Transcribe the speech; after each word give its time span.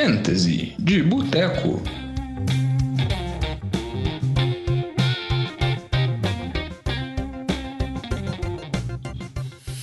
Fantasy 0.00 0.76
de 0.78 1.02
Boteco. 1.02 1.82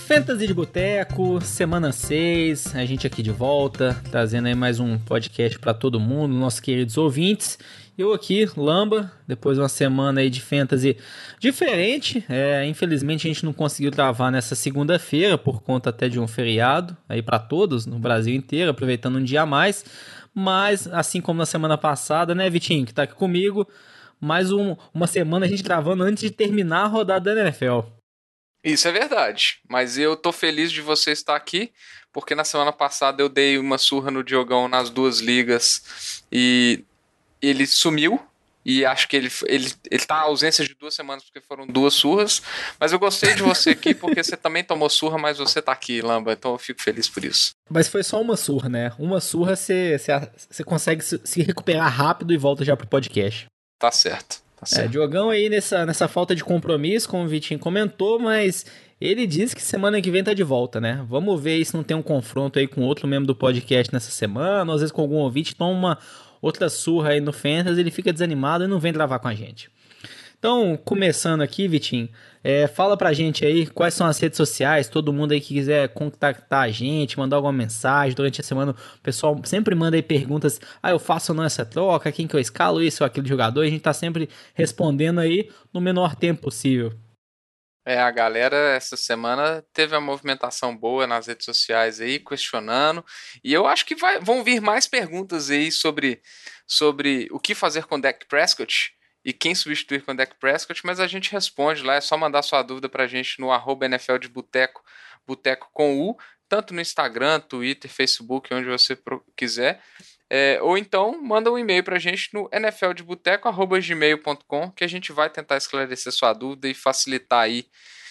Fantasy 0.07 0.47
de 0.47 0.53
Boteco, 0.53 1.41
semana 1.41 1.91
6, 1.91 2.77
a 2.77 2.85
gente 2.85 3.05
aqui 3.05 3.21
de 3.21 3.31
volta, 3.31 4.01
trazendo 4.09 4.47
aí 4.47 4.55
mais 4.55 4.79
um 4.79 4.97
podcast 4.97 5.59
para 5.59 5.73
todo 5.73 5.99
mundo, 5.99 6.33
nossos 6.33 6.61
queridos 6.61 6.97
ouvintes. 6.97 7.59
Eu 7.97 8.11
aqui, 8.11 8.45
Lamba, 8.57 9.09
depois 9.25 9.55
de 9.55 9.61
uma 9.61 9.69
semana 9.69 10.19
aí 10.19 10.29
de 10.29 10.41
fantasy 10.41 10.97
diferente. 11.39 12.25
É, 12.27 12.65
infelizmente 12.65 13.25
a 13.25 13.33
gente 13.33 13.45
não 13.45 13.53
conseguiu 13.53 13.89
gravar 13.89 14.29
nessa 14.29 14.53
segunda-feira 14.53 15.37
por 15.37 15.61
conta 15.61 15.91
até 15.91 16.09
de 16.09 16.19
um 16.19 16.27
feriado 16.27 16.97
aí 17.07 17.21
para 17.21 17.39
todos 17.39 17.85
no 17.85 17.97
Brasil 17.97 18.35
inteiro, 18.35 18.71
aproveitando 18.71 19.15
um 19.15 19.23
dia 19.23 19.43
a 19.43 19.45
mais. 19.45 19.85
Mas 20.33 20.87
assim 20.87 21.21
como 21.21 21.39
na 21.39 21.45
semana 21.45 21.77
passada, 21.77 22.35
né, 22.35 22.49
Vitinho, 22.49 22.85
que 22.85 22.93
tá 22.93 23.03
aqui 23.03 23.15
comigo, 23.15 23.65
mais 24.19 24.51
um, 24.51 24.75
uma 24.93 25.07
semana 25.07 25.45
a 25.45 25.49
gente 25.49 25.63
gravando 25.63 26.03
antes 26.03 26.21
de 26.21 26.31
terminar 26.31 26.83
a 26.83 26.87
rodada 26.87 27.33
da 27.33 27.41
NFL. 27.41 27.79
Isso 28.61 28.89
é 28.89 28.91
verdade, 28.91 29.59
mas 29.69 29.97
eu 29.97 30.17
tô 30.17 30.33
feliz 30.33 30.69
de 30.69 30.81
você 30.81 31.11
estar 31.11 31.35
aqui, 31.35 31.71
porque 32.11 32.35
na 32.35 32.43
semana 32.43 32.73
passada 32.73 33.21
eu 33.21 33.29
dei 33.29 33.57
uma 33.57 33.77
surra 33.77 34.11
no 34.11 34.23
Diogão 34.23 34.67
nas 34.67 34.89
duas 34.89 35.19
ligas 35.19 36.25
e 36.29 36.83
ele 37.41 37.65
sumiu. 37.65 38.19
E 38.67 38.83
acho 38.83 39.07
que 39.07 39.15
ele, 39.15 39.29
ele, 39.45 39.71
ele 39.91 40.05
tá 40.05 40.21
ausência 40.21 40.65
de 40.65 40.73
duas 40.73 40.95
semanas 40.95 41.23
porque 41.23 41.39
foram 41.39 41.67
duas 41.67 41.93
surras. 41.93 42.41
Mas 42.79 42.91
eu 42.91 42.97
gostei 42.97 43.35
de 43.35 43.43
você 43.43 43.69
aqui 43.69 43.93
porque 43.93 44.23
você 44.23 44.35
também 44.35 44.63
tomou 44.63 44.89
surra, 44.89 45.19
mas 45.19 45.37
você 45.37 45.61
tá 45.61 45.71
aqui, 45.71 46.01
Lamba. 46.01 46.33
Então 46.33 46.53
eu 46.53 46.57
fico 46.57 46.81
feliz 46.81 47.07
por 47.07 47.23
isso. 47.23 47.51
Mas 47.69 47.87
foi 47.87 48.01
só 48.01 48.19
uma 48.19 48.35
surra, 48.35 48.67
né? 48.67 48.91
Uma 48.97 49.21
surra 49.21 49.55
você, 49.55 49.99
você, 49.99 50.11
você 50.49 50.63
consegue 50.63 51.03
se 51.03 51.43
recuperar 51.43 51.95
rápido 51.95 52.33
e 52.33 52.37
volta 52.37 52.65
já 52.65 52.75
pro 52.75 52.87
podcast. 52.87 53.45
Tá 53.77 53.91
certo. 53.91 54.41
Tá 54.55 54.63
É, 54.63 54.65
certo. 54.65 54.89
Diogão 54.89 55.29
aí 55.29 55.47
nessa, 55.47 55.85
nessa 55.85 56.07
falta 56.07 56.35
de 56.35 56.43
compromisso, 56.43 57.07
como 57.07 57.23
o 57.23 57.27
Vitinho 57.27 57.59
comentou, 57.59 58.17
mas 58.17 58.65
ele 58.99 59.27
diz 59.27 59.53
que 59.53 59.61
semana 59.61 60.01
que 60.01 60.09
vem 60.09 60.23
tá 60.23 60.33
de 60.33 60.41
volta, 60.43 60.81
né? 60.81 61.05
Vamos 61.07 61.39
ver 61.39 61.63
se 61.63 61.75
não 61.75 61.83
tem 61.83 61.95
um 61.95 62.01
confronto 62.01 62.57
aí 62.57 62.67
com 62.67 62.81
outro 62.81 63.07
membro 63.07 63.27
do 63.27 63.35
podcast 63.35 63.93
nessa 63.93 64.09
semana, 64.09 64.71
ou 64.71 64.75
às 64.75 64.81
vezes 64.81 64.91
com 64.91 65.01
algum 65.03 65.17
ouvinte, 65.17 65.53
toma 65.55 65.71
uma 65.77 65.99
outra 66.45 66.69
surra 66.69 67.09
aí 67.09 67.19
no 67.19 67.33
Fantasy, 67.33 67.79
ele 67.79 67.89
fica 67.89 68.13
desanimado 68.13 68.63
e 68.63 68.67
não 68.67 68.79
vem 68.79 68.93
gravar 68.93 69.17
com 69.17 69.27
a 69.27 69.33
gente. 69.33 69.69
Então, 70.37 70.77
começando 70.77 71.41
aqui, 71.41 71.67
Vitinho, 71.67 72.07
é, 72.43 72.67
fala 72.67 72.95
pra 72.95 73.13
gente 73.13 73.43
aí 73.43 73.65
quais 73.65 73.95
são 73.95 74.05
as 74.05 74.19
redes 74.19 74.37
sociais, 74.37 74.87
todo 74.87 75.11
mundo 75.11 75.31
aí 75.31 75.41
que 75.41 75.55
quiser 75.55 75.89
contactar 75.89 76.61
a 76.61 76.69
gente, 76.69 77.17
mandar 77.17 77.37
alguma 77.37 77.51
mensagem 77.53 78.13
durante 78.13 78.41
a 78.41 78.43
semana, 78.43 78.73
o 78.73 79.01
pessoal 79.01 79.39
sempre 79.43 79.73
manda 79.73 79.97
aí 79.97 80.03
perguntas, 80.03 80.61
ah, 80.83 80.91
eu 80.91 80.99
faço 80.99 81.31
ou 81.31 81.35
não 81.35 81.43
essa 81.43 81.65
troca, 81.65 82.11
quem 82.11 82.27
que 82.27 82.35
eu 82.35 82.39
escalo, 82.39 82.83
isso 82.83 83.03
ou 83.03 83.07
aquele 83.07 83.27
jogador, 83.27 83.61
a 83.61 83.69
gente 83.69 83.81
tá 83.81 83.93
sempre 83.93 84.29
respondendo 84.53 85.19
aí 85.19 85.49
no 85.73 85.81
menor 85.81 86.15
tempo 86.15 86.43
possível. 86.43 86.93
É, 87.85 87.99
a 87.99 88.09
galera 88.09 88.55
essa 88.75 88.97
semana 88.97 89.63
teve 89.71 89.93
uma 89.93 90.01
movimentação 90.01 90.75
boa 90.75 91.05
nas 91.05 91.27
redes 91.27 91.45
sociais 91.45 92.01
aí, 92.01 92.19
questionando. 92.19 93.05
E 93.43 93.53
eu 93.53 93.67
acho 93.67 93.85
que 93.85 93.95
vai, 93.95 94.19
vão 94.19 94.43
vir 94.43 94.59
mais 94.59 94.87
perguntas 94.87 95.51
aí 95.51 95.71
sobre, 95.71 96.19
sobre 96.65 97.27
o 97.31 97.39
que 97.39 97.53
fazer 97.53 97.85
com 97.85 97.95
o 97.95 98.01
Dak 98.01 98.25
Prescott 98.25 98.95
e 99.23 99.31
quem 99.31 99.53
substituir 99.53 100.03
com 100.03 100.13
o 100.13 100.15
Dak 100.15 100.35
Prescott, 100.39 100.85
mas 100.85 100.99
a 100.99 101.07
gente 101.07 101.31
responde 101.31 101.83
lá, 101.83 101.95
é 101.95 102.01
só 102.01 102.17
mandar 102.17 102.41
sua 102.41 102.63
dúvida 102.63 102.89
pra 102.89 103.07
gente 103.07 103.39
no 103.39 103.51
arroba 103.51 103.85
NFL 103.85 104.17
de 104.17 104.29
Boteco, 104.29 104.83
Boteco 105.25 105.69
com 105.71 105.99
U, 105.99 106.17
tanto 106.47 106.73
no 106.73 106.81
Instagram, 106.81 107.39
Twitter, 107.39 107.89
Facebook, 107.89 108.53
onde 108.53 108.67
você 108.67 108.97
quiser. 109.35 109.81
É, 110.29 110.59
ou 110.61 110.77
então 110.77 111.19
manda 111.21 111.51
um 111.51 111.57
e-mail 111.57 111.83
pra 111.83 111.97
gente 111.99 112.29
no 112.33 112.47
nfldeboteco.gmail.com 112.51 114.71
que 114.71 114.83
a 114.83 114.87
gente 114.87 115.11
vai 115.11 115.29
tentar 115.29 115.57
esclarecer 115.57 116.11
sua 116.11 116.33
dúvida 116.33 116.67
e 116.67 116.73
facilitar 116.73 117.43
aí 117.43 117.65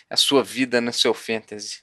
a 0.08 0.16
sua 0.16 0.44
vida 0.44 0.80
no 0.80 0.92
seu 0.92 1.12
fantasy. 1.12 1.82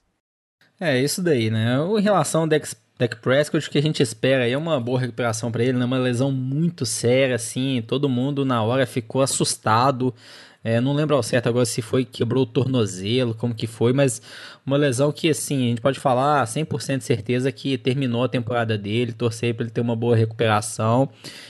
É, 0.80 0.97
isso 1.00 1.22
daí, 1.22 1.52
né? 1.52 1.75
Em 1.97 2.02
relação 2.02 2.41
ao 2.41 2.47
Dex, 2.47 2.75
Dak 2.97 3.18
Prescott, 3.18 3.68
o 3.68 3.72
que 3.72 3.78
a 3.78 3.81
gente 3.81 4.02
espera 4.02 4.47
é 4.47 4.58
uma 4.58 4.80
boa 4.80 5.00
recuperação 5.00 5.52
pra 5.52 5.64
ele, 5.64 5.78
né? 5.78 5.86
Uma 5.86 5.97
lesão 5.97 6.31
muito 6.31 6.86
séria, 6.86 7.36
assim, 7.36 7.84
todo 7.88 8.09
mundo 8.09 8.46
na 8.46 8.64
hora 8.64 8.86
ficou 8.86 9.22
assustado. 9.22 10.14
É, 10.64 10.80
não 10.80 10.94
lembro 10.94 11.16
ao 11.16 11.24
certo 11.24 11.50
agora 11.50 11.66
se 11.66 11.82
foi 11.82 12.06
quebrou 12.06 12.44
o 12.44 12.46
tornozelo, 12.46 13.34
como 13.34 13.54
que 13.54 13.66
foi, 13.66 13.94
mas 13.94 14.22
uma 14.64 14.78
lesão 14.78 15.12
que, 15.12 15.28
assim, 15.30 15.66
a 15.66 15.70
gente 15.70 15.82
pode 15.82 16.00
falar 16.00 16.46
100% 16.46 17.00
de 17.00 17.04
certeza 17.04 17.52
que 17.52 17.78
terminou 17.80 18.24
a 18.24 18.30
temporada 18.30 18.78
dele, 18.78 19.12
torcer 19.12 19.56
para 19.56 19.64
ele 19.64 19.72
ter 19.72 19.82
uma 19.82 19.96
boa 19.96 20.16
recuperação. 20.16 21.10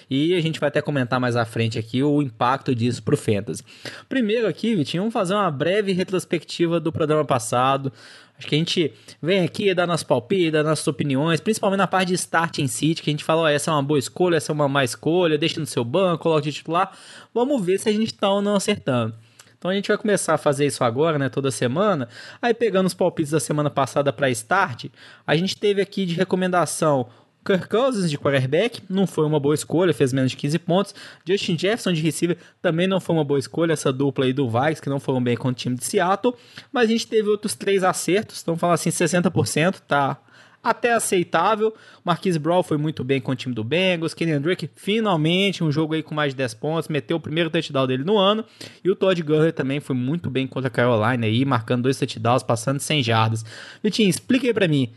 E 0.10 0.34
a 0.34 0.42
gente 0.42 0.60
vai 0.60 0.70
até 0.70 0.82
comentar 0.82 1.20
mais 1.20 1.36
à 1.36 1.44
frente 1.44 1.78
aqui 1.78 2.02
o 2.02 2.22
impacto 2.22 2.74
disso 2.74 3.04
pro 3.04 3.18
Fantasy. 3.18 3.64
Primeiro 4.08 4.48
aqui, 4.48 4.76
Vitinho, 4.76 5.04
vamos 5.04 5.14
fazer 5.14 5.34
uma 5.34 5.52
breve 5.52 5.92
retrospectiva 5.92 6.80
do 6.80 6.92
programa 6.92 7.26
passado. 7.26 7.92
Acho 8.42 8.48
que 8.48 8.56
a 8.56 8.58
gente 8.58 8.92
vem 9.22 9.46
aqui 9.46 9.72
dar 9.72 9.86
nosso 9.86 10.04
palpite, 10.04 10.50
dar 10.50 10.64
nossas 10.64 10.88
opiniões, 10.88 11.40
principalmente 11.40 11.78
na 11.78 11.86
parte 11.86 12.08
de 12.08 12.16
start 12.16 12.58
em 12.58 12.68
City, 12.68 13.04
que 13.04 13.12
a 13.12 13.14
gente 13.14 13.24
fala, 13.24 13.42
ó, 13.42 13.48
essa 13.48 13.70
é 13.70 13.74
uma 13.74 13.84
boa 13.84 14.00
escolha, 14.00 14.38
essa 14.38 14.52
é 14.52 14.54
uma 14.54 14.68
má 14.68 14.84
escolha, 14.84 15.38
deixa 15.38 15.60
no 15.60 15.66
seu 15.68 15.84
banco, 15.84 16.24
coloca 16.24 16.42
de 16.42 16.52
titular. 16.52 16.92
Vamos 17.36 17.64
ver 17.64 17.80
se 17.80 17.88
a 17.88 17.92
gente 17.92 18.12
tá 18.16 18.32
ou 18.32 18.42
não 18.42 18.56
acertando. 18.56 19.14
Então 19.56 19.70
a 19.70 19.76
gente 19.76 19.90
vai 19.90 19.98
começar 20.00 20.34
a 20.34 20.38
fazer 20.40 20.66
isso 20.66 20.84
agora, 20.84 21.20
né, 21.20 21.30
toda 21.30 21.52
semana. 21.52 22.10
Aí 22.42 22.52
pegando 22.52 22.88
os 22.88 22.96
palpites 22.96 23.32
da 23.32 23.40
semana 23.40 23.70
passada 23.70 24.12
para 24.12 24.28
start, 24.32 24.86
a 25.28 25.36
gente 25.36 25.56
teve 25.56 25.80
aqui 25.80 26.04
de 26.04 26.16
recomendação 26.16 27.08
Kirk 27.44 27.68
Cousins 27.68 28.10
de 28.10 28.18
quarterback, 28.18 28.82
não 28.90 29.08
foi 29.08 29.26
uma 29.26 29.40
boa 29.40 29.56
escolha, 29.56 29.94
fez 29.94 30.14
menos 30.14 30.32
de 30.32 30.38
15 30.38 30.60
pontos. 30.60 30.96
Justin 31.28 31.58
Jefferson 31.58 31.94
de 31.94 32.02
receiver 32.02 32.38
também 32.62 32.88
não 32.88 33.00
foi 33.00 33.16
uma 33.16 33.24
boa 33.24 33.40
escolha, 33.40 33.74
essa 33.74 33.92
dupla 33.92 34.26
aí 34.26 34.34
do 34.34 34.50
Vikes, 34.50 34.80
que 34.80 34.90
não 34.90 35.00
foram 35.00 35.24
bem 35.24 35.36
com 35.36 35.48
o 35.48 35.54
time 35.54 35.76
de 35.76 35.84
Seattle. 35.84 36.36
Mas 36.72 36.86
a 36.86 36.92
gente 36.92 37.08
teve 37.08 37.30
outros 37.30 37.56
três 37.56 37.84
acertos, 37.84 38.42
então 38.42 38.56
falar 38.56 38.76
assim, 38.76 38.90
60%, 38.90 39.80
tá 39.88 40.20
até 40.64 40.94
aceitável. 40.94 41.74
Marquise 42.04 42.38
Brown 42.38 42.62
foi 42.62 42.78
muito 42.78 43.04
bem 43.04 43.20
com 43.20 43.32
o 43.32 43.36
time 43.36 43.54
do 43.54 43.64
Bengals. 43.64 44.14
Kenny 44.14 44.38
Drake, 44.40 44.70
finalmente, 44.76 45.64
um 45.64 45.72
jogo 45.72 45.94
aí 45.94 46.04
com 46.04 46.14
mais 46.14 46.34
de 46.34 46.38
10 46.38 46.54
pontos, 46.56 46.88
meteu 46.88 47.18
o 47.18 47.20
primeiro 47.20 47.50
touchdown 47.50 47.88
dele 47.88 48.04
no 48.04 48.18
ano. 48.18 48.46
E 48.84 48.90
o 48.90 48.96
Todd 48.96 49.22
Gurley 49.24 49.52
também 49.52 49.80
foi 49.80 49.96
muito 49.96 50.30
bem 50.30 50.46
contra 50.46 50.68
a 50.68 50.72
Carolina 50.72 51.26
aí, 51.26 51.44
marcando 51.46 51.84
dois 51.84 51.98
touchdowns, 51.98 52.44
passando 52.44 52.80
100 52.80 53.04
jardas. 53.04 53.46
Vitinho, 53.84 54.10
explica 54.10 54.46
aí 54.46 54.54
pra 54.54 54.68
mim. 54.68 54.92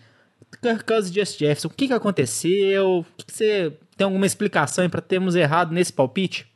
Kirk 0.58 0.84
Cousins 0.84 1.10
e 1.10 1.20
Justin 1.20 1.38
Jefferson, 1.38 1.68
o 1.68 1.70
que, 1.70 1.88
que 1.88 1.92
aconteceu? 1.92 2.98
O 2.98 3.04
que 3.16 3.26
que 3.26 3.32
você 3.32 3.76
tem 3.96 4.04
alguma 4.04 4.26
explicação 4.26 4.88
pra 4.88 5.00
termos 5.00 5.34
errado 5.34 5.72
nesse 5.72 5.92
palpite? 5.92 6.50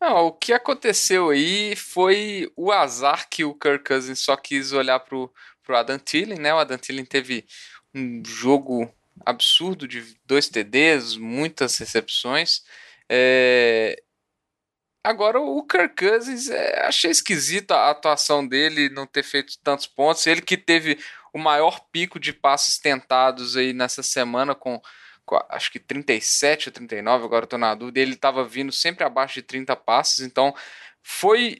Não, 0.00 0.26
o 0.26 0.32
que 0.32 0.52
aconteceu 0.52 1.30
aí 1.30 1.76
foi 1.76 2.50
o 2.56 2.72
azar 2.72 3.28
que 3.28 3.44
o 3.44 3.54
Kirk 3.54 3.84
Cousins 3.84 4.18
só 4.18 4.36
quis 4.36 4.72
olhar 4.72 4.98
pro, 5.00 5.32
pro 5.62 5.76
Adam 5.76 5.98
Thielen, 5.98 6.38
né? 6.38 6.52
O 6.52 6.58
Adam 6.58 6.76
Thielen 6.76 7.04
teve 7.04 7.46
um 7.94 8.22
jogo 8.24 8.92
absurdo 9.24 9.86
de 9.86 10.16
dois 10.26 10.48
TDs, 10.48 11.16
muitas 11.16 11.78
recepções. 11.78 12.62
É, 13.08 14.02
Agora 15.04 15.40
o 15.40 15.64
Kirk 15.66 15.96
Cousins, 15.96 16.48
é, 16.48 16.86
achei 16.86 17.10
esquisito 17.10 17.72
a 17.72 17.90
atuação 17.90 18.46
dele 18.46 18.88
não 18.88 19.06
ter 19.06 19.22
feito 19.24 19.58
tantos 19.62 19.86
pontos. 19.86 20.26
Ele 20.26 20.40
que 20.40 20.56
teve 20.56 20.98
o 21.32 21.38
maior 21.38 21.80
pico 21.90 22.20
de 22.20 22.32
passes 22.32 22.78
tentados 22.78 23.56
aí 23.56 23.72
nessa 23.72 24.02
semana 24.02 24.54
com, 24.54 24.80
com 25.24 25.36
acho 25.48 25.72
que 25.72 25.80
37 25.80 26.68
ou 26.68 26.72
39, 26.72 27.24
agora 27.24 27.46
tô 27.46 27.58
na 27.58 27.74
dúvida. 27.74 28.00
Ele 28.00 28.14
estava 28.14 28.44
vindo 28.44 28.70
sempre 28.70 29.04
abaixo 29.04 29.34
de 29.34 29.42
30 29.42 29.74
passes, 29.76 30.20
então 30.20 30.54
foi 31.02 31.58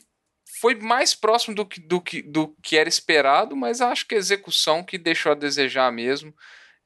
foi 0.60 0.76
mais 0.76 1.12
próximo 1.12 1.56
do 1.56 1.66
que, 1.66 1.80
do 1.80 2.00
que, 2.00 2.22
do 2.22 2.54
que 2.62 2.76
era 2.76 2.88
esperado, 2.88 3.56
mas 3.56 3.80
acho 3.80 4.06
que 4.06 4.14
a 4.14 4.18
execução 4.18 4.84
que 4.84 4.96
deixou 4.96 5.32
a 5.32 5.34
desejar 5.34 5.90
mesmo. 5.90 6.32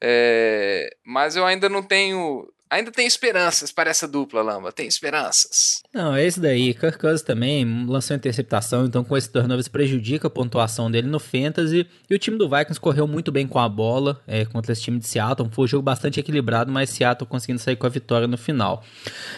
É, 0.00 0.88
mas 1.04 1.36
eu 1.36 1.44
ainda 1.44 1.68
não 1.68 1.82
tenho. 1.82 2.50
Ainda 2.68 2.90
tenho 2.90 3.06
esperanças 3.06 3.70
para 3.70 3.90
essa 3.90 4.08
dupla, 4.08 4.42
Lamba. 4.42 4.72
Tem 4.72 4.86
esperanças. 4.88 5.82
Não, 5.94 6.14
é 6.14 6.26
isso 6.26 6.40
daí. 6.40 6.74
Kirk 6.74 6.98
Cousins 6.98 7.22
também 7.22 7.86
lançou 7.86 8.16
interceptação, 8.16 8.84
então 8.84 9.04
com 9.04 9.16
esse 9.16 9.30
turnover 9.30 9.60
isso 9.60 9.70
prejudica 9.70 10.26
a 10.26 10.30
pontuação 10.30 10.90
dele 10.90 11.06
no 11.06 11.20
Fantasy. 11.20 11.86
E 12.10 12.14
o 12.14 12.18
time 12.18 12.36
do 12.36 12.48
Vikings 12.48 12.80
correu 12.80 13.06
muito 13.06 13.30
bem 13.30 13.46
com 13.46 13.58
a 13.60 13.68
bola 13.68 14.20
é, 14.26 14.44
contra 14.44 14.72
esse 14.72 14.82
time 14.82 14.98
de 14.98 15.06
Seattle. 15.06 15.48
Foi 15.52 15.64
um 15.64 15.68
jogo 15.68 15.82
bastante 15.82 16.18
equilibrado, 16.18 16.72
mas 16.72 16.90
Seattle 16.90 17.28
conseguindo 17.28 17.60
sair 17.60 17.76
com 17.76 17.86
a 17.86 17.90
vitória 17.90 18.26
no 18.26 18.36
final. 18.36 18.82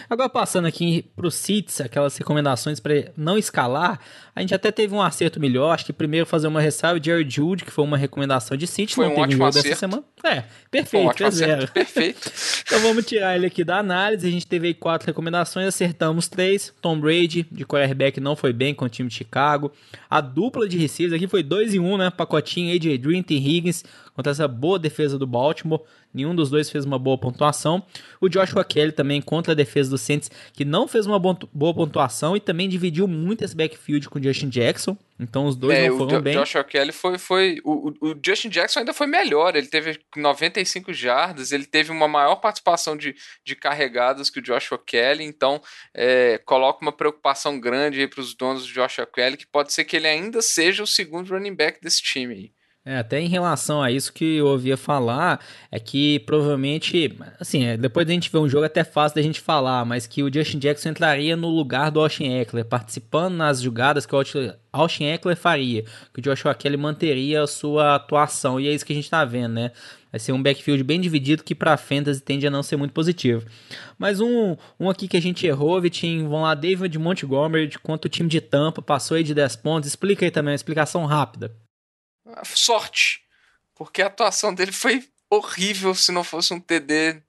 Agora 0.09 0.27
passando 0.29 0.65
aqui 0.67 1.05
para 1.15 1.27
os 1.27 1.35
Seats, 1.35 1.81
aquelas 1.81 2.17
recomendações 2.17 2.79
para 2.79 3.11
não 3.15 3.37
escalar, 3.37 3.99
a 4.35 4.41
gente 4.41 4.55
até 4.55 4.71
teve 4.71 4.95
um 4.95 5.01
acerto 5.01 5.39
melhor. 5.39 5.71
Acho 5.73 5.85
que 5.85 5.93
primeiro 5.93 6.25
fazer 6.25 6.47
uma 6.47 6.61
ressalva 6.61 6.99
de 6.99 7.05
Jerry 7.11 7.29
Jude, 7.29 7.63
que 7.63 7.71
foi 7.71 7.83
uma 7.83 7.97
recomendação 7.97 8.57
de 8.57 8.65
City, 8.65 8.95
Foi 8.95 9.05
não 9.05 9.11
um 9.11 9.15
teve 9.15 9.25
ótimo 9.27 9.37
jogo 9.43 9.51
dessa 9.53 9.59
acerto. 9.67 9.79
semana. 9.79 10.03
É, 10.23 10.41
Foi 10.41 10.49
perfeito, 10.71 11.03
um 11.05 11.07
ótimo 11.09 11.27
é 11.27 11.31
zero. 11.31 11.51
acerto. 11.53 11.73
Perfeito. 11.73 12.31
Então 12.69 12.79
vamos 12.81 13.03
tirar 13.05 13.18
tirar 13.19 13.35
ele 13.35 13.45
aqui 13.45 13.63
da 13.65 13.77
análise, 13.77 14.25
a 14.25 14.31
gente 14.31 14.47
teve 14.47 14.67
aí 14.67 14.73
quatro 14.73 15.05
recomendações, 15.05 15.67
acertamos 15.67 16.27
três. 16.29 16.73
Tom 16.81 16.99
Brady, 16.99 17.45
de 17.51 17.65
quarterback, 17.65 18.19
não 18.19 18.35
foi 18.35 18.53
bem 18.53 18.73
com 18.73 18.85
o 18.85 18.89
time 18.89 19.09
de 19.09 19.15
Chicago. 19.15 19.71
A 20.09 20.21
dupla 20.21 20.67
de 20.67 20.77
receivers 20.77 21.13
aqui 21.13 21.27
foi 21.27 21.43
2 21.43 21.75
em 21.75 21.79
1, 21.79 21.85
um, 21.85 21.97
né? 21.97 22.09
Pacotinho 22.09 22.73
AJ 22.73 22.97
Green 22.97 23.25
e 23.29 23.35
Higgins 23.35 23.83
contra 24.15 24.31
essa 24.31 24.47
boa 24.47 24.79
defesa 24.79 25.19
do 25.19 25.27
Baltimore. 25.27 25.81
Nenhum 26.13 26.33
dos 26.33 26.49
dois 26.49 26.69
fez 26.69 26.85
uma 26.85 26.97
boa 26.97 27.17
pontuação. 27.17 27.85
O 28.19 28.27
Joshua 28.27 28.63
Kelly 28.63 28.91
também 28.91 29.21
contra 29.21 29.53
a 29.53 29.55
defesa 29.55 29.91
do 29.91 29.97
Saints, 29.97 30.31
que 30.53 30.65
não 30.65 30.87
fez 30.87 31.05
uma 31.05 31.19
boa 31.19 31.73
pontuação 31.73 32.35
e 32.35 32.39
também 32.39 32.67
dividiu 32.67 33.07
muito 33.07 33.43
esse 33.43 33.55
backfield 33.55 34.09
com 34.09 34.17
o 34.17 34.23
Justin 34.23 34.49
Jackson. 34.49 34.97
Então 35.19 35.45
os 35.45 35.55
dois 35.55 35.77
é, 35.77 35.89
não 35.89 35.97
foram 35.97 36.17
o 36.17 36.21
bem. 36.21 36.35
O 36.35 36.39
Joshua 36.39 36.63
Kelly 36.63 36.91
foi. 36.91 37.17
foi 37.17 37.57
o, 37.63 37.93
o, 38.01 38.15
Justin 38.25 38.49
Jackson 38.49 38.79
ainda 38.79 38.93
foi 38.93 39.05
melhor. 39.05 39.55
Ele 39.55 39.67
teve 39.67 39.99
95 40.15 40.93
jardas, 40.93 41.51
ele 41.51 41.65
teve 41.65 41.91
uma 41.91 42.07
maior 42.07 42.37
participação 42.37 42.97
de, 42.97 43.15
de 43.45 43.55
carregadas 43.55 44.29
que 44.29 44.39
o 44.39 44.41
Joshua 44.41 44.79
Kelly. 44.83 45.25
Então 45.25 45.61
é, 45.93 46.39
coloca 46.39 46.81
uma 46.81 46.91
preocupação 46.91 47.59
grande 47.59 47.99
aí 47.99 48.07
para 48.07 48.21
os 48.21 48.33
donos 48.33 48.65
do 48.65 48.73
Joshua 48.73 49.05
Kelly, 49.05 49.37
que 49.37 49.47
pode 49.47 49.73
ser 49.73 49.83
que 49.83 49.95
ele 49.95 50.07
ainda 50.07 50.41
seja 50.41 50.81
o 50.81 50.87
segundo 50.87 51.29
running 51.29 51.53
back 51.53 51.79
desse 51.81 52.01
time 52.01 52.33
aí. 52.33 52.58
É, 52.89 52.97
até 52.97 53.21
em 53.21 53.27
relação 53.27 53.83
a 53.83 53.91
isso 53.91 54.11
que 54.11 54.37
eu 54.37 54.47
ouvia 54.47 54.75
falar, 54.75 55.39
é 55.71 55.79
que 55.79 56.17
provavelmente, 56.21 57.15
assim, 57.39 57.63
é, 57.63 57.77
depois 57.77 58.07
da 58.07 58.13
gente 58.13 58.31
ver 58.31 58.39
um 58.39 58.49
jogo 58.49 58.63
é 58.63 58.65
até 58.65 58.83
fácil 58.83 59.15
da 59.15 59.21
gente 59.21 59.39
falar, 59.39 59.85
mas 59.85 60.07
que 60.07 60.23
o 60.23 60.33
Justin 60.33 60.57
Jackson 60.57 60.89
entraria 60.89 61.37
no 61.37 61.49
lugar 61.49 61.91
do 61.91 61.99
Austin 61.99 62.33
Eckler, 62.39 62.65
participando 62.65 63.35
nas 63.35 63.61
jogadas 63.61 64.07
que 64.07 64.15
o 64.15 64.23
Austin 64.73 65.03
Eckler 65.03 65.37
faria, 65.37 65.83
que 66.11 66.19
o 66.19 66.21
Joshua 66.23 66.55
Kelly 66.55 66.77
manteria 66.77 67.43
a 67.43 67.47
sua 67.47 67.93
atuação, 67.93 68.59
e 68.59 68.67
é 68.67 68.71
isso 68.71 68.83
que 68.83 68.93
a 68.93 68.95
gente 68.95 69.07
tá 69.07 69.23
vendo, 69.23 69.53
né? 69.53 69.71
Vai 70.11 70.19
ser 70.19 70.31
um 70.31 70.41
backfield 70.41 70.83
bem 70.83 70.99
dividido 70.99 71.43
que 71.43 71.53
para 71.53 71.77
fantasy 71.77 72.19
tende 72.19 72.47
a 72.47 72.49
não 72.49 72.63
ser 72.63 72.75
muito 72.75 72.91
positivo. 72.91 73.45
Mas 73.99 74.19
um, 74.19 74.57
um 74.79 74.89
aqui 74.89 75.07
que 75.07 75.15
a 75.15 75.21
gente 75.21 75.45
errou, 75.45 75.79
Vitinho, 75.79 76.23
vamos 76.27 76.41
lá, 76.41 76.55
David 76.55 76.97
Montgomery, 76.97 77.69
quanto 77.83 78.05
o 78.05 78.09
time 78.09 78.27
de 78.27 78.41
Tampa 78.41 78.81
passou 78.81 79.15
aí 79.15 79.23
de 79.23 79.35
10 79.35 79.57
pontos, 79.57 79.87
explica 79.87 80.25
aí 80.25 80.31
também, 80.31 80.53
uma 80.53 80.55
explicação 80.55 81.05
rápida 81.05 81.51
sorte. 82.43 83.21
Porque 83.75 84.01
a 84.01 84.07
atuação 84.07 84.53
dele 84.53 84.71
foi 84.71 85.03
horrível 85.29 85.93
se 85.95 86.11
não 86.11 86.23
fosse 86.23 86.53
um 86.53 86.59
TD 86.59 87.21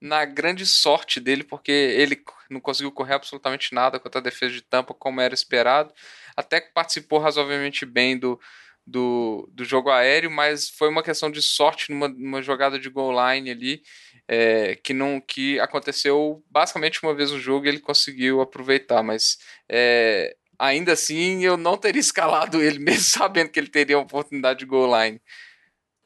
na 0.00 0.24
grande 0.24 0.66
sorte 0.66 1.18
dele, 1.18 1.42
porque 1.42 1.72
ele 1.72 2.22
não 2.50 2.60
conseguiu 2.60 2.92
correr 2.92 3.14
absolutamente 3.14 3.74
nada 3.74 3.98
contra 3.98 4.20
a 4.20 4.22
defesa 4.22 4.52
de 4.52 4.62
Tampa 4.62 4.94
como 4.94 5.20
era 5.20 5.34
esperado. 5.34 5.92
Até 6.36 6.60
que 6.60 6.72
participou 6.72 7.18
razoavelmente 7.18 7.86
bem 7.86 8.18
do, 8.18 8.38
do, 8.86 9.48
do 9.52 9.64
jogo 9.64 9.90
aéreo, 9.90 10.30
mas 10.30 10.68
foi 10.68 10.88
uma 10.88 11.02
questão 11.02 11.30
de 11.30 11.42
sorte 11.42 11.90
numa, 11.90 12.08
numa 12.08 12.42
jogada 12.42 12.78
de 12.78 12.88
goal 12.88 13.12
line 13.12 13.50
ali, 13.50 13.82
é, 14.28 14.76
que 14.76 14.92
não 14.92 15.20
que 15.20 15.58
aconteceu 15.58 16.44
basicamente 16.50 17.02
uma 17.02 17.14
vez 17.14 17.32
no 17.32 17.40
jogo 17.40 17.66
e 17.66 17.68
ele 17.68 17.80
conseguiu 17.80 18.40
aproveitar, 18.40 19.02
mas 19.02 19.38
é, 19.68 20.36
ainda 20.58 20.92
assim 20.92 21.44
eu 21.44 21.56
não 21.56 21.76
teria 21.76 22.00
escalado 22.00 22.62
ele, 22.62 22.78
mesmo 22.78 23.04
sabendo 23.04 23.50
que 23.50 23.58
ele 23.58 23.68
teria 23.68 23.96
uma 23.96 24.04
oportunidade 24.04 24.60
de 24.60 24.66
goal 24.66 24.90
line. 25.02 25.20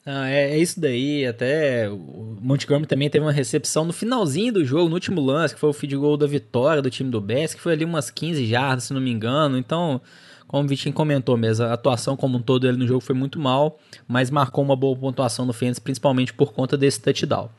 Ah, 0.05 0.31
é, 0.31 0.52
é, 0.52 0.58
isso 0.58 0.81
daí, 0.81 1.26
até 1.26 1.88
o 1.91 2.38
Montgomery 2.41 2.87
também 2.87 3.11
teve 3.11 3.25
uma 3.25 3.32
recepção 3.32 3.85
no 3.85 3.93
finalzinho 3.93 4.55
do 4.55 4.64
jogo, 4.64 4.88
no 4.88 4.94
último 4.94 5.20
lance, 5.20 5.55
que 5.55 5.61
foi 5.61 5.69
o 5.69 5.75
feed 5.75 5.94
goal 5.94 6.17
da 6.17 6.26
vitória 6.26 6.81
do 6.81 6.91
time 6.91 7.11
do 7.11 7.20
Bess, 7.20 7.52
que 7.52 7.61
foi 7.61 7.75
ali 7.75 7.85
umas 7.85 8.11
15 8.11 8.47
jardas, 8.47 8.85
se 8.85 8.94
não 8.94 9.00
me 9.00 9.11
engano, 9.11 9.58
então, 9.58 10.00
como 10.49 10.64
o 10.64 10.67
Vitinho 10.67 10.94
comentou 10.94 11.37
mesmo, 11.37 11.67
a 11.67 11.75
atuação 11.75 12.17
como 12.17 12.38
um 12.38 12.43
todo 12.43 12.62
dele 12.62 12.79
no 12.79 12.87
jogo 12.87 13.00
foi 13.03 13.14
muito 13.14 13.38
mal, 13.38 13.79
mas 14.08 14.31
marcou 14.31 14.64
uma 14.64 14.75
boa 14.75 14.96
pontuação 14.96 15.44
no 15.44 15.53
Fênix, 15.53 15.79
principalmente 15.79 16.32
por 16.32 16.53
conta 16.53 16.79
desse 16.79 16.99
touchdown. 17.00 17.50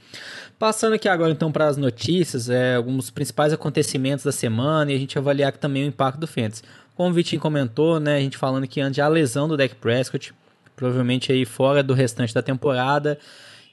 Passando 0.58 0.94
aqui 0.94 1.08
agora 1.08 1.32
então 1.32 1.52
para 1.52 1.68
as 1.68 1.78
notícias, 1.78 2.50
é, 2.50 2.76
alguns 2.76 3.10
principais 3.10 3.54
acontecimentos 3.54 4.26
da 4.26 4.32
semana 4.32 4.92
e 4.92 4.96
a 4.96 5.00
gente 5.00 5.18
avaliar 5.18 5.52
também 5.54 5.86
o 5.86 5.88
impacto 5.88 6.20
do 6.20 6.28
Fênix. 6.28 6.64
Como 6.96 7.10
o 7.10 7.14
Vitinho 7.14 7.42
comentou, 7.42 8.00
né, 8.00 8.18
a 8.18 8.20
gente 8.20 8.38
falando 8.38 8.68
que 8.68 8.82
antes 8.82 9.00
a 9.00 9.08
lesão 9.08 9.48
do 9.48 9.58
Dak 9.58 9.76
Prescott, 9.76 10.34
provavelmente 10.76 11.32
aí 11.32 11.46
fora 11.46 11.82
do 11.82 11.94
restante 11.94 12.34
da 12.34 12.42
temporada, 12.42 13.18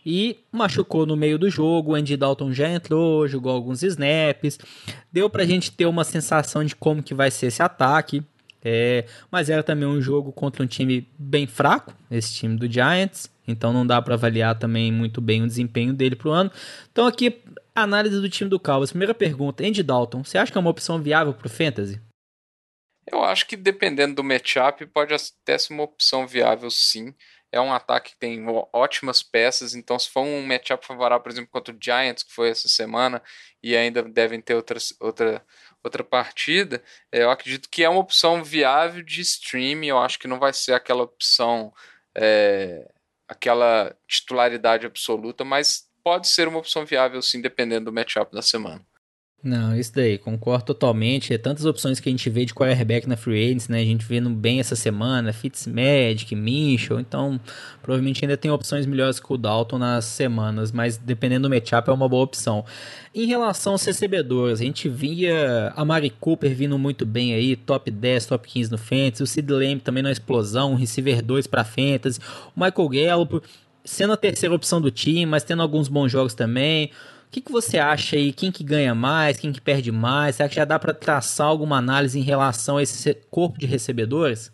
e 0.05 0.39
machucou 0.51 1.05
no 1.05 1.17
meio 1.17 1.39
do 1.39 1.51
jogo. 1.51 1.93
O 1.93 1.95
Andy 1.95 2.17
Dalton 2.17 2.53
já 2.53 2.69
entrou, 2.71 3.29
jogou 3.29 3.53
alguns 3.53 3.83
snaps, 3.83 4.59
deu 5.13 5.29
pra 5.29 5.45
gente 5.45 5.71
ter 5.71 5.87
uma 5.87 6.05
sensação 6.05 6.65
de 6.65 6.75
como 6.75 7.03
que 7.03 7.15
vai 7.15 7.31
ser 7.31 7.47
esse 7.47 7.63
ataque. 7.63 8.23
É, 8.65 9.05
mas 9.31 9.49
era 9.49 9.63
também 9.63 9.87
um 9.87 10.01
jogo 10.01 10.33
contra 10.33 10.63
um 10.63 10.67
time 10.67 11.07
bem 11.17 11.47
fraco, 11.47 11.95
esse 12.11 12.35
time 12.35 12.57
do 12.57 12.71
Giants, 12.71 13.31
então 13.47 13.73
não 13.73 13.87
dá 13.87 14.03
para 14.03 14.15
avaliar 14.15 14.59
também 14.59 14.91
muito 14.91 15.21
bem 15.21 15.43
o 15.43 15.47
desempenho 15.47 15.93
dele 15.93 16.17
pro 16.17 16.31
ano. 16.31 16.51
Então 16.91 17.07
aqui 17.07 17.41
análise 17.75 18.21
do 18.21 18.29
time 18.29 18.51
do 18.51 18.59
Cowboys. 18.59 18.91
Primeira 18.91 19.15
pergunta, 19.15 19.65
Andy 19.65 19.83
Dalton, 19.83 20.25
você 20.25 20.39
acha 20.39 20.51
que 20.51 20.59
é 20.59 20.61
uma 20.61 20.71
opção 20.71 21.01
viável 21.01 21.33
pro 21.33 21.49
fantasy? 21.49 22.01
Eu 23.11 23.25
acho 23.25 23.47
que 23.47 23.57
dependendo 23.57 24.17
do 24.17 24.25
matchup, 24.25 24.85
pode 24.87 25.15
até 25.15 25.57
ser 25.59 25.73
uma 25.73 25.85
opção 25.85 26.27
viável 26.27 26.71
sim. 26.71 27.15
É 27.51 27.59
um 27.61 27.73
ataque 27.73 28.11
que 28.11 28.19
tem 28.19 28.45
ótimas 28.73 29.23
peças, 29.23 29.75
então 29.75 29.99
se 29.99 30.11
for 30.11 30.21
um 30.21 30.47
matchup 30.47 30.87
favorável, 30.87 31.23
por 31.23 31.33
exemplo, 31.33 31.51
contra 31.51 31.75
o 31.75 31.79
Giants, 31.81 32.23
que 32.23 32.35
foi 32.35 32.51
essa 32.51 32.69
semana, 32.69 33.23
e 33.63 33.75
ainda 33.75 34.03
devem 34.03 34.41
ter 34.41 34.55
outras, 34.55 34.93
outra, 35.01 35.43
outra 35.83 36.05
partida, 36.05 36.83
é, 37.11 37.23
eu 37.23 37.31
acredito 37.31 37.69
que 37.71 37.83
é 37.83 37.89
uma 37.89 38.01
opção 38.01 38.45
viável 38.45 39.03
de 39.03 39.23
stream. 39.23 39.83
Eu 39.85 39.99
acho 39.99 40.19
que 40.19 40.29
não 40.29 40.39
vai 40.39 40.53
ser 40.53 40.75
aquela 40.75 41.03
opção, 41.05 41.73
é, 42.15 42.87
aquela 43.27 43.97
titularidade 44.07 44.87
absoluta, 44.87 45.45
mas 45.45 45.89
pode 46.05 46.29
ser 46.29 46.49
uma 46.49 46.59
opção 46.59 46.85
viável 46.85 47.23
sim, 47.23 47.41
dependendo 47.41 47.87
do 47.87 47.93
matchup 47.93 48.33
da 48.33 48.43
semana. 48.43 48.85
Não, 49.41 49.77
isso 49.79 49.95
daí, 49.95 50.19
concordo 50.19 50.65
totalmente. 50.65 51.33
É 51.33 51.39
tantas 51.39 51.65
opções 51.65 52.01
que 52.01 52.09
a 52.09 52.13
gente 52.13 52.29
vê 52.29 52.45
de 52.45 52.53
quarterback 52.53 53.09
na 53.09 53.17
Free 53.17 53.45
Agents, 53.47 53.69
né? 53.69 53.81
A 53.81 53.85
gente 53.85 54.05
vendo 54.05 54.29
bem 54.31 54.59
essa 54.59 54.75
semana, 54.75 55.33
Fitzmagic, 55.33 56.35
Minchel, 56.35 56.99
então 56.99 57.39
provavelmente 57.81 58.25
ainda 58.25 58.37
tem 58.37 58.51
opções 58.51 58.85
melhores 58.85 59.21
que 59.21 59.33
o 59.33 59.37
Dalton 59.37 59.79
nas 59.79 60.07
semanas, 60.07 60.73
mas 60.73 60.97
dependendo 60.97 61.49
do 61.49 61.55
matchup 61.55 61.89
é 61.89 61.93
uma 61.93 62.09
boa 62.09 62.25
opção. 62.25 62.65
Em 63.15 63.27
relação 63.27 63.75
aos 63.75 63.85
recebedores, 63.85 64.61
a 64.61 64.65
gente 64.65 64.89
via 64.89 65.73
a 65.77 65.85
Mari 65.85 66.11
Cooper 66.11 66.53
vindo 66.53 66.77
muito 66.77 67.07
bem 67.07 67.33
aí, 67.33 67.55
top 67.55 67.93
10, 67.93 68.27
top 68.27 68.49
15 68.49 68.73
no 68.73 68.79
Fantasy, 68.79 69.23
o 69.23 69.27
Sid 69.27 69.53
Lamb 69.53 69.81
também 69.81 70.03
na 70.03 70.11
explosão, 70.11 70.75
receiver 70.75 71.23
2 71.23 71.47
para 71.47 71.63
Fantasy, 71.63 72.19
o 72.57 72.61
Michael 72.61 72.89
Gallup 72.89 73.41
sendo 73.85 74.13
a 74.13 74.17
terceira 74.17 74.55
opção 74.55 74.81
do 74.81 74.91
time, 74.91 75.25
mas 75.25 75.45
tendo 75.45 75.63
alguns 75.63 75.87
bons 75.87 76.11
jogos 76.11 76.35
também. 76.35 76.91
O 77.29 77.31
que, 77.31 77.43
que 77.43 77.53
você 77.53 77.77
acha 77.77 78.17
aí? 78.17 78.33
Quem 78.33 78.51
que 78.51 78.65
ganha 78.65 78.95
mais? 78.95 79.37
Quem 79.37 79.53
que 79.53 79.61
perde 79.61 79.93
mais? 79.93 80.37
Será 80.37 80.49
que 80.49 80.55
já 80.55 80.65
dá 80.65 80.79
para 80.79 80.95
traçar 80.95 81.47
alguma 81.47 81.77
análise 81.77 82.19
em 82.19 82.23
relação 82.23 82.79
a 82.79 82.83
esse 82.83 83.13
corpo 83.31 83.59
de 83.59 83.67
recebedores? 83.67 84.51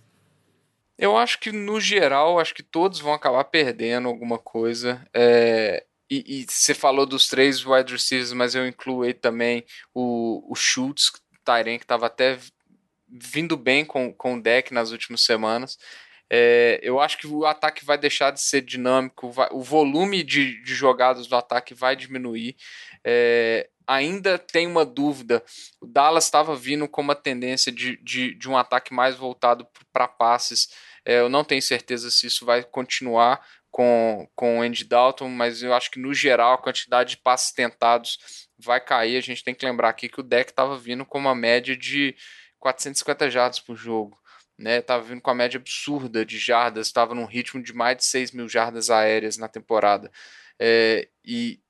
Eu 0.98 1.16
acho 1.16 1.38
que, 1.38 1.52
no 1.52 1.80
geral, 1.80 2.40
acho 2.40 2.52
que 2.52 2.64
todos 2.64 2.98
vão 2.98 3.12
acabar 3.12 3.44
perdendo 3.44 4.08
alguma 4.08 4.38
coisa. 4.38 5.06
É, 5.14 5.84
e, 6.10 6.44
você 6.48 6.74
falou 6.74 7.06
dos 7.06 7.28
três 7.28 7.64
wide 7.64 7.92
receivers, 7.92 8.32
mas 8.32 8.56
eu 8.56 8.66
incluo 8.66 9.02
aí 9.02 9.14
também 9.14 9.64
o, 9.94 10.44
o 10.50 10.56
Schultz, 10.56 11.12
Tyren, 11.44 11.78
que 11.78 11.84
estava 11.84 12.06
até 12.06 12.38
vindo 13.08 13.56
bem 13.56 13.84
com, 13.84 14.12
com 14.12 14.34
o 14.34 14.42
deck 14.42 14.74
nas 14.74 14.90
últimas 14.90 15.20
semanas. 15.20 15.78
É, 16.36 16.80
eu 16.82 16.98
acho 16.98 17.16
que 17.16 17.28
o 17.28 17.46
ataque 17.46 17.84
vai 17.84 17.96
deixar 17.96 18.32
de 18.32 18.40
ser 18.40 18.60
dinâmico, 18.60 19.30
vai, 19.30 19.48
o 19.52 19.62
volume 19.62 20.24
de, 20.24 20.60
de, 20.64 20.74
jogadas 20.74 21.28
do 21.28 21.36
ataque 21.36 21.72
vai 21.74 21.94
diminuir. 21.94 22.56
É, 23.04 23.68
ainda 23.86 24.36
tem 24.36 24.66
uma 24.66 24.84
dúvida: 24.84 25.44
o 25.80 25.86
Dallas 25.86 26.24
estava 26.24 26.56
vindo 26.56 26.88
com 26.88 27.02
uma 27.02 27.14
tendência 27.14 27.70
de, 27.70 27.98
de, 28.02 28.34
de 28.34 28.48
um 28.48 28.56
ataque 28.56 28.92
mais 28.92 29.14
voltado 29.14 29.64
para 29.92 30.08
passes. 30.08 30.70
É, 31.04 31.20
eu 31.20 31.28
não 31.28 31.44
tenho 31.44 31.62
certeza 31.62 32.10
se 32.10 32.26
isso 32.26 32.44
vai 32.44 32.64
continuar 32.64 33.40
com, 33.70 34.28
com 34.34 34.58
o 34.58 34.62
Andy 34.62 34.84
Dalton, 34.84 35.28
mas 35.28 35.62
eu 35.62 35.72
acho 35.72 35.88
que 35.88 36.00
no 36.00 36.12
geral 36.12 36.54
a 36.54 36.58
quantidade 36.58 37.10
de 37.10 37.18
passes 37.18 37.52
tentados 37.52 38.48
vai 38.58 38.80
cair. 38.80 39.16
A 39.16 39.22
gente 39.22 39.44
tem 39.44 39.54
que 39.54 39.64
lembrar 39.64 39.90
aqui 39.90 40.08
que 40.08 40.18
o 40.18 40.24
deck 40.24 40.50
estava 40.50 40.76
vindo 40.76 41.06
com 41.06 41.16
uma 41.16 41.34
média 41.34 41.76
de 41.76 42.16
450 42.58 43.30
jardas 43.30 43.60
por 43.60 43.76
jogo 43.76 44.18
né? 44.58 44.80
Tava 44.80 45.04
vindo 45.04 45.20
com 45.20 45.30
a 45.30 45.34
média 45.34 45.58
absurda 45.58 46.24
de 46.24 46.38
jardas, 46.38 46.86
estava 46.86 47.14
num 47.14 47.24
ritmo 47.24 47.62
de 47.62 47.72
mais 47.72 47.96
de 47.96 48.04
6 48.04 48.32
mil 48.32 48.48
jardas 48.48 48.90
aéreas 48.90 49.36
na 49.36 49.48
temporada. 49.48 50.10
É, 50.58 51.08
e 51.24 51.60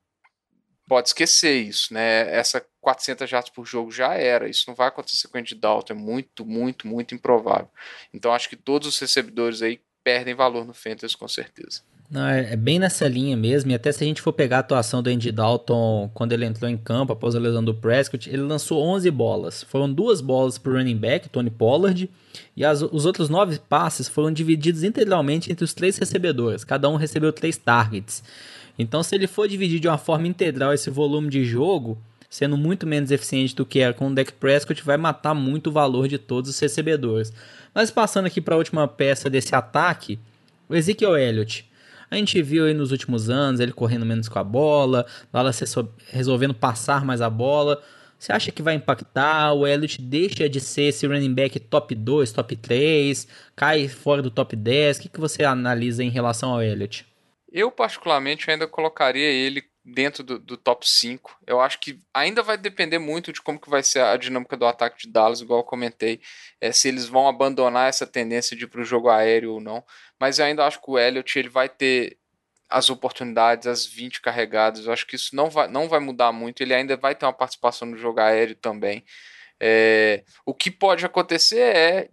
pode 0.87 1.09
esquecer 1.09 1.55
isso, 1.55 1.93
né? 1.95 2.35
Essa 2.35 2.65
400 2.81 3.29
jardas 3.29 3.51
por 3.51 3.65
jogo 3.65 3.91
já 3.91 4.15
era. 4.15 4.49
Isso 4.49 4.65
não 4.69 4.75
vai 4.75 4.89
acontecer 4.89 5.29
com 5.29 5.39
o 5.39 5.41
Andy 5.41 5.55
Dalton, 5.55 5.95
é 5.95 5.97
muito, 5.97 6.45
muito, 6.45 6.87
muito 6.87 7.15
improvável. 7.15 7.71
Então 8.13 8.33
acho 8.33 8.49
que 8.49 8.57
todos 8.57 8.89
os 8.89 8.99
recebedores 8.99 9.63
aí 9.63 9.81
perdem 10.03 10.35
valor 10.35 10.67
no 10.67 10.75
Fantasy 10.75 11.17
com 11.17 11.29
certeza. 11.29 11.83
Não, 12.11 12.27
é, 12.27 12.53
é, 12.53 12.57
bem 12.57 12.79
nessa 12.79 13.09
linha 13.09 13.37
mesmo, 13.37 13.71
e 13.71 13.75
até 13.75 13.91
se 13.91 14.05
a 14.05 14.07
gente 14.07 14.21
for 14.21 14.33
pegar 14.33 14.59
a 14.59 14.61
atuação 14.61 15.03
do 15.03 15.09
Andy 15.09 15.33
Dalton 15.33 16.11
quando 16.13 16.33
ele 16.33 16.45
entrou 16.45 16.71
em 16.71 16.77
campo 16.77 17.13
após 17.13 17.35
a 17.35 17.39
lesão 17.39 17.65
do 17.65 17.75
Prescott, 17.75 18.29
ele 18.29 18.43
lançou 18.43 18.83
11 18.83 19.11
bolas. 19.11 19.63
Foram 19.65 19.93
duas 19.93 20.21
bolas 20.21 20.59
para 20.59 20.73
o 20.73 20.77
running 20.77 20.97
back, 20.97 21.29
Tony 21.29 21.51
Pollard, 21.51 22.09
e 22.57 22.65
as, 22.65 22.83
os 22.83 23.07
outros 23.07 23.29
nove 23.29 23.59
passes 23.59 24.09
foram 24.09 24.31
divididos 24.31 24.85
integralmente 24.85 25.51
entre 25.51 25.65
os 25.65 25.73
três 25.73 25.97
recebedores. 25.97 26.63
Cada 26.63 26.89
um 26.89 26.97
recebeu 26.97 27.33
três 27.33 27.57
targets. 27.57 28.23
Então, 28.79 29.03
se 29.03 29.15
ele 29.15 29.27
for 29.27 29.49
dividir 29.49 29.81
de 29.81 29.89
uma 29.89 29.99
forma 29.99 30.29
integral 30.29 30.73
esse 30.73 30.91
volume 30.91 31.31
de 31.31 31.45
jogo, 31.45 31.97
sendo 32.29 32.57
muito 32.57 32.87
menos 32.87 33.11
eficiente 33.11 33.55
do 33.55 33.65
que 33.65 33.79
era 33.81 33.95
com 33.95 34.09
o 34.09 34.15
Dak 34.15 34.33
Prescott, 34.33 34.83
vai 34.85 34.97
matar 34.97 35.35
muito 35.35 35.69
o 35.69 35.73
valor 35.73 36.09
de 36.09 36.19
todos 36.19 36.51
os 36.51 36.59
recebedores. 36.59 37.33
Mas 37.73 37.91
passando 37.91 38.27
aqui 38.27 38.41
para 38.41 38.57
a 38.57 38.59
última 38.59 38.87
peça 38.87 39.31
desse 39.31 39.55
ataque, 39.55 40.19
o 40.69 40.75
Ezekiel 40.75 41.17
Elliott. 41.17 41.65
A 42.15 42.17
gente 42.17 42.41
viu 42.41 42.67
aí 42.67 42.73
nos 42.73 42.93
últimos 42.93 43.29
anos 43.29 43.59
ele 43.59 43.73
correndo 43.73 44.07
menos 44.07 44.29
com 44.29 44.39
a 44.39 44.45
bola, 44.45 45.05
Dallas 45.33 45.61
resolvendo 46.13 46.55
passar 46.55 47.05
mais 47.05 47.21
a 47.21 47.29
bola. 47.29 47.83
Você 48.17 48.33
acha 48.33 48.53
que 48.53 48.63
vai 48.63 48.75
impactar? 48.75 49.53
O 49.53 49.67
Elliott 49.67 50.01
deixa 50.01 50.49
de 50.49 50.61
ser 50.61 50.85
esse 50.85 51.09
running 51.09 51.35
back 51.35 51.59
top 51.59 51.93
2, 51.93 52.31
top 52.31 52.55
3, 52.55 53.27
cai 53.57 53.89
fora 53.89 54.23
do 54.23 54.31
top 54.31 54.55
10? 54.55 54.97
O 54.97 55.01
que, 55.03 55.09
que 55.09 55.19
você 55.19 55.43
analisa 55.43 56.05
em 56.05 56.09
relação 56.09 56.53
ao 56.53 56.63
Elliott? 56.63 57.05
Eu, 57.53 57.73
particularmente, 57.73 58.49
ainda 58.49 58.69
colocaria 58.69 59.29
ele 59.29 59.65
dentro 59.85 60.23
do, 60.23 60.39
do, 60.39 60.57
top 60.57 60.89
5. 60.89 61.39
Eu 61.47 61.61
acho 61.61 61.79
que 61.79 62.01
ainda 62.13 62.43
vai 62.43 62.57
depender 62.57 62.99
muito 62.99 63.33
de 63.33 63.43
como 63.43 63.61
que 63.61 63.69
vai 63.69 63.83
ser 63.83 64.01
a 64.01 64.17
dinâmica 64.17 64.57
do 64.57 64.67
ataque 64.67 65.03
de 65.03 65.13
Dallas, 65.13 65.41
igual 65.41 65.61
eu 65.61 65.65
comentei, 65.65 66.21
é, 66.61 66.73
se 66.73 66.89
eles 66.89 67.07
vão 67.07 67.29
abandonar 67.29 67.89
essa 67.89 68.07
tendência 68.07 68.57
de 68.57 68.65
ir 68.65 68.69
para 68.69 68.81
o 68.81 68.85
jogo 68.85 69.11
aéreo 69.11 69.53
ou 69.55 69.61
não. 69.61 69.85
Mas 70.19 70.39
eu 70.39 70.47
ainda 70.47 70.67
acho 70.67 70.81
que 70.81 70.91
o 70.91 70.99
Elliott 70.99 71.39
ele 71.39 71.49
vai 71.49 71.69
ter 71.69 72.19
as 72.69 72.89
oportunidades, 72.89 73.67
as 73.67 73.87
20 73.87 74.21
carregadas. 74.23 74.87
Eu 74.87 74.93
acho 74.93 75.07
que 75.07 75.17
isso 75.17 75.37
não 75.37 75.51
vai, 75.51 75.69
não 75.69 75.89
vai 75.89 76.01
mudar 76.01 76.33
muito. 76.33 76.63
Ele 76.63 76.75
ainda 76.75 76.97
vai 76.97 77.15
ter 77.15 77.27
uma 77.27 77.33
participação 77.33 77.87
no 77.87 77.97
jogo 77.97 78.21
aéreo 78.21 78.57
também. 78.57 79.05
É, 79.61 80.25
o 80.45 80.55
que 80.55 80.71
pode 80.71 81.07
acontecer 81.07 81.61
é 81.61 82.11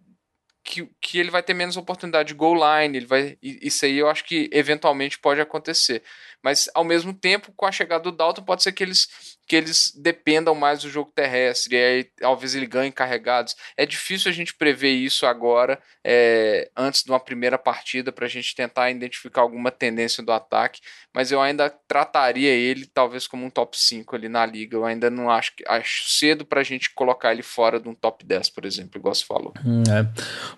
que, 0.64 0.90
que 1.02 1.20
ele 1.20 1.32
vai 1.32 1.42
ter 1.42 1.54
menos 1.54 1.78
oportunidade 1.78 2.30
de 2.30 2.34
goal 2.34 2.56
line, 2.56 2.98
ele 2.98 3.06
vai, 3.06 3.38
isso 3.42 3.86
aí 3.86 3.98
eu 3.98 4.10
acho 4.10 4.24
que 4.24 4.50
eventualmente 4.54 5.20
pode 5.20 5.42
acontecer. 5.42 6.04
Mas 6.42 6.70
ao 6.74 6.84
mesmo 6.84 7.14
tempo, 7.14 7.52
com 7.56 7.66
a 7.66 7.72
chegada 7.72 8.04
do 8.04 8.12
Dalton, 8.12 8.44
pode 8.44 8.64
ser 8.64 8.72
que 8.72 8.84
eles 8.84 9.08
que 9.52 9.56
eles 9.58 9.92
dependam 9.94 10.56
mais 10.56 10.82
do 10.82 10.90
jogo 10.90 11.12
terrestre, 11.14 11.76
e 11.76 11.78
aí 11.78 12.04
talvez 12.22 12.56
ele 12.56 12.66
ganhe 12.66 12.90
carregados. 12.90 13.54
É 13.76 13.86
difícil 13.86 14.32
a 14.32 14.34
gente 14.34 14.54
prever 14.54 14.92
isso 14.92 15.26
agora, 15.26 15.78
é, 16.06 16.72
antes 16.74 17.04
de 17.04 17.12
uma 17.12 17.20
primeira 17.20 17.58
partida, 17.58 18.14
para 18.14 18.28
a 18.28 18.30
gente 18.30 18.56
tentar 18.56 18.90
identificar 18.90 19.42
alguma 19.42 19.70
tendência 19.70 20.24
do 20.24 20.32
ataque, 20.32 20.80
mas 21.14 21.34
eu 21.34 21.42
ainda 21.42 21.70
trataria 21.70 22.50
ele 22.50 22.86
talvez 22.86 23.28
como 23.28 23.46
um 23.46 23.50
top 23.50 23.78
5 23.78 24.16
ali 24.16 24.30
na 24.30 24.46
liga. 24.46 24.78
Eu 24.78 24.86
ainda 24.86 25.10
não 25.10 25.30
acho 25.30 25.54
que 25.54 25.66
acho 25.68 26.10
cedo 26.10 26.46
para 26.46 26.62
a 26.62 26.64
gente 26.64 26.94
colocar 26.94 27.34
ele 27.34 27.44
fora 27.44 27.78
de 27.78 27.90
um 27.90 27.94
top 27.94 28.26
10, 28.26 28.52
por 28.52 28.64
exemplo, 28.64 28.98
igual 28.98 29.14
você 29.14 29.26
falou. 29.26 29.54
Hum, 29.66 29.84
é. 29.90 30.08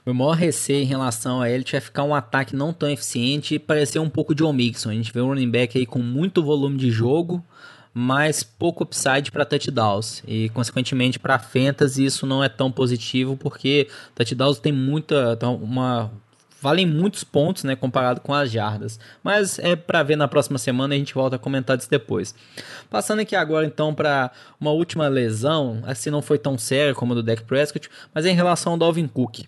Meu 0.05 0.13
maior 0.13 0.33
receio 0.33 0.83
em 0.83 0.85
relação 0.85 1.41
a 1.41 1.49
ele 1.49 1.65
vai 1.67 1.81
ficar 1.81 2.03
um 2.03 2.13
ataque 2.13 2.55
não 2.55 2.71
tão 2.71 2.91
eficiente 2.91 3.55
e 3.55 3.59
parecer 3.59 3.97
um 3.97 4.09
pouco 4.09 4.35
de 4.35 4.43
Mixon. 4.43 4.91
A 4.91 4.93
gente 4.93 5.11
vê 5.11 5.19
um 5.19 5.29
running 5.29 5.49
back 5.49 5.79
aí 5.79 5.87
com 5.87 5.97
muito 5.97 6.43
volume 6.43 6.77
de 6.77 6.91
jogo 6.91 7.43
mas 7.93 8.43
pouco 8.43 8.83
upside 8.83 9.31
para 9.31 9.45
touchdowns 9.45 10.23
e 10.27 10.49
consequentemente 10.49 11.19
para 11.19 11.37
fantasy 11.37 12.05
isso 12.05 12.25
não 12.25 12.43
é 12.43 12.49
tão 12.49 12.71
positivo 12.71 13.37
porque 13.37 13.87
touchdowns 14.15 14.59
tem 14.59 14.71
muita 14.71 15.37
uma 15.61 16.11
valem 16.63 16.87
muitos 16.87 17.25
pontos, 17.25 17.65
né, 17.65 17.75
comparado 17.75 18.21
com 18.21 18.33
as 18.33 18.49
jardas. 18.49 18.97
Mas 19.21 19.59
é 19.59 19.75
para 19.75 20.01
ver 20.01 20.15
na 20.15 20.29
próxima 20.29 20.57
semana 20.57 20.93
e 20.93 20.95
a 20.95 20.99
gente 20.99 21.13
volta 21.13 21.35
a 21.35 21.39
comentar 21.39 21.75
disso 21.75 21.89
depois. 21.89 22.33
Passando 22.89 23.19
aqui 23.19 23.35
agora 23.35 23.65
então 23.65 23.93
para 23.93 24.31
uma 24.59 24.71
última 24.71 25.09
lesão, 25.09 25.83
assim 25.85 26.09
não 26.09 26.21
foi 26.21 26.39
tão 26.39 26.57
séria 26.57 26.95
como 26.95 27.11
a 27.11 27.15
do 27.15 27.21
Dak 27.21 27.43
Prescott, 27.43 27.89
mas 28.13 28.25
é 28.25 28.29
em 28.29 28.35
relação 28.35 28.71
ao 28.71 28.79
Dalvin 28.79 29.07
Cook. 29.07 29.41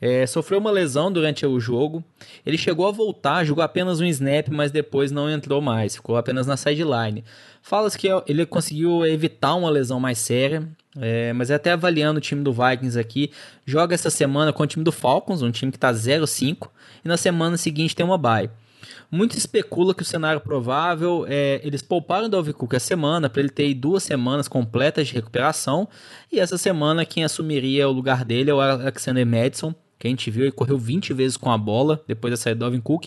É, 0.00 0.26
sofreu 0.26 0.58
uma 0.58 0.70
lesão 0.70 1.12
durante 1.12 1.44
o 1.44 1.60
jogo. 1.60 2.02
Ele 2.44 2.56
chegou 2.58 2.86
a 2.86 2.90
voltar, 2.90 3.44
jogou 3.44 3.62
apenas 3.62 4.00
um 4.00 4.04
snap, 4.06 4.48
mas 4.48 4.70
depois 4.70 5.10
não 5.10 5.30
entrou 5.30 5.60
mais, 5.60 5.96
ficou 5.96 6.16
apenas 6.16 6.46
na 6.46 6.56
sideline. 6.56 7.24
Fala-se 7.62 7.98
que 7.98 8.08
ele 8.26 8.46
conseguiu 8.46 9.04
evitar 9.04 9.54
uma 9.54 9.70
lesão 9.70 10.00
mais 10.00 10.18
séria, 10.18 10.66
é, 10.98 11.32
mas 11.32 11.50
é 11.50 11.54
até 11.54 11.72
avaliando 11.72 12.18
o 12.18 12.20
time 12.20 12.42
do 12.42 12.52
Vikings 12.52 12.98
aqui, 12.98 13.30
joga 13.66 13.94
essa 13.94 14.10
semana 14.10 14.52
com 14.52 14.62
o 14.62 14.66
time 14.66 14.82
do 14.82 14.90
Falcons, 14.90 15.42
um 15.42 15.50
time 15.50 15.70
que 15.70 15.76
está 15.76 15.92
0-5, 15.92 16.68
e 17.04 17.08
na 17.08 17.16
semana 17.16 17.56
seguinte 17.56 17.94
tem 17.94 18.04
uma 18.04 18.18
bye. 18.18 18.50
Muito 19.10 19.36
especula 19.36 19.94
que 19.94 20.02
o 20.02 20.06
cenário 20.06 20.40
provável 20.40 21.24
é 21.28 21.60
eles 21.64 21.82
pouparam 21.82 22.26
o 22.26 22.28
Dalvin 22.28 22.52
Cook 22.52 22.74
a 22.74 22.80
semana 22.80 23.28
para 23.28 23.40
ele 23.40 23.50
ter 23.50 23.72
duas 23.74 24.02
semanas 24.02 24.48
completas 24.48 25.08
de 25.08 25.14
recuperação 25.14 25.88
e 26.30 26.38
essa 26.38 26.56
semana 26.56 27.04
quem 27.04 27.24
assumiria 27.24 27.88
o 27.88 27.92
lugar 27.92 28.24
dele 28.24 28.50
é 28.50 28.54
o 28.54 28.60
Alexander 28.60 29.26
Madison, 29.26 29.74
que 29.98 30.06
a 30.06 30.10
gente 30.10 30.30
viu, 30.30 30.44
ele 30.44 30.52
correu 30.52 30.78
20 30.78 31.12
vezes 31.12 31.36
com 31.36 31.50
a 31.50 31.58
bola 31.58 32.02
depois 32.08 32.30
da 32.30 32.36
saída 32.36 32.56
do 32.56 32.60
Dalvin 32.60 32.80
Cook. 32.80 33.06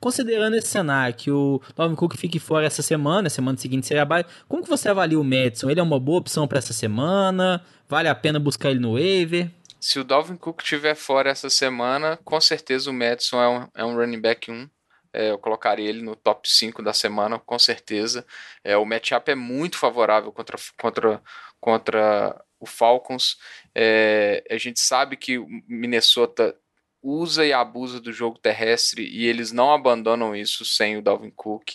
Considerando 0.00 0.56
esse 0.56 0.68
cenário, 0.68 1.14
que 1.14 1.30
o 1.30 1.60
Dalvin 1.76 1.94
Cook 1.94 2.16
fique 2.16 2.38
fora 2.38 2.64
essa 2.66 2.80
semana, 2.80 3.28
semana 3.28 3.58
seguinte 3.58 3.86
seria 3.86 4.04
a 4.04 4.24
como 4.48 4.62
que 4.62 4.68
você 4.68 4.88
avalia 4.88 5.20
o 5.20 5.24
Madison? 5.24 5.68
Ele 5.68 5.80
é 5.80 5.82
uma 5.82 6.00
boa 6.00 6.18
opção 6.18 6.48
para 6.48 6.58
essa 6.58 6.72
semana? 6.72 7.62
Vale 7.86 8.08
a 8.08 8.14
pena 8.14 8.40
buscar 8.40 8.70
ele 8.70 8.80
no 8.80 8.94
waiver? 8.94 9.50
Se 9.78 9.98
o 9.98 10.04
Dalvin 10.04 10.36
Cook 10.36 10.62
estiver 10.62 10.94
fora 10.94 11.30
essa 11.30 11.50
semana, 11.50 12.18
com 12.24 12.40
certeza 12.40 12.90
o 12.90 12.94
Madison 12.94 13.40
é 13.40 13.48
um, 13.48 13.68
é 13.74 13.84
um 13.84 13.96
running 13.96 14.20
back 14.20 14.50
1. 14.50 14.68
É, 15.12 15.30
eu 15.30 15.38
colocaria 15.38 15.88
ele 15.88 16.02
no 16.02 16.14
top 16.14 16.48
5 16.48 16.82
da 16.82 16.92
semana, 16.92 17.38
com 17.38 17.58
certeza. 17.58 18.24
É, 18.62 18.76
o 18.76 18.84
matchup 18.84 19.30
é 19.30 19.34
muito 19.34 19.76
favorável 19.76 20.32
contra, 20.32 20.56
contra, 20.78 21.22
contra 21.60 22.44
o 22.60 22.66
Falcons. 22.66 23.38
É, 23.74 24.44
a 24.50 24.58
gente 24.58 24.80
sabe 24.80 25.16
que 25.16 25.38
o 25.38 25.46
Minnesota 25.68 26.56
usa 27.02 27.46
e 27.46 27.52
abusa 27.52 28.00
do 28.00 28.12
jogo 28.12 28.38
terrestre 28.38 29.08
e 29.08 29.26
eles 29.26 29.52
não 29.52 29.72
abandonam 29.72 30.36
isso 30.36 30.64
sem 30.64 30.96
o 30.96 31.02
Dalvin 31.02 31.30
Cook. 31.30 31.72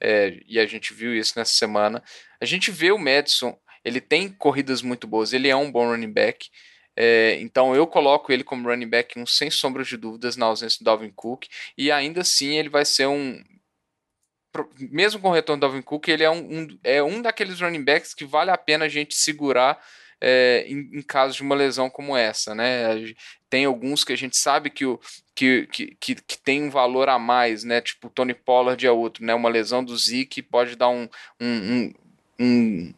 É, 0.00 0.40
e 0.46 0.58
a 0.58 0.66
gente 0.66 0.94
viu 0.94 1.14
isso 1.14 1.34
nessa 1.36 1.52
semana. 1.52 2.02
A 2.40 2.44
gente 2.44 2.70
vê 2.70 2.92
o 2.92 2.98
Madison, 2.98 3.58
ele 3.84 4.00
tem 4.00 4.28
corridas 4.28 4.80
muito 4.80 5.06
boas, 5.06 5.32
ele 5.32 5.48
é 5.48 5.56
um 5.56 5.70
bom 5.70 5.88
running 5.88 6.12
back. 6.12 6.48
É, 7.00 7.38
então 7.40 7.76
eu 7.76 7.86
coloco 7.86 8.32
ele 8.32 8.42
como 8.42 8.68
running 8.68 8.88
back 8.88 9.16
um 9.16 9.24
sem 9.24 9.52
sombra 9.52 9.84
de 9.84 9.96
dúvidas 9.96 10.36
na 10.36 10.46
ausência 10.46 10.80
do 10.80 10.84
Dalvin 10.84 11.12
Cook. 11.14 11.46
E 11.76 11.92
ainda 11.92 12.22
assim 12.22 12.56
ele 12.56 12.68
vai 12.68 12.84
ser 12.84 13.06
um. 13.06 13.40
Mesmo 14.80 15.20
com 15.20 15.28
o 15.28 15.32
retorno 15.32 15.60
do 15.60 15.66
Dalvin 15.68 15.82
Cook, 15.82 16.08
ele 16.08 16.24
é 16.24 16.30
um, 16.30 16.62
um, 16.62 16.78
é 16.82 17.00
um 17.00 17.22
daqueles 17.22 17.60
running 17.60 17.84
backs 17.84 18.14
que 18.14 18.24
vale 18.24 18.50
a 18.50 18.58
pena 18.58 18.86
a 18.86 18.88
gente 18.88 19.14
segurar 19.14 19.80
é, 20.20 20.64
em, 20.66 20.98
em 20.98 21.02
caso 21.02 21.36
de 21.36 21.42
uma 21.42 21.54
lesão 21.54 21.88
como 21.88 22.16
essa, 22.16 22.52
né? 22.52 23.14
Tem 23.48 23.64
alguns 23.64 24.02
que 24.02 24.12
a 24.12 24.16
gente 24.16 24.36
sabe 24.36 24.68
que, 24.68 24.84
o, 24.84 24.98
que, 25.36 25.68
que, 25.68 26.16
que, 26.16 26.38
tem 26.38 26.64
um 26.64 26.70
valor 26.70 27.08
a 27.08 27.18
mais, 27.18 27.62
né? 27.62 27.80
Tipo, 27.80 28.08
o 28.08 28.10
Tony 28.10 28.34
Pollard 28.34 28.84
é 28.84 28.90
outro, 28.90 29.24
né? 29.24 29.34
Uma 29.34 29.48
lesão 29.48 29.84
do 29.84 29.96
Zeke 29.96 30.42
pode 30.42 30.74
dar 30.74 30.88
um, 30.88 31.08
um, 31.40 31.46
um, 31.46 31.94
um 32.40 32.94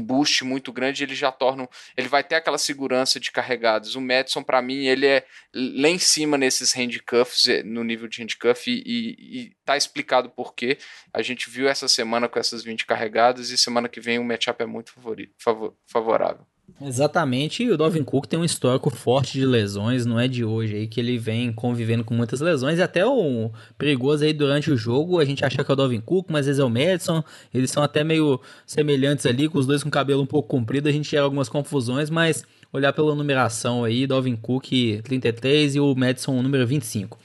boost 0.00 0.44
muito 0.44 0.72
grande, 0.72 1.02
ele 1.02 1.14
já 1.14 1.30
torna. 1.30 1.68
Ele 1.96 2.08
vai 2.08 2.24
ter 2.24 2.36
aquela 2.36 2.58
segurança 2.58 3.20
de 3.20 3.30
carregados. 3.30 3.94
O 3.94 4.00
Madison, 4.00 4.42
para 4.42 4.62
mim, 4.62 4.86
ele 4.86 5.06
é 5.06 5.26
lá 5.54 5.88
em 5.88 5.98
cima 5.98 6.38
nesses 6.38 6.72
handcuffs, 6.72 7.48
é, 7.48 7.62
no 7.62 7.84
nível 7.84 8.08
de 8.08 8.22
handcuff, 8.22 8.70
e, 8.70 8.82
e, 8.86 9.40
e 9.40 9.56
tá 9.64 9.76
explicado 9.76 10.30
por 10.30 10.54
quê. 10.54 10.78
A 11.12 11.22
gente 11.22 11.50
viu 11.50 11.68
essa 11.68 11.88
semana 11.88 12.28
com 12.28 12.38
essas 12.38 12.62
20 12.62 12.86
carregadas, 12.86 13.50
e 13.50 13.58
semana 13.58 13.88
que 13.88 14.00
vem 14.00 14.18
o 14.18 14.24
matchup 14.24 14.62
é 14.62 14.66
muito 14.66 14.92
favor, 15.38 15.74
favorável. 15.86 16.46
Exatamente, 16.80 17.62
e 17.62 17.70
o 17.70 17.76
Dalvin 17.76 18.02
Cook 18.02 18.26
tem 18.26 18.38
um 18.38 18.44
histórico 18.44 18.90
forte 18.90 19.38
de 19.38 19.46
lesões, 19.46 20.04
não 20.04 20.18
é 20.18 20.26
de 20.26 20.44
hoje 20.44 20.74
aí 20.74 20.86
que 20.88 20.98
ele 20.98 21.16
vem 21.16 21.52
convivendo 21.52 22.02
com 22.02 22.14
muitas 22.14 22.40
lesões, 22.40 22.78
e 22.78 22.82
até 22.82 23.06
o 23.06 23.50
perigoso 23.78 24.24
aí 24.24 24.32
durante 24.32 24.70
o 24.70 24.76
jogo, 24.76 25.20
a 25.20 25.24
gente 25.24 25.44
acha 25.44 25.62
que 25.62 25.70
é 25.70 25.72
o 25.72 25.76
Dalvin 25.76 26.00
Cook, 26.00 26.26
mas 26.30 26.40
às 26.40 26.46
vezes 26.46 26.60
é 26.60 26.64
o 26.64 26.68
Madison, 26.68 27.22
eles 27.54 27.70
são 27.70 27.82
até 27.82 28.02
meio 28.02 28.40
semelhantes 28.66 29.24
ali, 29.24 29.48
com 29.48 29.58
os 29.58 29.66
dois 29.66 29.84
com 29.84 29.90
cabelo 29.90 30.22
um 30.22 30.26
pouco 30.26 30.48
comprido, 30.48 30.88
a 30.88 30.92
gente 30.92 31.10
gera 31.10 31.22
algumas 31.24 31.48
confusões, 31.48 32.10
mas 32.10 32.44
olhar 32.72 32.92
pela 32.92 33.14
numeração 33.14 33.84
aí, 33.84 34.04
Dalvin 34.04 34.34
Cook 34.34 35.00
33 35.04 35.76
e 35.76 35.80
o 35.80 35.94
Madison 35.94 36.42
número 36.42 36.66
25. 36.66 37.16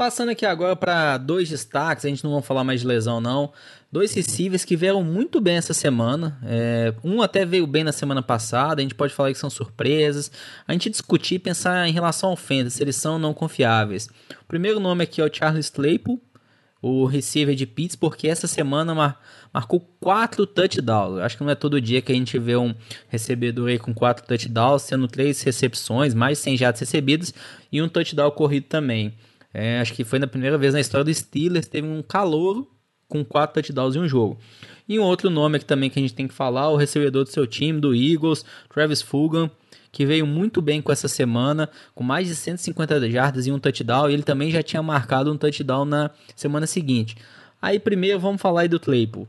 Passando 0.00 0.30
aqui 0.30 0.46
agora 0.46 0.74
para 0.74 1.18
dois 1.18 1.50
destaques, 1.50 2.06
a 2.06 2.08
gente 2.08 2.24
não 2.24 2.32
vai 2.32 2.40
falar 2.40 2.64
mais 2.64 2.80
de 2.80 2.86
lesão 2.86 3.20
não, 3.20 3.52
Dois 3.92 4.14
receivers 4.14 4.64
que 4.64 4.74
vieram 4.74 5.04
muito 5.04 5.42
bem 5.42 5.56
essa 5.56 5.74
semana. 5.74 6.40
É, 6.42 6.94
um 7.04 7.20
até 7.20 7.44
veio 7.44 7.66
bem 7.66 7.84
na 7.84 7.92
semana 7.92 8.22
passada. 8.22 8.80
A 8.80 8.82
gente 8.82 8.94
pode 8.94 9.12
falar 9.12 9.30
que 9.30 9.38
são 9.38 9.50
surpresas. 9.50 10.32
A 10.66 10.72
gente 10.72 10.88
discutir 10.88 11.34
e 11.34 11.38
pensar 11.38 11.86
em 11.86 11.92
relação 11.92 12.30
ao 12.30 12.36
fantasy, 12.36 12.78
se 12.78 12.82
eles 12.82 12.96
são 12.96 13.18
não 13.18 13.34
confiáveis. 13.34 14.08
O 14.40 14.46
primeiro 14.48 14.80
nome 14.80 15.04
aqui 15.04 15.20
é 15.20 15.24
o 15.26 15.30
Charles 15.30 15.68
Claypool, 15.68 16.18
o 16.80 17.04
receiver 17.04 17.54
de 17.54 17.66
Pittsburgh, 17.66 18.12
porque 18.12 18.26
essa 18.26 18.46
semana 18.46 18.94
mar, 18.94 19.20
marcou 19.52 19.86
quatro 20.00 20.46
touchdowns. 20.46 21.20
Acho 21.20 21.36
que 21.36 21.44
não 21.44 21.50
é 21.50 21.54
todo 21.54 21.78
dia 21.78 22.00
que 22.00 22.10
a 22.10 22.14
gente 22.14 22.38
vê 22.38 22.56
um 22.56 22.74
recebedor 23.10 23.68
aí 23.68 23.78
com 23.78 23.92
quatro 23.92 24.26
touchdowns, 24.26 24.80
sendo 24.80 25.06
três 25.06 25.42
recepções, 25.42 26.14
mais 26.14 26.38
100 26.38 26.56
jatos 26.56 26.80
recebidos 26.80 27.34
e 27.70 27.82
um 27.82 27.88
touchdown 27.88 28.30
corrido 28.30 28.64
também. 28.64 29.14
É, 29.52 29.80
acho 29.80 29.92
que 29.94 30.04
foi 30.04 30.18
na 30.18 30.26
primeira 30.26 30.56
vez 30.56 30.72
na 30.72 30.80
história 30.80 31.04
do 31.04 31.12
Steelers, 31.12 31.66
teve 31.66 31.86
um 31.86 32.02
calor 32.02 32.66
com 33.08 33.24
quatro 33.24 33.54
touchdowns 33.54 33.96
em 33.96 34.00
um 34.00 34.08
jogo. 34.08 34.38
E 34.88 34.98
um 34.98 35.02
outro 35.02 35.28
nome 35.28 35.56
aqui 35.56 35.64
também 35.64 35.90
que 35.90 35.98
a 35.98 36.02
gente 36.02 36.14
tem 36.14 36.28
que 36.28 36.34
falar, 36.34 36.68
o 36.70 36.76
recebedor 36.76 37.24
do 37.24 37.30
seu 37.30 37.46
time, 37.46 37.80
do 37.80 37.94
Eagles, 37.94 38.44
Travis 38.72 39.02
Fulgham, 39.02 39.50
que 39.92 40.06
veio 40.06 40.26
muito 40.26 40.62
bem 40.62 40.80
com 40.80 40.92
essa 40.92 41.08
semana, 41.08 41.68
com 41.94 42.04
mais 42.04 42.28
de 42.28 42.34
150 42.34 43.10
jardas 43.10 43.46
e 43.46 43.52
um 43.52 43.58
touchdown, 43.58 44.08
e 44.08 44.14
ele 44.14 44.22
também 44.22 44.50
já 44.50 44.62
tinha 44.62 44.82
marcado 44.82 45.32
um 45.32 45.36
touchdown 45.36 45.84
na 45.84 46.10
semana 46.36 46.66
seguinte. 46.66 47.16
Aí 47.60 47.78
primeiro 47.78 48.18
vamos 48.18 48.40
falar 48.40 48.62
aí 48.62 48.68
do 48.68 48.80
Claypool. 48.80 49.28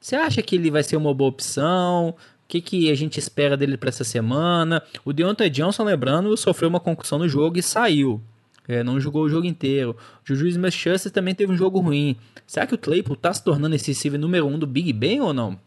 Você 0.00 0.16
acha 0.16 0.42
que 0.42 0.56
ele 0.56 0.70
vai 0.70 0.82
ser 0.82 0.96
uma 0.96 1.14
boa 1.14 1.30
opção? 1.30 2.10
O 2.10 2.14
que, 2.48 2.60
que 2.60 2.90
a 2.90 2.94
gente 2.94 3.18
espera 3.18 3.56
dele 3.56 3.76
para 3.76 3.88
essa 3.88 4.04
semana? 4.04 4.82
O 5.04 5.12
Deontay 5.12 5.48
Johnson, 5.48 5.84
lembrando, 5.84 6.36
sofreu 6.36 6.68
uma 6.68 6.80
concussão 6.80 7.18
no 7.18 7.28
jogo 7.28 7.58
e 7.58 7.62
saiu. 7.62 8.20
É, 8.68 8.82
não 8.82 9.00
jogou 9.00 9.24
o 9.24 9.28
jogo 9.28 9.46
inteiro. 9.46 9.96
Juju 10.24 10.46
Smith-Schuster 10.46 11.10
também 11.10 11.34
teve 11.34 11.52
um 11.52 11.56
jogo 11.56 11.80
ruim. 11.80 12.16
Será 12.46 12.66
que 12.66 12.74
o 12.74 12.78
Claypool 12.78 13.14
está 13.14 13.32
se 13.32 13.42
tornando 13.42 13.74
esse 13.74 13.88
receiver 13.88 14.20
número 14.20 14.46
um 14.46 14.58
do 14.58 14.66
Big 14.66 14.92
Ben 14.92 15.20
ou 15.20 15.32
não? 15.32 15.58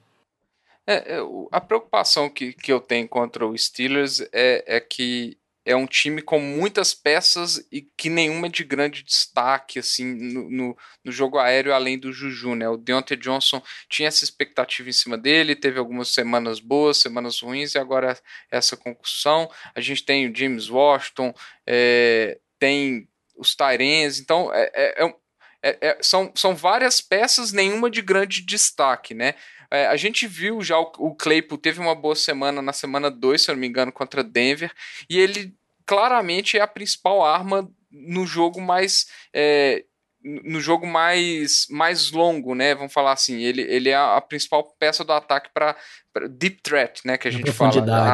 É, 0.87 1.15
é 1.15 1.19
a 1.51 1.59
preocupação 1.59 2.29
que, 2.29 2.53
que 2.53 2.71
eu 2.71 2.79
tenho 2.79 3.07
contra 3.07 3.45
o 3.45 3.57
Steelers 3.57 4.21
é, 4.31 4.77
é 4.77 4.79
que 4.79 5.37
é 5.65 5.75
um 5.75 5.87
time 5.87 6.21
com 6.21 6.39
muitas 6.39 6.93
peças 6.93 7.65
e 7.71 7.81
que 7.81 8.07
nenhuma 8.07 8.45
é 8.45 8.49
de 8.49 8.63
grande 8.63 9.01
destaque 9.01 9.79
assim 9.79 10.13
no, 10.13 10.49
no, 10.49 10.77
no, 11.03 11.11
jogo 11.11 11.39
aéreo 11.39 11.73
além 11.73 11.97
do 11.97 12.13
Juju, 12.13 12.53
né? 12.53 12.69
O 12.69 12.77
Deontay 12.77 13.17
Johnson 13.17 13.61
tinha 13.89 14.07
essa 14.07 14.23
expectativa 14.23 14.87
em 14.87 14.93
cima 14.93 15.17
dele, 15.17 15.55
teve 15.55 15.79
algumas 15.79 16.09
semanas 16.09 16.59
boas, 16.59 16.97
semanas 16.97 17.41
ruins 17.41 17.73
e 17.73 17.79
agora 17.79 18.15
essa 18.51 18.77
concussão. 18.77 19.49
A 19.73 19.81
gente 19.81 20.05
tem 20.05 20.29
o 20.29 20.35
James 20.35 20.69
Washington, 20.69 21.33
é, 21.65 22.37
tem 22.59 23.07
os 23.37 23.55
Tyrens, 23.55 24.19
então 24.19 24.53
é, 24.53 24.71
é, 24.73 25.05
é, 25.05 25.15
é, 25.63 25.77
é 25.89 25.97
são, 26.01 26.31
são 26.35 26.55
várias 26.55 27.01
peças, 27.01 27.51
nenhuma 27.51 27.89
de 27.89 28.01
grande 28.01 28.41
destaque, 28.41 29.13
né? 29.13 29.35
É, 29.71 29.87
a 29.87 29.97
gente 29.97 30.27
viu 30.27 30.61
já 30.61 30.79
o, 30.79 30.91
o 30.99 31.15
Claypool 31.15 31.57
teve 31.57 31.79
uma 31.79 31.95
boa 31.95 32.15
semana 32.15 32.61
na 32.61 32.71
semana 32.71 33.11
2, 33.11 33.41
se 33.41 33.51
eu 33.51 33.55
não 33.55 33.59
me 33.59 33.67
engano, 33.67 33.91
contra 33.91 34.23
Denver, 34.23 34.71
e 35.09 35.19
ele 35.19 35.53
claramente 35.85 36.57
é 36.57 36.61
a 36.61 36.67
principal 36.67 37.23
arma 37.23 37.69
no 37.91 38.25
jogo 38.25 38.61
mais. 38.61 39.07
É, 39.33 39.85
no 40.25 40.59
jogo 40.59 40.87
mais, 40.87 41.67
mais 41.69 42.11
longo, 42.11 42.55
né? 42.55 42.73
Vamos 42.73 42.91
falar 42.91 43.11
assim, 43.11 43.41
ele, 43.41 43.61
ele 43.61 43.89
é 43.89 43.95
a 43.95 44.19
principal 44.19 44.63
peça 44.79 45.03
do 45.03 45.13
ataque 45.13 45.51
para 45.53 45.77
deep 46.31 46.61
threat, 46.63 47.05
né? 47.05 47.15
Que 47.15 47.27
a 47.27 47.31
gente 47.31 47.51
fala, 47.51 47.69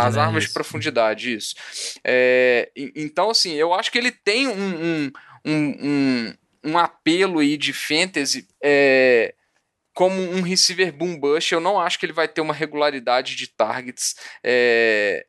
as 0.06 0.15
né? 0.15 0.22
armas 0.22 0.44
isso. 0.44 0.50
de 0.50 0.53
profundidade, 0.53 1.34
isso. 1.34 1.56
É, 2.03 2.70
então, 2.75 3.30
assim, 3.30 3.53
eu 3.53 3.74
acho 3.74 3.89
que 3.89 3.98
ele 3.98 4.12
tem 4.12 4.50
um, 4.50 4.51
um, 4.53 5.12
um, 5.46 6.34
um, 6.65 6.77
apelo 6.77 7.39
aí 7.39 7.56
de 7.56 7.72
fantasy 7.72 8.46
é, 8.62 9.34
como 9.94 10.22
um 10.22 10.41
receiver 10.41 10.91
boom 10.91 11.18
bush, 11.18 11.53
eu 11.53 11.62
não 11.62 11.80
acho 11.80 11.98
que 11.98 12.06
ele 12.06 12.13
vai 12.13 12.27
ter 12.27 12.41
uma 12.41 12.53
regularidade 12.53 13.36
de 13.36 13.48
targets, 13.48 14.15
é, 14.44 15.25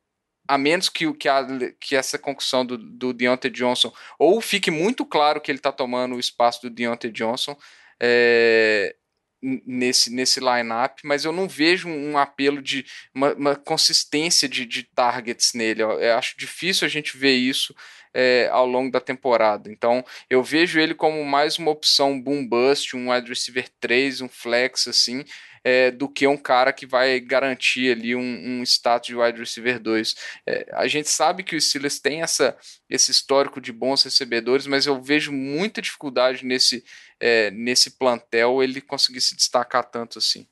a 0.52 0.59
menos 0.59 0.90
que, 0.90 1.11
que, 1.14 1.30
a, 1.30 1.47
que 1.80 1.97
essa 1.97 2.18
concussão 2.18 2.66
do, 2.66 2.76
do 2.76 3.14
Deontay 3.14 3.50
Johnson, 3.50 3.90
ou 4.18 4.38
fique 4.38 4.71
muito 4.71 5.02
claro 5.02 5.40
que 5.40 5.50
ele 5.50 5.59
está 5.59 5.73
tomando 5.73 6.14
o 6.14 6.21
espaço 6.21 6.61
do 6.61 6.68
Deontay 6.68 7.11
Johnson 7.11 7.56
é, 7.99 8.94
nesse, 9.40 10.12
nesse 10.12 10.40
line-up, 10.40 11.00
mas 11.06 11.25
eu 11.25 11.32
não 11.32 11.49
vejo 11.49 11.88
um 11.88 12.18
apelo 12.18 12.61
de 12.61 12.85
uma, 13.14 13.32
uma 13.32 13.56
consistência 13.56 14.47
de, 14.47 14.66
de 14.66 14.82
targets 14.82 15.54
nele. 15.54 15.82
Eu, 15.82 16.18
acho 16.18 16.37
difícil 16.37 16.85
a 16.85 16.90
gente 16.90 17.16
ver 17.16 17.32
isso 17.32 17.75
é, 18.12 18.50
ao 18.52 18.66
longo 18.66 18.90
da 18.90 19.00
temporada. 19.00 19.73
Então, 19.73 20.04
eu 20.28 20.42
vejo 20.42 20.78
ele 20.78 20.94
como 20.94 21.25
mais 21.25 21.56
uma 21.56 21.71
opção 21.71 22.21
boom 22.21 22.47
bust, 22.47 22.94
um 22.94 23.11
wide 23.11 23.30
receiver 23.30 23.71
3, 23.80 24.21
um 24.21 24.28
flex, 24.28 24.87
assim, 24.87 25.25
é, 25.64 25.90
do 25.90 26.09
que 26.09 26.26
um 26.26 26.37
cara 26.37 26.73
que 26.73 26.87
vai 26.87 27.21
garantir 27.21 27.92
ali 27.92 28.14
um, 28.14 28.21
um 28.21 28.62
status 28.62 29.09
de 29.09 29.16
wide 29.16 29.38
receiver 29.38 29.78
2. 29.78 30.14
É, 30.47 30.66
a 30.73 30.87
gente 30.88 31.09
sabe 31.09 31.42
que 31.42 31.57
o 31.57 31.61
Steelers 31.61 32.00
tem 32.00 32.23
essa, 32.23 32.57
esse 32.88 33.11
histórico 33.11 33.61
de 33.61 33.73
bons 33.73 34.02
recebedores, 34.02 34.66
mas 34.66 34.87
eu 34.87 35.00
vejo 35.00 35.33
muita 35.33 35.83
dificuldade 35.83 36.45
nesse, 36.45 36.85
é, 37.21 37.50
nesse 37.50 37.92
plantel 37.92 38.62
ele 38.62 38.81
conseguir 38.81 39.21
se 39.21 39.37
destacar 39.37 39.85
tanto 39.85 40.19
assim. 40.19 40.47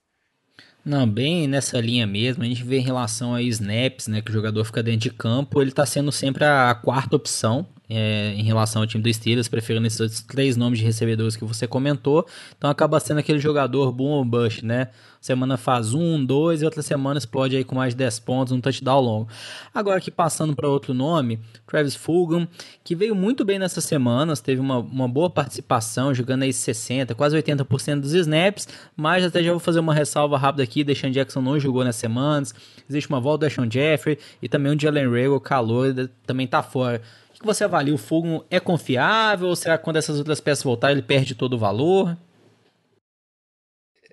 Não, 0.82 1.06
bem 1.06 1.46
nessa 1.46 1.78
linha 1.78 2.06
mesmo, 2.06 2.42
a 2.42 2.46
gente 2.46 2.64
vê 2.64 2.78
em 2.78 2.84
relação 2.84 3.34
a 3.34 3.42
snaps, 3.42 4.06
né, 4.06 4.22
que 4.22 4.30
o 4.30 4.32
jogador 4.32 4.64
fica 4.64 4.82
dentro 4.82 5.00
de 5.00 5.10
campo, 5.10 5.60
ele 5.60 5.70
está 5.70 5.84
sendo 5.84 6.10
sempre 6.10 6.44
a 6.44 6.74
quarta 6.74 7.16
opção 7.16 7.68
é, 7.90 8.32
em 8.36 8.44
relação 8.44 8.82
ao 8.82 8.86
time 8.86 9.02
do 9.02 9.12
Steelers, 9.12 9.48
preferindo 9.48 9.84
esses 9.84 10.22
três 10.22 10.56
nomes 10.56 10.78
de 10.78 10.84
recebedores 10.84 11.34
que 11.34 11.44
você 11.44 11.66
comentou. 11.66 12.24
Então 12.56 12.70
acaba 12.70 13.00
sendo 13.00 13.18
aquele 13.18 13.40
jogador 13.40 13.90
boom 13.90 14.10
ou 14.10 14.24
bust, 14.24 14.64
né? 14.64 14.88
Semana 15.20 15.58
faz 15.58 15.92
um, 15.92 16.24
dois 16.24 16.62
e 16.62 16.64
outra 16.64 16.80
semana 16.80 17.18
explode 17.18 17.54
aí 17.54 17.62
com 17.62 17.74
mais 17.74 17.92
de 17.92 17.98
10 17.98 18.20
pontos, 18.20 18.52
um 18.54 18.60
touchdown 18.60 19.00
longo. 19.00 19.28
Agora 19.74 19.98
aqui 19.98 20.10
passando 20.10 20.56
para 20.56 20.66
outro 20.66 20.94
nome, 20.94 21.38
Travis 21.66 21.94
Fulgham, 21.94 22.48
que 22.82 22.94
veio 22.94 23.14
muito 23.14 23.44
bem 23.44 23.58
nessas 23.58 23.84
semanas, 23.84 24.40
teve 24.40 24.62
uma, 24.62 24.78
uma 24.78 25.06
boa 25.06 25.28
participação, 25.28 26.14
jogando 26.14 26.44
aí 26.44 26.52
60, 26.54 27.14
quase 27.14 27.36
80% 27.36 28.00
dos 28.00 28.14
snaps, 28.14 28.66
mas 28.96 29.22
até 29.22 29.42
já 29.42 29.50
vou 29.50 29.60
fazer 29.60 29.80
uma 29.80 29.92
ressalva 29.92 30.38
rápida 30.38 30.62
aqui, 30.62 30.82
Deshaun 30.82 31.10
Jackson 31.10 31.42
não 31.42 31.60
jogou 31.60 31.84
nas 31.84 31.96
semanas, 31.96 32.54
existe 32.88 33.10
uma 33.10 33.20
volta 33.20 33.44
do 33.44 33.48
Deshaun 33.48 33.70
Jeffrey 33.70 34.18
e 34.40 34.48
também 34.48 34.74
o 34.74 34.80
Jalen 34.80 35.10
Rago, 35.10 35.38
calor, 35.38 36.08
também 36.26 36.46
tá 36.46 36.62
fora 36.62 37.02
que 37.40 37.46
você 37.46 37.64
avalia? 37.64 37.94
O 37.94 37.98
fogo 37.98 38.44
é 38.50 38.60
confiável 38.60 39.48
ou 39.48 39.56
será 39.56 39.76
que 39.76 39.84
quando 39.84 39.96
essas 39.96 40.18
outras 40.18 40.40
peças 40.40 40.62
voltarem 40.62 40.96
ele 40.96 41.06
perde 41.06 41.34
todo 41.34 41.54
o 41.54 41.58
valor? 41.58 42.16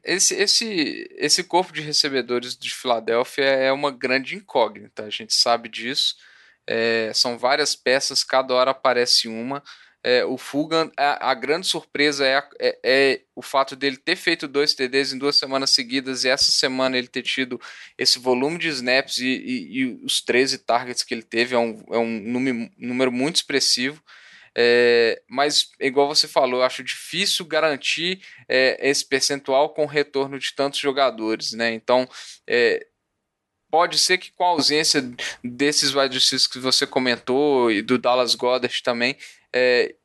Esse, 0.03 0.35
esse, 0.35 1.07
esse 1.17 1.43
corpo 1.43 1.73
de 1.73 1.81
recebedores 1.81 2.57
de 2.57 2.73
Filadélfia 2.73 3.43
é 3.43 3.71
uma 3.73 3.91
grande 3.91 4.35
incógnita, 4.35 5.03
a 5.03 5.09
gente 5.09 5.33
sabe 5.33 5.67
disso. 5.67 6.15
É, 6.65 7.11
são 7.13 7.37
várias 7.37 7.75
peças, 7.75 8.23
cada 8.23 8.53
hora 8.53 8.71
aparece 8.71 9.27
uma 9.27 9.61
é, 10.07 10.23
o 10.23 10.37
Fugan, 10.37 10.89
a, 10.95 11.31
a, 11.31 11.33
grande 11.33 11.67
surpresa 11.67 12.25
é, 12.25 12.41
é, 12.61 12.79
é, 12.81 13.21
o 13.35 13.41
fato 13.41 13.75
dele 13.75 13.97
ter 13.97 14.15
feito 14.15 14.47
dois 14.47 14.73
TDs 14.73 15.11
em 15.11 15.17
duas 15.17 15.35
semanas 15.35 15.71
seguidas 15.71 16.23
e 16.23 16.29
essa 16.29 16.49
semana 16.49 16.97
ele 16.97 17.09
ter 17.09 17.23
tido 17.23 17.59
esse 17.97 18.17
volume 18.17 18.57
de 18.57 18.69
snaps 18.69 19.17
e, 19.17 19.27
e, 19.27 19.79
e 19.79 19.85
os 20.05 20.21
13 20.21 20.59
targets 20.59 21.03
que 21.03 21.13
ele 21.13 21.23
teve 21.23 21.55
é 21.55 21.59
um, 21.59 21.83
é 21.91 21.97
um 21.97 22.21
número, 22.21 22.71
número 22.77 23.11
muito 23.11 23.35
expressivo. 23.35 24.01
É, 24.55 25.21
mas, 25.29 25.71
igual 25.77 26.07
você 26.07 26.25
falou, 26.25 26.63
acho 26.63 26.85
difícil 26.85 27.45
garantir 27.45 28.21
é, 28.47 28.89
esse 28.89 29.05
percentual 29.05 29.73
com 29.73 29.83
o 29.83 29.87
retorno 29.87 30.39
de 30.39 30.53
tantos 30.55 30.79
jogadores, 30.79 31.51
né? 31.51 31.73
Então, 31.73 32.07
é, 32.47 32.87
pode 33.69 33.97
ser 33.97 34.17
que 34.17 34.31
com 34.31 34.45
a 34.45 34.47
ausência 34.47 35.03
desses 35.43 35.93
wide 35.93 36.15
receivers 36.15 36.47
que 36.47 36.59
você 36.59 36.87
comentou 36.87 37.69
e 37.69 37.81
do 37.81 37.97
Dallas 37.97 38.35
Goddard 38.35 38.81
também, 38.81 39.17
é, 39.53 39.95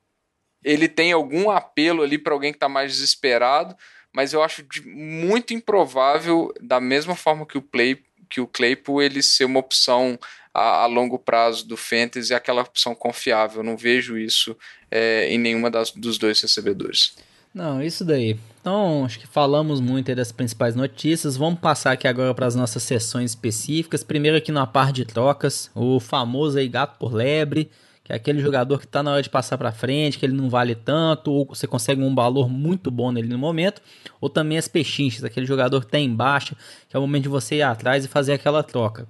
ele 0.64 0.88
tem 0.88 1.12
algum 1.12 1.50
apelo 1.50 2.02
ali 2.02 2.18
para 2.18 2.33
alguém 2.33 2.52
que 2.52 2.57
está 2.57 2.68
mais 2.68 2.92
desesperado, 2.92 3.76
mas 4.12 4.33
eu 4.33 4.42
acho 4.42 4.62
de, 4.62 4.83
muito 4.87 5.55
improvável, 5.55 6.52
da 6.61 6.81
mesma 6.81 7.16
forma 7.16 7.46
que 7.46 7.59
o 7.59 7.62
Play, 7.62 8.02
que 8.28 8.40
o 8.40 8.46
Claypool, 8.46 9.02
ele 9.02 9.22
ser 9.22 9.44
uma 9.44 9.61
opção 9.61 10.18
a, 10.55 10.83
a 10.83 10.87
longo 10.87 11.18
prazo 11.18 11.66
do 11.66 11.76
Fantasy, 11.76 12.35
aquela 12.35 12.62
opção 12.62 12.94
confiável. 12.94 13.59
Eu 13.59 13.64
não 13.64 13.76
vejo 13.76 14.18
isso 14.18 14.57
é, 14.90 15.28
em 15.28 15.38
nenhuma 15.38 15.70
das, 15.70 15.90
dos 15.90 16.18
dois 16.18 16.40
recebedores. 16.40 17.14
Não, 17.55 17.83
isso 17.83 18.05
daí. 18.05 18.38
Então, 18.61 19.05
acho 19.05 19.18
que 19.18 19.26
falamos 19.26 19.81
muito 19.81 20.14
das 20.14 20.33
principais 20.33 20.74
notícias. 20.74 21.37
Vamos 21.37 21.61
passar 21.61 21.92
aqui 21.92 22.09
agora 22.09 22.35
para 22.35 22.46
as 22.46 22.55
nossas 22.55 22.83
sessões 22.83 23.33
específicas. 23.33 24.02
Primeiro 24.02 24.37
aqui 24.37 24.50
na 24.50 24.66
parte 24.66 24.96
de 24.96 25.05
trocas, 25.05 25.70
o 25.74 26.00
famoso 26.00 26.59
aí 26.59 26.68
gato 26.68 26.98
por 26.98 27.12
lebre 27.12 27.70
que 28.04 28.12
é 28.12 28.16
aquele 28.16 28.40
jogador 28.40 28.78
que 28.78 28.84
está 28.84 29.02
na 29.02 29.12
hora 29.12 29.22
de 29.22 29.30
passar 29.30 29.56
para 29.56 29.70
frente, 29.70 30.18
que 30.18 30.26
ele 30.26 30.34
não 30.34 30.50
vale 30.50 30.74
tanto, 30.74 31.30
ou 31.30 31.46
você 31.46 31.66
consegue 31.66 32.02
um 32.02 32.14
valor 32.14 32.48
muito 32.48 32.90
bom 32.90 33.12
nele 33.12 33.28
no 33.28 33.38
momento, 33.38 33.80
ou 34.20 34.28
também 34.28 34.58
as 34.58 34.66
pechinchas, 34.66 35.22
aquele 35.22 35.46
jogador 35.46 35.80
que 35.80 35.86
está 35.86 35.98
em 35.98 36.12
baixa, 36.12 36.56
que 36.88 36.96
é 36.96 36.98
o 36.98 37.02
momento 37.02 37.24
de 37.24 37.28
você 37.28 37.56
ir 37.56 37.62
atrás 37.62 38.04
e 38.04 38.08
fazer 38.08 38.32
aquela 38.32 38.62
troca. 38.62 39.06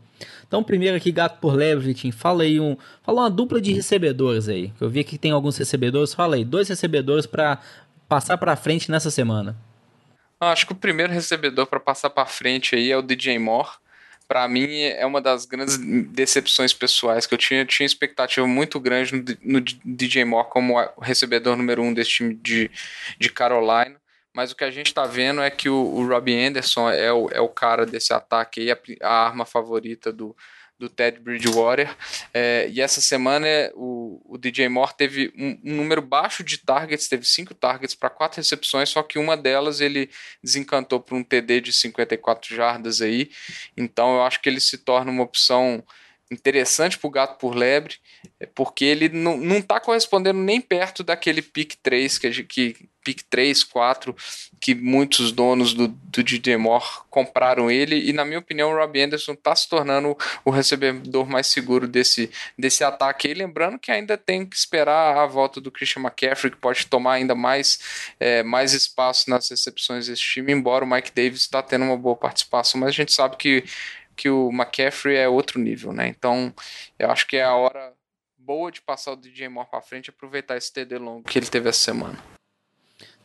Então, 0.46 0.62
primeiro 0.62 0.96
aqui, 0.96 1.11
gato 1.11 1.40
por 1.40 1.55
leve, 1.55 1.87
Vitinho, 1.87 2.12
fala 2.12 2.42
aí 2.42 2.61
um, 2.61 2.76
fala 3.02 3.22
uma 3.22 3.31
dupla 3.31 3.61
de 3.61 3.72
recebedores 3.72 4.48
aí, 4.48 4.72
eu 4.81 4.90
vi 4.90 5.02
que 5.02 5.16
tem 5.16 5.31
alguns 5.31 5.57
recebedores, 5.57 6.12
fala 6.12 6.37
aí, 6.37 6.44
dois 6.44 6.68
recebedores 6.68 7.26
para 7.26 7.59
passar 8.09 8.37
para 8.37 8.55
frente 8.57 8.90
nessa 8.90 9.11
semana. 9.11 9.57
Acho 10.38 10.66
que 10.66 10.72
o 10.72 10.76
primeiro 10.76 11.12
recebedor 11.12 11.66
para 11.66 11.78
passar 11.78 12.11
para 12.11 12.26
frente 12.26 12.74
aí 12.74 12.90
é 12.90 12.96
o 12.96 13.02
DJ 13.02 13.38
Moore 13.38 13.70
para 14.33 14.49
mim 14.49 14.81
é 14.81 15.05
uma 15.05 15.21
das 15.21 15.45
grandes 15.45 15.77
decepções 15.77 16.73
pessoais 16.73 17.27
que 17.27 17.35
eu 17.35 17.38
tinha. 17.38 17.61
Eu 17.61 17.66
tinha 17.66 17.85
expectativa 17.85 18.47
muito 18.47 18.81
grande 18.81 19.14
no, 19.14 19.23
no 19.42 19.61
DJ 19.61 20.25
Moore 20.25 20.49
como 20.49 20.75
recebedor 21.03 21.55
número 21.55 21.83
um 21.83 21.92
desse 21.92 22.12
time 22.12 22.35
de, 22.37 22.71
de 23.18 23.29
Carolina. 23.29 23.95
Mas 24.33 24.51
o 24.51 24.57
que 24.57 24.64
a 24.64 24.71
gente 24.71 24.87
está 24.87 25.05
vendo 25.05 25.42
é 25.42 25.51
que 25.51 25.68
o, 25.68 25.75
o 25.75 26.09
Robbie 26.09 26.47
Anderson 26.47 26.90
é 26.90 27.12
o, 27.12 27.29
é 27.29 27.42
o 27.42 27.49
cara 27.51 27.85
desse 27.85 28.14
ataque 28.14 28.62
aí, 28.62 28.71
a, 28.71 28.79
a 29.03 29.27
arma 29.27 29.45
favorita 29.45 30.11
do, 30.11 30.35
do 30.83 30.88
Ted 30.88 31.21
Bridgewater. 31.21 31.97
É, 32.35 32.68
e 32.68 32.81
essa 32.81 33.01
semana 33.01 33.47
o, 33.75 34.21
o 34.25 34.37
DJ 34.37 34.68
Moore 34.68 34.95
teve 34.97 35.33
um, 35.38 35.51
um, 35.64 35.77
número 35.77 36.03
baixo 36.03 36.42
de 36.42 36.59
targets, 36.59 37.09
teve 37.09 37.25
cinco 37.25 37.55
targets 37.55 37.95
para 37.95 38.11
quatro 38.11 38.38
recepções, 38.38 38.88
só 38.88 39.01
que 39.01 39.16
uma 39.16 39.37
delas 39.37 39.81
ele 39.81 40.11
desencantou 40.42 40.99
para 40.99 41.14
um 41.14 41.23
TD 41.23 41.61
de 41.61 41.73
54 41.73 42.55
jardas 42.55 43.01
aí. 43.01 43.31
Então 43.77 44.16
eu 44.16 44.23
acho 44.23 44.40
que 44.42 44.49
ele 44.49 44.61
se 44.61 44.77
torna 44.77 45.12
uma 45.12 45.23
opção 45.23 45.85
interessante 46.33 46.99
para 46.99 47.09
o 47.09 47.11
gato 47.11 47.38
por 47.38 47.55
lebre, 47.55 47.97
é 48.40 48.47
porque 48.47 48.85
ele 48.85 49.09
não 49.09 49.59
está 49.59 49.79
correspondendo 49.79 50.38
nem 50.38 50.61
perto 50.61 51.03
daquele 51.03 51.42
pick 51.42 51.75
3, 51.83 52.18
que, 52.18 52.45
que 52.45 52.88
pick 53.03 53.23
3, 53.29 53.64
4, 53.64 54.14
que 54.61 54.75
muitos 54.75 55.33
donos 55.33 55.75
do, 55.75 55.88
do 55.88 56.23
DJ 56.23 56.57
Moore 56.57 56.87
compraram 57.11 57.71
ele, 57.71 58.09
e 58.09 58.12
na 58.12 58.25
minha 58.25 58.38
opinião 58.38 58.71
o 58.71 58.77
Robbie 58.77 59.03
Anderson 59.03 59.33
está 59.33 59.55
se 59.55 59.68
tornando 59.68 60.16
o 60.45 60.51
recebedor 60.51 61.29
mais 61.29 61.49
seguro 61.49 61.88
desse, 61.88 62.31
desse 62.57 62.85
ataque. 62.85 63.29
E 63.29 63.35
lembrando 63.35 63.79
que 63.79 63.90
ainda 63.90 64.16
tem 64.16 64.47
que 64.47 64.57
esperar 64.57 65.18
a 65.18 65.27
volta 65.27 65.61
do 65.61 65.71
Christian 65.71 66.03
McCaffrey, 66.03 66.53
que 66.53 66.59
pode 66.59 66.87
tomar 66.87 67.14
ainda 67.14 67.35
mais, 67.35 68.12
é, 68.21 68.42
mais 68.42 68.73
espaço 68.73 69.29
nas 69.29 69.49
recepções 69.49 70.07
desse 70.07 70.23
time, 70.23 70.53
embora 70.53 70.85
o 70.85 70.88
Mike 70.88 71.12
Davis 71.14 71.42
está 71.42 71.62
tendo 71.62 71.85
uma 71.85 71.97
boa 71.97 72.16
participação, 72.16 72.81
mas 72.81 72.90
a 72.90 72.92
gente 72.92 73.12
sabe 73.12 73.37
que 73.37 73.64
que 74.16 74.29
o 74.29 74.51
McCaffrey 74.51 75.16
é 75.16 75.29
outro 75.29 75.61
nível, 75.61 75.92
né? 75.92 76.09
Então, 76.09 76.53
eu 76.98 77.11
acho 77.11 77.27
que 77.27 77.37
é 77.37 77.44
a 77.44 77.55
hora 77.55 77.92
boa 78.37 78.70
de 78.70 78.81
passar 78.81 79.12
o 79.12 79.16
DJ 79.16 79.48
Moore 79.48 79.70
para 79.70 79.81
frente 79.81 80.09
e 80.09 80.11
aproveitar 80.11 80.57
esse 80.57 80.72
TD 80.72 80.98
longo 80.98 81.22
que 81.22 81.38
ele 81.38 81.46
teve 81.46 81.68
essa 81.68 81.79
semana. 81.79 82.18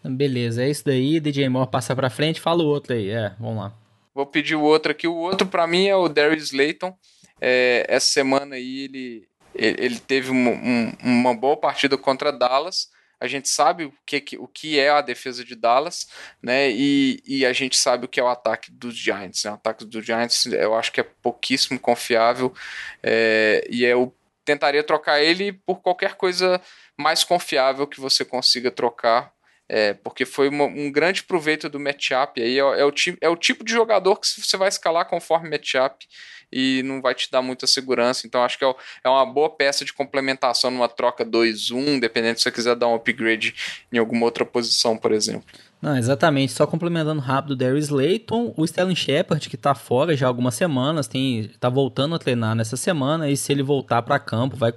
Beleza, 0.03 0.63
é 0.63 0.69
isso 0.69 0.85
daí. 0.85 1.19
DJ 1.19 1.49
Moore 1.49 1.69
passa 1.69 1.95
para 1.95 2.09
frente, 2.09 2.39
fala 2.39 2.63
o 2.63 2.67
outro 2.67 2.93
aí. 2.93 3.09
É, 3.09 3.33
vamos 3.39 3.57
lá. 3.57 3.73
Vou 4.13 4.25
pedir 4.25 4.55
o 4.55 4.61
outro 4.61 4.91
aqui. 4.91 5.07
O 5.07 5.15
outro 5.15 5.45
para 5.47 5.67
mim 5.67 5.87
é 5.87 5.95
o 5.95 6.07
Darius 6.07 6.45
Slayton. 6.45 6.97
É, 7.41 7.85
essa 7.87 8.07
semana 8.07 8.55
aí 8.55 8.85
ele, 8.85 9.27
ele 9.53 9.99
teve 9.99 10.31
um, 10.31 10.49
um, 10.49 10.93
uma 11.03 11.35
boa 11.35 11.57
partida 11.57 11.97
contra 11.97 12.31
Dallas 12.31 12.89
a 13.19 13.27
gente 13.27 13.49
sabe 13.49 13.85
o 13.85 13.93
que, 14.05 14.37
o 14.37 14.47
que 14.47 14.79
é 14.79 14.89
a 14.89 15.01
defesa 15.01 15.43
de 15.43 15.55
Dallas, 15.55 16.07
né? 16.41 16.69
E, 16.69 17.21
e 17.25 17.45
a 17.45 17.53
gente 17.53 17.75
sabe 17.75 18.05
o 18.05 18.07
que 18.07 18.19
é 18.19 18.23
o 18.23 18.27
ataque 18.27 18.71
dos 18.71 18.95
Giants. 18.95 19.43
Né? 19.43 19.51
O 19.51 19.55
ataque 19.55 19.85
dos 19.85 20.05
Giants 20.05 20.45
eu 20.45 20.75
acho 20.75 20.91
que 20.91 21.01
é 21.01 21.03
pouquíssimo 21.03 21.79
confiável. 21.79 22.53
É, 23.01 23.67
e 23.69 23.83
eu 23.83 24.15
tentaria 24.45 24.83
trocar 24.83 25.21
ele 25.21 25.51
por 25.51 25.81
qualquer 25.81 26.13
coisa 26.15 26.61
mais 26.97 27.23
confiável 27.23 27.87
que 27.87 27.99
você 27.99 28.23
consiga 28.23 28.71
trocar. 28.71 29.33
É, 29.69 29.93
porque 29.93 30.25
foi 30.25 30.47
uma, 30.47 30.63
um 30.63 30.91
grande 30.91 31.23
proveito 31.23 31.67
do 31.69 31.79
matchup. 31.79 32.41
Aí 32.41 32.57
é, 32.57 32.61
é, 32.61 32.85
o, 32.85 32.93
é 33.21 33.29
o 33.29 33.35
tipo 33.35 33.65
de 33.65 33.73
jogador 33.73 34.15
que 34.15 34.27
você 34.27 34.55
vai 34.55 34.69
escalar 34.69 35.07
conforme 35.07 35.49
matchup 35.49 36.05
e 36.51 36.81
não 36.83 37.01
vai 37.01 37.13
te 37.13 37.29
dar 37.29 37.41
muita 37.41 37.67
segurança. 37.67 38.25
Então 38.25 38.43
acho 38.43 38.57
que 38.57 38.65
é, 38.65 38.75
é 39.03 39.09
uma 39.09 39.25
boa 39.25 39.49
peça 39.49 39.83
de 39.83 39.93
complementação 39.93 40.71
numa 40.71 40.87
troca 40.87 41.25
2-1, 41.25 41.99
dependendo 41.99 42.37
se 42.37 42.43
você 42.43 42.51
quiser 42.51 42.75
dar 42.75 42.87
um 42.87 42.95
upgrade 42.95 43.53
em 43.91 43.97
alguma 43.97 44.25
outra 44.25 44.45
posição, 44.45 44.97
por 44.97 45.11
exemplo. 45.11 45.45
Não, 45.81 45.95
exatamente. 45.95 46.53
Só 46.53 46.65
complementando 46.65 47.21
rápido 47.21 47.51
o 47.51 47.55
Darius 47.55 47.89
Layton, 47.89 48.53
o 48.57 48.65
Sterling 48.65 48.95
Shepard, 48.95 49.47
que 49.47 49.55
está 49.55 49.75
fora 49.75 50.15
já 50.15 50.25
há 50.25 50.29
algumas 50.29 50.55
semanas, 50.55 51.07
tem, 51.07 51.51
tá 51.59 51.69
voltando 51.69 52.15
a 52.15 52.19
treinar 52.19 52.55
nessa 52.55 52.75
semana, 52.75 53.29
e 53.29 53.37
se 53.37 53.51
ele 53.51 53.61
voltar 53.61 54.01
para 54.01 54.17
campo, 54.17 54.55
vai 54.55 54.73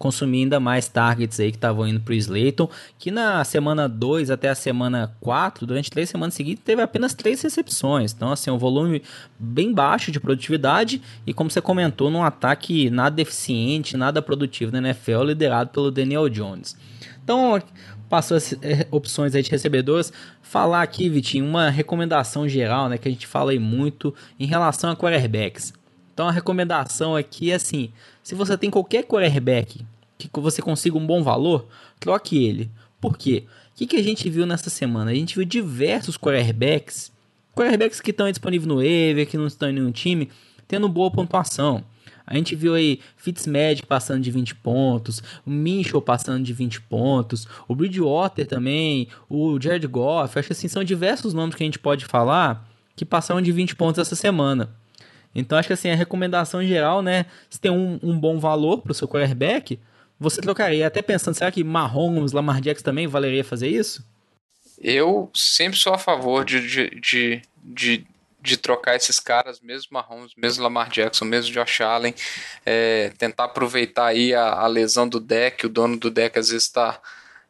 consumir 0.00 0.44
ainda 0.44 0.58
mais 0.58 0.88
targets 0.88 1.38
aí 1.38 1.50
que 1.50 1.58
estavam 1.58 1.86
indo 1.86 2.00
para 2.00 2.12
o 2.12 2.14
Slayton, 2.14 2.70
que 2.98 3.10
na 3.10 3.44
semana 3.44 3.86
2 3.86 4.30
até 4.30 4.48
a 4.48 4.54
semana 4.54 5.14
4, 5.20 5.66
durante 5.66 5.90
três 5.90 6.08
semanas 6.08 6.32
seguidas, 6.32 6.64
teve 6.64 6.80
apenas 6.80 7.12
três 7.12 7.42
recepções. 7.42 8.14
Então, 8.14 8.32
assim, 8.32 8.50
um 8.50 8.56
volume 8.56 9.02
bem 9.38 9.74
baixo 9.74 10.10
de 10.10 10.18
produtividade 10.18 11.02
e, 11.26 11.34
como 11.34 11.50
você 11.50 11.60
comentou, 11.60 12.10
num 12.10 12.24
ataque 12.24 12.88
nada 12.88 13.20
eficiente, 13.20 13.94
nada 13.94 14.22
produtivo 14.22 14.72
na 14.72 14.78
NFL, 14.78 15.24
liderado 15.24 15.68
pelo 15.68 15.90
Daniel 15.90 16.30
Jones. 16.30 16.74
Então, 17.22 17.62
passou 18.08 18.38
as 18.38 18.54
eh, 18.54 18.86
opções 18.90 19.34
aí 19.34 19.42
de 19.42 19.50
recebedores. 19.50 20.10
Falar 20.40 20.80
aqui, 20.80 21.10
Vitinho, 21.10 21.44
uma 21.44 21.68
recomendação 21.68 22.48
geral, 22.48 22.88
né, 22.88 22.96
que 22.96 23.06
a 23.06 23.10
gente 23.10 23.26
fala 23.26 23.50
aí 23.50 23.58
muito 23.58 24.14
em 24.38 24.46
relação 24.46 24.88
a 24.88 24.96
quarterbacks. 24.96 25.74
Então 26.20 26.28
a 26.28 26.32
recomendação 26.32 27.16
aqui 27.16 27.50
é 27.50 27.54
assim: 27.54 27.90
se 28.22 28.34
você 28.34 28.54
tem 28.58 28.68
qualquer 28.68 29.04
quarterback 29.04 29.80
que 30.18 30.28
você 30.34 30.60
consiga 30.60 30.98
um 30.98 31.06
bom 31.06 31.22
valor, 31.22 31.66
troque 31.98 32.44
ele. 32.44 32.70
Por 33.00 33.16
quê? 33.16 33.44
O 33.72 33.78
que, 33.78 33.86
que 33.86 33.96
a 33.96 34.02
gente 34.02 34.28
viu 34.28 34.44
nessa 34.44 34.68
semana? 34.68 35.12
A 35.12 35.14
gente 35.14 35.34
viu 35.34 35.46
diversos 35.46 36.18
quarterbacks, 36.18 37.10
quarterbacks 37.56 38.02
que 38.02 38.10
estão 38.10 38.28
disponíveis 38.28 38.66
no 38.66 38.76
waiver, 38.76 39.26
que 39.26 39.38
não 39.38 39.46
estão 39.46 39.70
em 39.70 39.72
nenhum 39.72 39.90
time, 39.90 40.28
tendo 40.68 40.90
boa 40.90 41.10
pontuação. 41.10 41.82
A 42.26 42.36
gente 42.36 42.54
viu 42.54 42.74
aí 42.74 43.00
Fitzmagic 43.16 43.86
passando 43.86 44.22
de 44.22 44.30
20 44.30 44.56
pontos, 44.56 45.22
o 45.46 45.50
Minchel 45.50 46.02
passando 46.02 46.44
de 46.44 46.52
20 46.52 46.82
pontos, 46.82 47.48
o 47.66 47.74
Bridgewater 47.74 48.46
também, 48.46 49.08
o 49.26 49.58
Jared 49.58 49.86
Goff. 49.86 50.38
Acho 50.38 50.48
que 50.48 50.52
assim, 50.52 50.68
são 50.68 50.84
diversos 50.84 51.32
nomes 51.32 51.54
que 51.54 51.62
a 51.62 51.66
gente 51.66 51.78
pode 51.78 52.04
falar 52.04 52.68
que 52.94 53.06
passaram 53.06 53.40
de 53.40 53.50
20 53.50 53.74
pontos 53.74 53.98
essa 53.98 54.14
semana. 54.14 54.78
Então 55.34 55.58
acho 55.58 55.68
que 55.68 55.72
assim, 55.72 55.90
a 55.90 55.94
recomendação 55.94 56.64
geral, 56.64 57.02
né? 57.02 57.26
Se 57.48 57.60
tem 57.60 57.70
um, 57.70 57.98
um 58.02 58.18
bom 58.18 58.38
valor 58.38 58.78
para 58.78 58.92
o 58.92 58.94
seu 58.94 59.06
quarterback, 59.06 59.78
você 60.18 60.40
trocaria. 60.40 60.86
Até 60.86 61.00
pensando, 61.00 61.34
será 61.34 61.50
que 61.50 61.64
Mahomes, 61.64 62.32
Lamar 62.32 62.60
Jackson 62.60 62.84
também 62.84 63.06
valeria 63.06 63.42
fazer 63.42 63.68
isso? 63.68 64.04
Eu 64.78 65.30
sempre 65.34 65.78
sou 65.78 65.94
a 65.94 65.98
favor 65.98 66.44
de, 66.44 66.66
de, 66.66 67.00
de, 67.00 67.42
de, 67.62 68.06
de 68.40 68.56
trocar 68.56 68.96
esses 68.96 69.20
caras, 69.20 69.60
mesmo 69.60 69.88
Mahomes, 69.92 70.32
mesmo 70.36 70.62
Lamar 70.62 70.90
Jackson, 70.90 71.24
mesmo 71.24 71.52
Josh 71.52 71.80
Allen, 71.80 72.14
é, 72.64 73.12
tentar 73.18 73.44
aproveitar 73.44 74.06
aí 74.06 74.34
a, 74.34 74.52
a, 74.52 74.66
lesão 74.66 75.08
do 75.08 75.20
deck, 75.20 75.66
o 75.66 75.68
dono 75.68 75.98
do 75.98 76.10
deck 76.10 76.38
às 76.38 76.48
vezes 76.48 76.64
está 76.64 77.00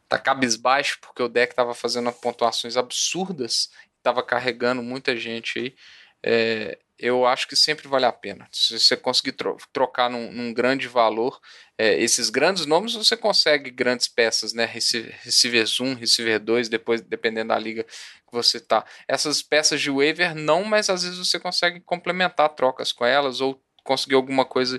tá 0.09 0.19
cabisbaixo, 0.19 0.99
porque 1.01 1.23
o 1.23 1.29
deck 1.29 1.53
estava 1.53 1.73
fazendo 1.73 2.13
pontuações 2.13 2.77
absurdas, 2.77 3.71
estava 3.99 4.23
carregando 4.23 4.83
muita 4.83 5.17
gente 5.17 5.59
aí. 5.59 5.75
É, 6.23 6.79
eu 7.01 7.27
acho 7.27 7.49
que 7.49 7.57
sempre 7.57 7.89
vale 7.89 8.05
a 8.05 8.13
pena. 8.13 8.47
Se 8.53 8.79
você 8.79 8.97
conseguir 8.97 9.33
tro 9.33 9.57
trocar 9.73 10.11
num, 10.11 10.31
num, 10.31 10.53
grande 10.53 10.87
valor, 10.87 11.41
é, 11.79 11.99
esses 12.01 12.29
grandes 12.29 12.67
nomes, 12.67 12.93
você 12.95 13.17
consegue 13.17 13.71
grandes 13.71 14.07
peças, 14.07 14.53
né? 14.53 14.67
Receiver 14.67 15.65
1, 15.81 15.95
Receiver 15.95 16.39
2, 16.39 16.69
depois, 16.69 17.01
dependendo 17.01 17.49
da 17.49 17.59
liga 17.59 17.85
que 17.85 18.33
você 18.33 18.61
tá. 18.61 18.85
Essas 19.09 19.43
peças 19.43 19.81
de 19.81 19.91
waiver, 19.91 20.35
não, 20.35 20.63
mas 20.63 20.91
às 20.91 21.03
vezes 21.03 21.19
você 21.19 21.41
consegue 21.41 21.81
complementar 21.81 22.51
trocas 22.51 22.93
com 22.93 23.07
elas 23.07 23.41
ou 23.41 23.61
conseguir 23.83 24.15
alguma 24.15 24.45
coisa. 24.45 24.79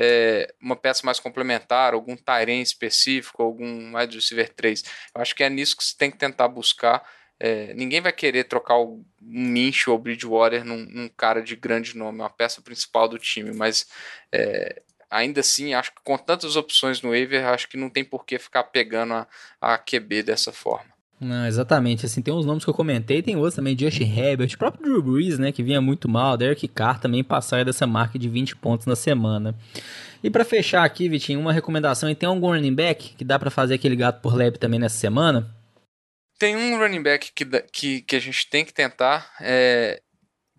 É, 0.00 0.54
uma 0.60 0.76
peça 0.76 1.04
mais 1.04 1.18
complementar, 1.18 1.92
algum 1.92 2.16
Tyrene 2.16 2.62
específico, 2.62 3.42
algum 3.42 3.96
wide 3.96 4.16
receiver 4.16 4.48
3. 4.48 4.84
Eu 5.14 5.20
acho 5.20 5.34
que 5.34 5.42
é 5.42 5.50
nisso 5.50 5.76
que 5.76 5.84
você 5.84 5.96
tem 5.96 6.10
que 6.10 6.16
tentar 6.16 6.46
buscar 6.46 7.02
é, 7.40 7.72
ninguém 7.74 8.00
vai 8.00 8.12
querer 8.12 8.44
trocar 8.44 8.78
o 8.78 9.04
Minch 9.20 9.88
ou 9.88 9.96
o 9.96 9.98
Bridgewater 9.98 10.64
num, 10.64 10.84
num, 10.84 11.08
cara 11.08 11.40
de 11.40 11.54
grande 11.54 11.96
nome, 11.96 12.20
uma 12.20 12.30
peça 12.30 12.60
principal 12.60 13.08
do 13.08 13.18
time, 13.18 13.52
mas 13.52 13.86
é, 14.32 14.82
ainda 15.10 15.40
assim, 15.40 15.74
acho 15.74 15.94
que 15.94 16.00
com 16.02 16.18
tantas 16.18 16.56
opções 16.56 17.00
no 17.00 17.10
waiver, 17.10 17.46
acho 17.46 17.68
que 17.68 17.76
não 17.76 17.90
tem 17.90 18.04
por 18.04 18.24
que 18.24 18.38
ficar 18.38 18.64
pegando 18.64 19.14
a, 19.14 19.26
a 19.60 19.78
QB 19.78 20.24
dessa 20.24 20.52
forma. 20.52 20.98
Não, 21.20 21.46
exatamente, 21.46 22.06
assim, 22.06 22.22
tem 22.22 22.32
uns 22.32 22.46
nomes 22.46 22.62
que 22.62 22.70
eu 22.70 22.74
comentei, 22.74 23.20
tem 23.22 23.34
outros 23.34 23.56
também, 23.56 23.74
Josh 23.74 24.00
Herbert, 24.00 24.56
próprio 24.56 24.84
Drew 24.84 25.02
Brees, 25.02 25.36
né, 25.36 25.50
que 25.50 25.64
vinha 25.64 25.80
muito 25.80 26.08
mal, 26.08 26.36
Derek 26.36 26.68
Carr 26.68 27.00
também 27.00 27.24
passaram 27.24 27.64
dessa 27.64 27.88
marca 27.88 28.16
de 28.16 28.28
20 28.28 28.54
pontos 28.56 28.86
na 28.86 28.94
semana. 28.94 29.52
E 30.22 30.30
para 30.30 30.44
fechar 30.44 30.84
aqui, 30.84 31.08
Vitinho, 31.08 31.40
uma 31.40 31.52
recomendação, 31.52 32.08
e 32.08 32.14
tem 32.14 32.28
algum 32.28 32.48
running 32.48 32.74
back 32.74 33.14
que 33.16 33.24
dá 33.24 33.36
para 33.36 33.50
fazer 33.50 33.74
aquele 33.74 33.96
gato 33.96 34.20
por 34.20 34.34
leve 34.34 34.58
também 34.58 34.78
nessa 34.78 34.96
semana? 34.96 35.57
Tem 36.38 36.56
um 36.56 36.78
running 36.78 37.02
back 37.02 37.32
que, 37.32 37.44
que, 37.72 38.02
que 38.02 38.16
a 38.16 38.20
gente 38.20 38.48
tem 38.48 38.64
que 38.64 38.72
tentar. 38.72 39.34
É, 39.40 40.00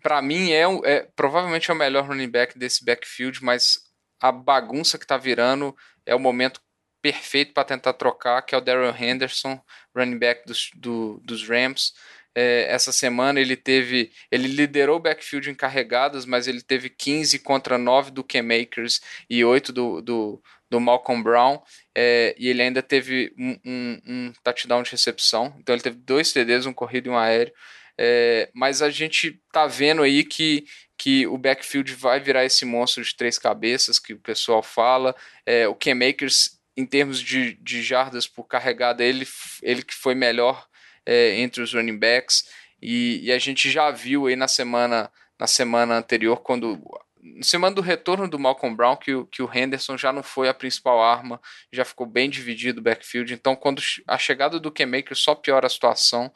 para 0.02 0.20
mim, 0.20 0.50
é, 0.50 0.64
é 0.84 1.08
provavelmente 1.16 1.70
é 1.70 1.74
o 1.74 1.76
melhor 1.76 2.06
running 2.06 2.30
back 2.30 2.58
desse 2.58 2.84
backfield, 2.84 3.42
mas 3.42 3.78
a 4.20 4.30
bagunça 4.30 4.98
que 4.98 5.06
tá 5.06 5.16
virando 5.16 5.74
é 6.04 6.14
o 6.14 6.20
momento 6.20 6.60
perfeito 7.02 7.54
para 7.54 7.64
tentar 7.64 7.94
trocar, 7.94 8.42
que 8.42 8.54
é 8.54 8.58
o 8.58 8.60
Daryl 8.60 8.94
Henderson, 8.94 9.60
running 9.96 10.18
back 10.18 10.46
dos, 10.46 10.70
do, 10.74 11.18
dos 11.24 11.48
Rams. 11.48 11.94
É, 12.34 12.66
essa 12.68 12.92
semana 12.92 13.40
ele 13.40 13.56
teve. 13.56 14.12
Ele 14.30 14.48
liderou 14.48 14.96
o 14.96 15.00
backfield 15.00 15.50
em 15.50 15.54
carregadas, 15.54 16.24
mas 16.24 16.46
ele 16.46 16.62
teve 16.62 16.88
15 16.88 17.38
contra 17.40 17.76
9 17.76 18.10
do 18.10 18.22
K-Makers 18.22 19.00
e 19.28 19.44
8 19.44 19.72
do, 19.72 20.00
do, 20.00 20.42
do 20.70 20.80
Malcolm 20.80 21.22
Brown, 21.22 21.60
é, 21.94 22.34
e 22.38 22.48
ele 22.48 22.62
ainda 22.62 22.82
teve 22.82 23.34
um, 23.36 23.58
um, 23.64 24.00
um, 24.06 24.32
touchdown 24.44 24.82
de 24.82 24.92
recepção, 24.92 25.54
então 25.58 25.74
ele 25.74 25.82
teve 25.82 25.96
dois 25.96 26.32
TDs, 26.32 26.64
um 26.64 26.72
corrido 26.72 27.08
e 27.08 27.10
um 27.10 27.18
aéreo, 27.18 27.52
é, 27.98 28.48
mas 28.54 28.80
a 28.80 28.88
gente 28.88 29.42
tá 29.52 29.66
vendo 29.66 30.02
aí 30.02 30.22
que, 30.22 30.64
que 30.96 31.26
o 31.26 31.36
backfield 31.36 31.92
vai 31.94 32.20
virar 32.20 32.44
esse 32.44 32.64
monstro 32.64 33.02
de 33.02 33.14
três 33.16 33.36
cabeças 33.36 33.98
que 33.98 34.14
o 34.14 34.20
pessoal 34.20 34.62
fala, 34.62 35.14
é, 35.44 35.66
o 35.66 35.74
Ken 35.74 35.94
Makers 35.94 36.60
em 36.76 36.86
termos 36.86 37.20
de, 37.20 37.54
de 37.54 37.82
jardas 37.82 38.26
por 38.26 38.44
carregada, 38.44 39.04
ele, 39.04 39.26
ele 39.62 39.82
que 39.82 39.94
foi 39.94 40.14
melhor 40.14 40.66
é, 41.06 41.40
entre 41.40 41.62
os 41.62 41.72
running 41.72 41.98
backs, 41.98 42.44
e, 42.80 43.20
e 43.24 43.32
a 43.32 43.38
gente 43.38 43.70
já 43.70 43.90
viu 43.90 44.26
aí 44.26 44.36
na 44.36 44.48
semana 44.48 45.10
na 45.38 45.46
semana 45.46 45.96
anterior, 45.96 46.42
quando 46.42 46.78
na 47.22 47.42
semana 47.42 47.74
do 47.74 47.80
retorno 47.80 48.28
do 48.28 48.38
Malcolm 48.38 48.76
Brown, 48.76 48.96
que, 48.96 49.14
o, 49.14 49.26
que 49.26 49.42
o 49.42 49.50
Henderson 49.52 49.96
já 49.96 50.12
não 50.12 50.22
foi 50.22 50.48
a 50.48 50.54
principal 50.54 51.02
arma, 51.02 51.40
já 51.72 51.84
ficou 51.84 52.06
bem 52.06 52.30
dividido 52.30 52.80
o 52.80 52.82
backfield. 52.82 53.32
Então, 53.32 53.54
quando 53.54 53.82
a 54.06 54.18
chegada 54.18 54.58
do 54.58 54.70
K-Maker 54.70 55.16
só 55.16 55.34
piora 55.34 55.66
a 55.66 55.70
situação. 55.70 56.32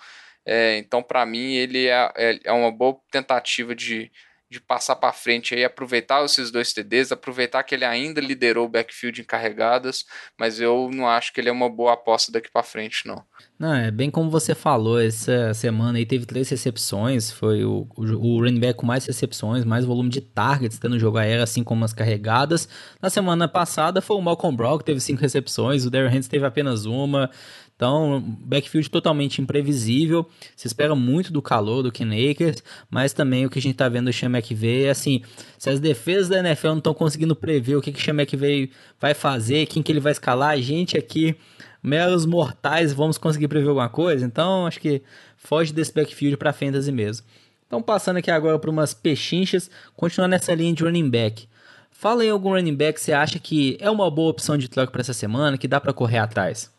É, 0.46 0.76
então, 0.76 1.02
para 1.02 1.24
mim, 1.24 1.54
ele 1.54 1.86
é, 1.86 2.12
é, 2.16 2.40
é, 2.44 2.52
uma 2.52 2.70
boa 2.70 2.98
tentativa 3.10 3.74
de, 3.74 4.12
de 4.54 4.60
passar 4.60 4.94
para 4.96 5.12
frente 5.12 5.54
aí, 5.54 5.64
aproveitar 5.64 6.24
esses 6.24 6.50
dois 6.50 6.72
TDs, 6.72 7.10
aproveitar 7.10 7.62
que 7.64 7.74
ele 7.74 7.84
ainda 7.84 8.20
liderou 8.20 8.66
o 8.66 8.68
backfield 8.68 9.20
em 9.20 9.24
carregadas, 9.24 10.04
mas 10.38 10.60
eu 10.60 10.88
não 10.92 11.08
acho 11.08 11.32
que 11.32 11.40
ele 11.40 11.48
é 11.48 11.52
uma 11.52 11.68
boa 11.68 11.94
aposta 11.94 12.30
daqui 12.30 12.48
para 12.50 12.62
frente, 12.62 13.06
não. 13.06 13.24
Não, 13.58 13.74
é 13.74 13.90
bem 13.90 14.10
como 14.10 14.30
você 14.30 14.54
falou, 14.54 15.00
essa 15.00 15.52
semana 15.54 15.98
aí 15.98 16.06
teve 16.06 16.24
três 16.24 16.48
recepções, 16.48 17.30
foi 17.30 17.64
o, 17.64 17.88
o, 17.96 18.02
o 18.02 18.40
running 18.40 18.60
back 18.60 18.78
com 18.78 18.86
mais 18.86 19.04
recepções, 19.06 19.64
mais 19.64 19.84
volume 19.84 20.08
de 20.08 20.20
targets 20.20 20.78
tendo 20.78 20.98
jogo 20.98 21.18
aéreo, 21.18 21.42
assim 21.42 21.64
como 21.64 21.84
as 21.84 21.92
carregadas. 21.92 22.68
Na 23.02 23.10
semana 23.10 23.48
passada 23.48 24.00
foi 24.00 24.16
o 24.16 24.20
Malcolm 24.20 24.56
Brown 24.56 24.78
que 24.78 24.84
teve 24.84 25.00
cinco 25.00 25.20
recepções, 25.20 25.84
o 25.84 25.90
Darren 25.90 26.10
Hands 26.10 26.28
teve 26.28 26.46
apenas 26.46 26.84
uma. 26.84 27.30
Então, 27.76 28.22
backfield 28.40 28.88
totalmente 28.88 29.42
imprevisível. 29.42 30.28
Se 30.54 30.66
espera 30.66 30.94
muito 30.94 31.32
do 31.32 31.42
calor 31.42 31.82
do 31.82 31.90
Ken 31.90 32.08
Akers, 32.30 32.62
mas 32.88 33.12
também 33.12 33.44
o 33.44 33.50
que 33.50 33.58
a 33.58 33.62
gente 33.62 33.72
está 33.72 33.88
vendo 33.88 34.06
do 34.06 34.12
Sean 34.12 34.30
McVay 34.30 34.84
é 34.84 34.90
assim, 34.90 35.22
se 35.58 35.68
as 35.68 35.80
defesas 35.80 36.28
da 36.28 36.38
NFL 36.38 36.68
não 36.68 36.78
estão 36.78 36.94
conseguindo 36.94 37.34
prever 37.34 37.76
o 37.76 37.82
que, 37.82 37.90
que 37.90 38.00
Sean 38.00 38.14
McVay 38.14 38.70
vai 39.00 39.12
fazer, 39.12 39.66
quem 39.66 39.82
que 39.82 39.90
ele 39.90 40.00
vai 40.00 40.12
escalar, 40.12 40.50
a 40.50 40.60
gente 40.60 40.96
aqui, 40.96 41.36
meros 41.82 42.24
mortais, 42.24 42.92
vamos 42.92 43.18
conseguir 43.18 43.48
prever 43.48 43.68
alguma 43.68 43.88
coisa. 43.88 44.24
Então, 44.24 44.66
acho 44.66 44.80
que 44.80 45.02
foge 45.36 45.72
desse 45.72 45.92
backfield 45.92 46.36
para 46.36 46.52
fantasy 46.52 46.92
mesmo. 46.92 47.26
Então, 47.66 47.82
passando 47.82 48.18
aqui 48.18 48.30
agora 48.30 48.56
para 48.56 48.70
umas 48.70 48.94
pechinchas, 48.94 49.68
continuando 49.96 50.30
nessa 50.30 50.54
linha 50.54 50.72
de 50.72 50.84
running 50.84 51.10
back. 51.10 51.48
Fala 51.90 52.22
aí 52.22 52.30
algum 52.30 52.50
running 52.50 52.74
back 52.74 52.94
que 52.94 53.00
você 53.00 53.12
acha 53.12 53.38
que 53.38 53.76
é 53.80 53.90
uma 53.90 54.08
boa 54.10 54.30
opção 54.30 54.56
de 54.56 54.68
troca 54.68 54.92
para 54.92 55.00
essa 55.00 55.12
semana, 55.12 55.58
que 55.58 55.66
dá 55.66 55.80
para 55.80 55.92
correr 55.92 56.18
atrás. 56.18 56.72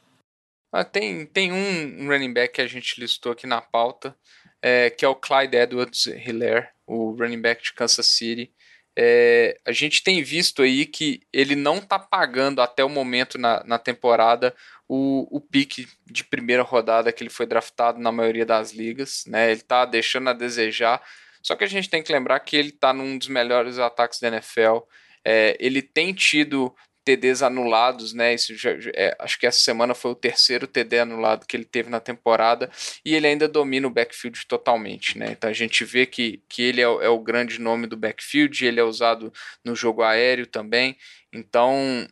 Ah, 0.77 0.83
tem, 0.83 1.25
tem 1.25 1.53
um 1.53 2.05
running 2.05 2.33
back 2.33 2.55
que 2.55 2.61
a 2.61 2.67
gente 2.67 2.99
listou 2.99 3.31
aqui 3.31 3.47
na 3.47 3.61
pauta, 3.61 4.13
é, 4.61 4.89
que 4.89 5.05
é 5.05 5.07
o 5.07 5.15
Clyde 5.15 5.55
Edwards 5.55 6.05
Hiller, 6.05 6.69
o 6.85 7.11
running 7.11 7.39
back 7.39 7.63
de 7.63 7.71
Kansas 7.71 8.07
City. 8.07 8.51
É, 8.93 9.57
a 9.65 9.71
gente 9.71 10.03
tem 10.03 10.21
visto 10.21 10.61
aí 10.61 10.85
que 10.85 11.21
ele 11.31 11.55
não 11.55 11.77
está 11.77 11.97
pagando 11.97 12.61
até 12.61 12.83
o 12.83 12.89
momento 12.89 13.37
na, 13.37 13.63
na 13.63 13.79
temporada 13.79 14.53
o, 14.85 15.25
o 15.37 15.39
pique 15.39 15.87
de 16.05 16.25
primeira 16.25 16.61
rodada 16.61 17.09
que 17.13 17.23
ele 17.23 17.29
foi 17.29 17.45
draftado 17.45 17.97
na 17.97 18.11
maioria 18.11 18.45
das 18.45 18.73
ligas. 18.73 19.23
Né? 19.27 19.51
Ele 19.51 19.61
está 19.61 19.85
deixando 19.85 20.29
a 20.29 20.33
desejar. 20.33 21.01
Só 21.41 21.55
que 21.55 21.63
a 21.63 21.67
gente 21.67 21.89
tem 21.89 22.03
que 22.03 22.11
lembrar 22.11 22.41
que 22.41 22.57
ele 22.57 22.71
está 22.71 22.91
num 22.91 23.17
dos 23.17 23.29
melhores 23.29 23.79
ataques 23.79 24.19
da 24.19 24.27
NFL. 24.27 24.79
É, 25.23 25.55
ele 25.57 25.81
tem 25.81 26.13
tido 26.13 26.75
TDs 27.05 27.43
anulados, 27.43 28.13
né? 28.13 28.33
Isso 28.33 28.55
já, 28.55 28.71
é, 28.95 29.15
acho 29.19 29.39
que 29.39 29.45
essa 29.45 29.59
semana 29.59 29.93
foi 29.93 30.11
o 30.11 30.15
terceiro 30.15 30.65
TD 30.65 30.99
anulado 30.99 31.45
que 31.45 31.55
ele 31.55 31.63
teve 31.63 31.89
na 31.89 31.99
temporada 31.99 32.69
e 33.05 33.13
ele 33.13 33.27
ainda 33.27 33.47
domina 33.47 33.87
o 33.87 33.91
backfield 33.91 34.45
totalmente, 34.47 35.17
né? 35.17 35.27
Então 35.31 35.49
a 35.49 35.53
gente 35.53 35.85
vê 35.85 36.07
que, 36.07 36.41
que 36.49 36.63
ele 36.63 36.81
é, 36.81 36.85
é 36.85 37.09
o 37.09 37.19
grande 37.19 37.61
nome 37.61 37.85
do 37.85 37.95
backfield, 37.95 38.65
ele 38.65 38.79
é 38.79 38.83
usado 38.83 39.31
no 39.63 39.75
jogo 39.75 40.01
aéreo 40.01 40.47
também. 40.47 40.97
Então 41.31 42.07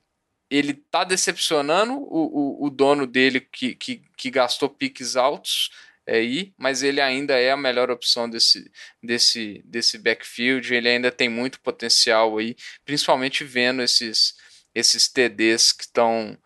ele 0.49 0.73
tá 0.75 1.03
decepcionando 1.03 1.93
o, 1.93 2.61
o, 2.63 2.67
o 2.67 2.69
dono 2.69 3.07
dele 3.07 3.39
que, 3.41 3.73
que, 3.73 4.03
que 4.15 4.29
gastou 4.29 4.69
piques 4.69 5.15
altos 5.15 5.71
aí, 6.07 6.53
mas 6.57 6.83
ele 6.83 7.01
ainda 7.01 7.39
é 7.39 7.51
a 7.51 7.57
melhor 7.57 7.89
opção 7.89 8.29
desse, 8.29 8.69
desse, 9.01 9.63
desse 9.65 9.97
backfield. 9.97 10.73
Ele 10.73 10.89
ainda 10.89 11.11
tem 11.11 11.29
muito 11.29 11.59
potencial 11.61 12.37
aí, 12.37 12.55
principalmente 12.85 13.43
vendo 13.43 13.81
esses 13.81 14.35
esses 14.73 15.07
TDs 15.07 15.71
que 15.71 15.83
estão 15.83 16.37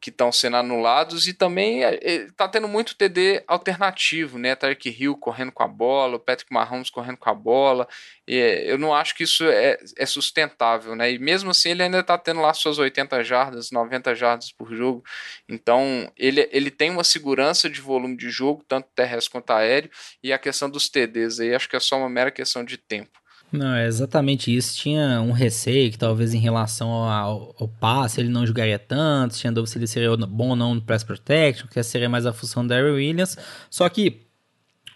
que 0.00 0.10
estão 0.10 0.32
sendo 0.32 0.56
anulados 0.56 1.28
e 1.28 1.32
também 1.32 1.82
está 1.82 2.44
é, 2.46 2.48
tendo 2.48 2.66
muito 2.66 2.96
TD 2.96 3.44
alternativo, 3.46 4.36
né? 4.36 4.56
Tarek 4.56 4.88
Hill 4.88 5.16
correndo 5.16 5.52
com 5.52 5.62
a 5.62 5.68
bola, 5.68 6.16
o 6.16 6.20
Patrick 6.20 6.52
Mahomes 6.52 6.90
correndo 6.90 7.16
com 7.16 7.30
a 7.30 7.34
bola. 7.34 7.86
E, 8.26 8.34
eu 8.66 8.76
não 8.76 8.92
acho 8.92 9.14
que 9.14 9.22
isso 9.22 9.44
é, 9.44 9.78
é 9.96 10.06
sustentável, 10.06 10.96
né? 10.96 11.12
E 11.12 11.18
mesmo 11.18 11.50
assim 11.50 11.70
ele 11.70 11.84
ainda 11.84 12.00
está 12.00 12.18
tendo 12.18 12.40
lá 12.40 12.52
suas 12.52 12.78
80 12.78 13.22
jardas, 13.22 13.70
90 13.70 14.14
jardas 14.16 14.50
por 14.50 14.74
jogo. 14.74 15.04
Então 15.48 16.10
ele, 16.16 16.48
ele 16.50 16.70
tem 16.72 16.90
uma 16.90 17.04
segurança 17.04 17.70
de 17.70 17.80
volume 17.80 18.16
de 18.16 18.30
jogo, 18.30 18.64
tanto 18.66 18.88
terrestre 18.96 19.30
quanto 19.30 19.52
aéreo, 19.52 19.90
e 20.22 20.32
a 20.32 20.38
questão 20.38 20.68
dos 20.68 20.88
TDs 20.88 21.38
aí 21.38 21.54
acho 21.54 21.68
que 21.68 21.76
é 21.76 21.80
só 21.80 21.96
uma 21.98 22.08
mera 22.08 22.32
questão 22.32 22.64
de 22.64 22.76
tempo. 22.76 23.18
Não, 23.50 23.74
é 23.74 23.86
exatamente 23.86 24.54
isso. 24.54 24.76
Tinha 24.76 25.20
um 25.22 25.32
receio 25.32 25.90
que 25.90 25.98
talvez 25.98 26.34
em 26.34 26.38
relação 26.38 26.90
ao, 26.90 27.54
ao 27.58 27.68
passe 27.68 28.20
ele 28.20 28.28
não 28.28 28.46
jogaria 28.46 28.78
tanto, 28.78 29.36
tinha 29.36 29.50
dúvida 29.50 29.72
se 29.72 29.78
ele 29.78 29.86
seria 29.86 30.14
bom 30.16 30.50
ou 30.50 30.56
não 30.56 30.74
no 30.74 30.82
press 30.82 31.02
protection, 31.02 31.66
que 31.66 31.82
seria 31.82 32.08
mais 32.08 32.26
a 32.26 32.32
função 32.32 32.62
do 32.62 32.68
Darryl 32.68 32.94
Williams. 32.94 33.38
Só 33.70 33.88
que 33.88 34.27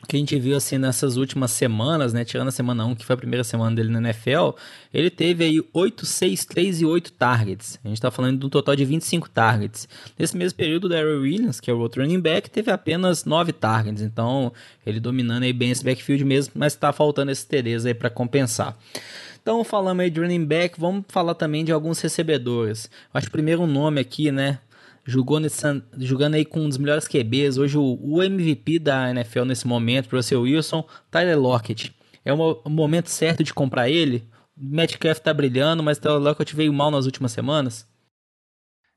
que 0.07 0.17
a 0.17 0.19
gente 0.19 0.39
viu 0.39 0.57
assim 0.57 0.79
nessas 0.79 1.17
últimas 1.17 1.53
semanas, 1.53 2.13
né, 2.13 2.25
tirando 2.25 2.49
a 2.49 2.51
semana 2.51 2.85
1, 2.85 2.97
que 2.97 3.05
foi 3.05 3.15
a 3.15 3.17
primeira 3.17 3.45
semana 3.45 3.75
dele 3.75 3.89
na 3.89 3.99
NFL, 3.99 4.51
ele 4.93 5.09
teve 5.11 5.45
aí 5.45 5.65
8, 5.73 6.05
6, 6.05 6.45
3 6.45 6.81
e 6.81 6.85
8 6.85 7.13
targets. 7.13 7.79
A 7.85 7.89
gente 7.89 7.99
está 7.99 8.11
falando 8.11 8.39
de 8.39 8.47
um 8.47 8.49
total 8.49 8.75
de 8.75 8.85
25 8.85 9.31
targets. 9.31 9.89
Nesse 10.19 10.37
mesmo 10.37 10.57
período, 10.57 10.85
o 10.85 10.89
Darryl 10.89 11.21
Williams, 11.21 11.61
que 11.61 11.71
é 11.71 11.75
o 11.75 11.79
outro 11.79 12.03
running 12.03 12.21
back, 12.21 12.51
teve 12.51 12.71
apenas 12.71 13.25
9 13.25 13.53
targets. 13.53 14.03
Então, 14.03 14.53
ele 14.85 14.99
dominando 14.99 15.45
aí 15.45 15.53
bem 15.53 15.71
esse 15.71 15.85
backfield 15.85 16.25
mesmo, 16.25 16.55
mas 16.57 16.73
está 16.73 16.93
faltando 16.93 17.31
esses 17.31 17.45
TDs 17.45 17.87
aí 17.87 17.95
para 17.95 18.11
compensar. 18.11 18.77
Então, 19.41 19.65
falando 19.65 20.01
aí 20.01 20.11
de 20.11 20.21
running 20.21 20.45
back, 20.45 20.79
vamos 20.79 21.05
falar 21.09 21.35
também 21.35 21.65
de 21.65 21.73
alguns 21.73 22.01
recebedores. 22.01 22.91
Acho 23.15 23.27
que 23.27 23.33
primeiro 23.33 23.63
um 23.63 23.67
nome 23.67 24.01
aqui, 24.01 24.31
né, 24.31 24.59
jogou 25.05 25.41
nesse, 25.41 25.63
jogando 25.99 26.35
aí 26.35 26.45
com 26.45 26.61
um 26.61 26.69
dos 26.69 26.79
melhores 26.79 27.09
QBs. 27.09 27.59
Hoje 27.59 27.77
o, 27.77 27.99
o 28.01 28.23
MVP 28.23 28.79
da 28.79 29.11
NFL 29.11 29.45
nesse 29.45 29.67
momento, 29.67 30.15
Russell 30.15 30.43
Wilson, 30.43 30.87
Tyler 31.11 31.39
Lockett. 31.39 31.95
É 32.25 32.33
o, 32.33 32.63
o 32.65 32.71
momento 32.71 33.09
certo 33.09 33.43
de 33.43 33.53
comprar 33.53 33.89
ele? 33.89 34.29
Metcalf 34.57 35.19
tá 35.19 35.33
brilhando, 35.33 35.83
mas 35.83 35.99
Tyler 35.99 36.21
Lockett 36.21 36.55
veio 36.55 36.73
mal 36.73 36.91
nas 36.91 37.07
últimas 37.07 37.33
semanas? 37.33 37.87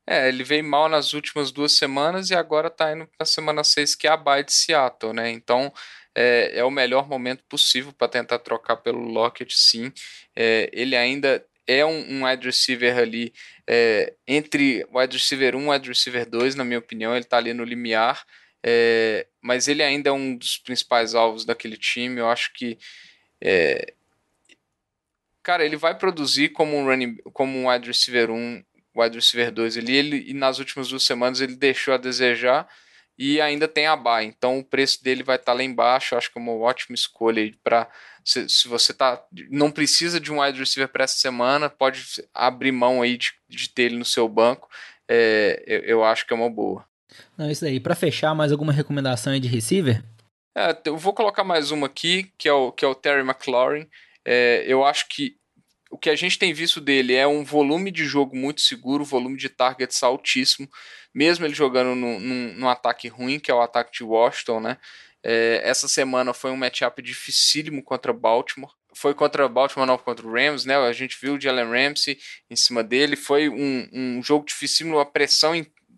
É, 0.07 0.29
ele 0.29 0.43
veio 0.43 0.63
mal 0.63 0.87
nas 0.87 1.13
últimas 1.13 1.51
duas 1.51 1.71
semanas 1.71 2.29
e 2.29 2.35
agora 2.35 2.69
tá 2.69 2.93
indo 2.93 3.07
pra 3.17 3.25
semana 3.25 3.63
6, 3.63 3.95
que 3.95 4.07
é 4.07 4.11
a 4.11 4.17
bye 4.17 4.43
de 4.43 4.53
Seattle, 4.53 5.13
né? 5.13 5.31
Então 5.31 5.73
é, 6.13 6.59
é 6.59 6.63
o 6.63 6.69
melhor 6.69 7.07
momento 7.07 7.43
possível 7.49 7.91
para 7.91 8.07
tentar 8.07 8.37
trocar 8.39 8.77
pelo 8.77 8.99
Lockett, 8.99 9.53
sim. 9.57 9.91
É, 10.35 10.69
ele 10.71 10.95
ainda 10.95 11.43
é 11.67 11.85
um, 11.85 12.13
um 12.13 12.25
wide 12.25 12.45
receiver 12.45 12.97
ali 12.97 13.33
é, 13.67 14.13
entre 14.27 14.85
wide 14.93 15.17
receiver 15.17 15.55
1 15.55 15.61
e 15.61 15.69
wide 15.69 15.89
receiver 15.89 16.29
2, 16.29 16.55
na 16.55 16.63
minha 16.63 16.79
opinião, 16.79 17.13
ele 17.13 17.25
está 17.25 17.37
ali 17.37 17.53
no 17.53 17.63
limiar, 17.63 18.25
é, 18.63 19.27
mas 19.41 19.67
ele 19.67 19.83
ainda 19.83 20.09
é 20.09 20.13
um 20.13 20.35
dos 20.35 20.57
principais 20.57 21.15
alvos 21.15 21.45
daquele 21.45 21.77
time. 21.77 22.19
Eu 22.19 22.29
acho 22.29 22.53
que 22.53 22.77
é, 23.41 23.93
cara, 25.45 25.63
ele 25.63 25.77
vai 25.77 25.95
produzir 25.97 26.49
como 26.49 26.75
um 26.75 26.85
running, 26.85 27.17
como 27.31 27.57
um 27.57 27.69
wide 27.69 27.87
receiver 27.87 28.31
1, 28.31 28.63
wide 28.95 29.15
receiver 29.15 29.51
2 29.51 29.77
ali, 29.77 29.95
ele, 29.95 30.25
e 30.27 30.33
nas 30.33 30.57
últimas 30.57 30.87
duas 30.87 31.03
semanas 31.03 31.41
ele 31.41 31.55
deixou 31.55 31.93
a 31.93 31.97
desejar 31.97 32.67
e 33.17 33.39
ainda 33.39 33.67
tem 33.67 33.87
a 33.87 33.95
buy, 33.95 34.25
então 34.25 34.59
o 34.59 34.63
preço 34.63 35.03
dele 35.03 35.23
vai 35.23 35.37
estar 35.37 35.51
tá 35.51 35.53
lá 35.53 35.63
embaixo, 35.63 36.15
acho 36.15 36.31
que 36.31 36.37
é 36.37 36.41
uma 36.41 36.53
ótima 36.53 36.95
escolha 36.95 37.53
para 37.63 37.89
se, 38.23 38.49
se, 38.49 38.67
você 38.67 38.93
tá 38.93 39.23
não 39.49 39.71
precisa 39.71 40.19
de 40.19 40.31
um 40.31 40.41
wide 40.41 40.59
receiver 40.59 40.89
para 40.89 41.03
essa 41.03 41.17
semana, 41.17 41.69
pode 41.69 42.03
abrir 42.33 42.71
mão 42.71 43.01
aí 43.01 43.17
de, 43.17 43.31
de 43.47 43.69
ter 43.69 43.83
ele 43.83 43.97
no 43.97 44.05
seu 44.05 44.27
banco, 44.27 44.67
é, 45.07 45.63
eu, 45.67 45.79
eu, 45.81 46.03
acho 46.03 46.25
que 46.25 46.33
é 46.33 46.35
uma 46.35 46.49
boa. 46.49 46.85
Não, 47.37 47.49
isso 47.49 47.63
aí. 47.63 47.79
Para 47.79 47.95
fechar, 47.95 48.33
mais 48.33 48.51
alguma 48.51 48.73
recomendação 48.73 49.33
aí 49.33 49.39
de 49.39 49.47
receiver? 49.47 50.03
É, 50.57 50.75
eu 50.85 50.97
vou 50.97 51.13
colocar 51.13 51.43
mais 51.43 51.71
uma 51.71 51.87
aqui, 51.87 52.31
que 52.37 52.49
é 52.49 52.53
o, 52.53 52.71
que 52.71 52.83
é 52.83 52.87
o 52.87 52.95
Terry 52.95 53.21
McLaurin. 53.21 53.87
É, 54.25 54.63
eu 54.67 54.83
acho 54.83 55.07
que 55.07 55.37
o 55.95 55.97
que 55.97 56.09
a 56.09 56.15
gente 56.15 56.37
tem 56.37 56.53
visto 56.53 56.79
dele 56.79 57.15
é 57.15 57.25
um 57.25 57.43
volume 57.43 57.89
de 57.89 58.05
jogo 58.05 58.35
muito 58.35 58.61
seguro, 58.61 59.03
volume 59.03 59.37
de 59.37 59.49
targets 59.49 60.03
altíssimo 60.03 60.69
mesmo 61.15 61.45
ele 61.45 61.53
jogando 61.53 61.95
num, 61.95 62.67
ataque 62.67 63.07
ruim, 63.07 63.39
que 63.39 63.49
é 63.49 63.53
o 63.53 63.61
ataque 63.61 63.89
de 63.93 64.03
Washington, 64.03 64.59
né? 64.59 64.77
É, 65.23 65.61
essa 65.63 65.87
semana 65.87 66.33
foi 66.33 66.51
um 66.51 66.57
matchup 66.57 67.01
dificílimo 67.01 67.81
contra 67.81 68.11
Baltimore. 68.11 68.73
Foi 68.93 69.13
contra 69.13 69.47
Baltimore, 69.47 69.87
não 69.87 69.97
contra 69.97 70.27
o 70.27 70.31
Rams, 70.31 70.65
né? 70.65 70.75
A 70.75 70.91
gente 70.91 71.17
viu 71.19 71.35
o 71.35 71.41
Jalen 71.41 71.69
Ramsey 71.69 72.19
em 72.49 72.55
cima 72.55 72.83
dele. 72.83 73.15
Foi 73.15 73.47
um, 73.47 73.87
um 73.93 74.21
jogo 74.21 74.45
dificílimo, 74.45 74.97
uma 74.97 75.05
pressão 75.05 75.53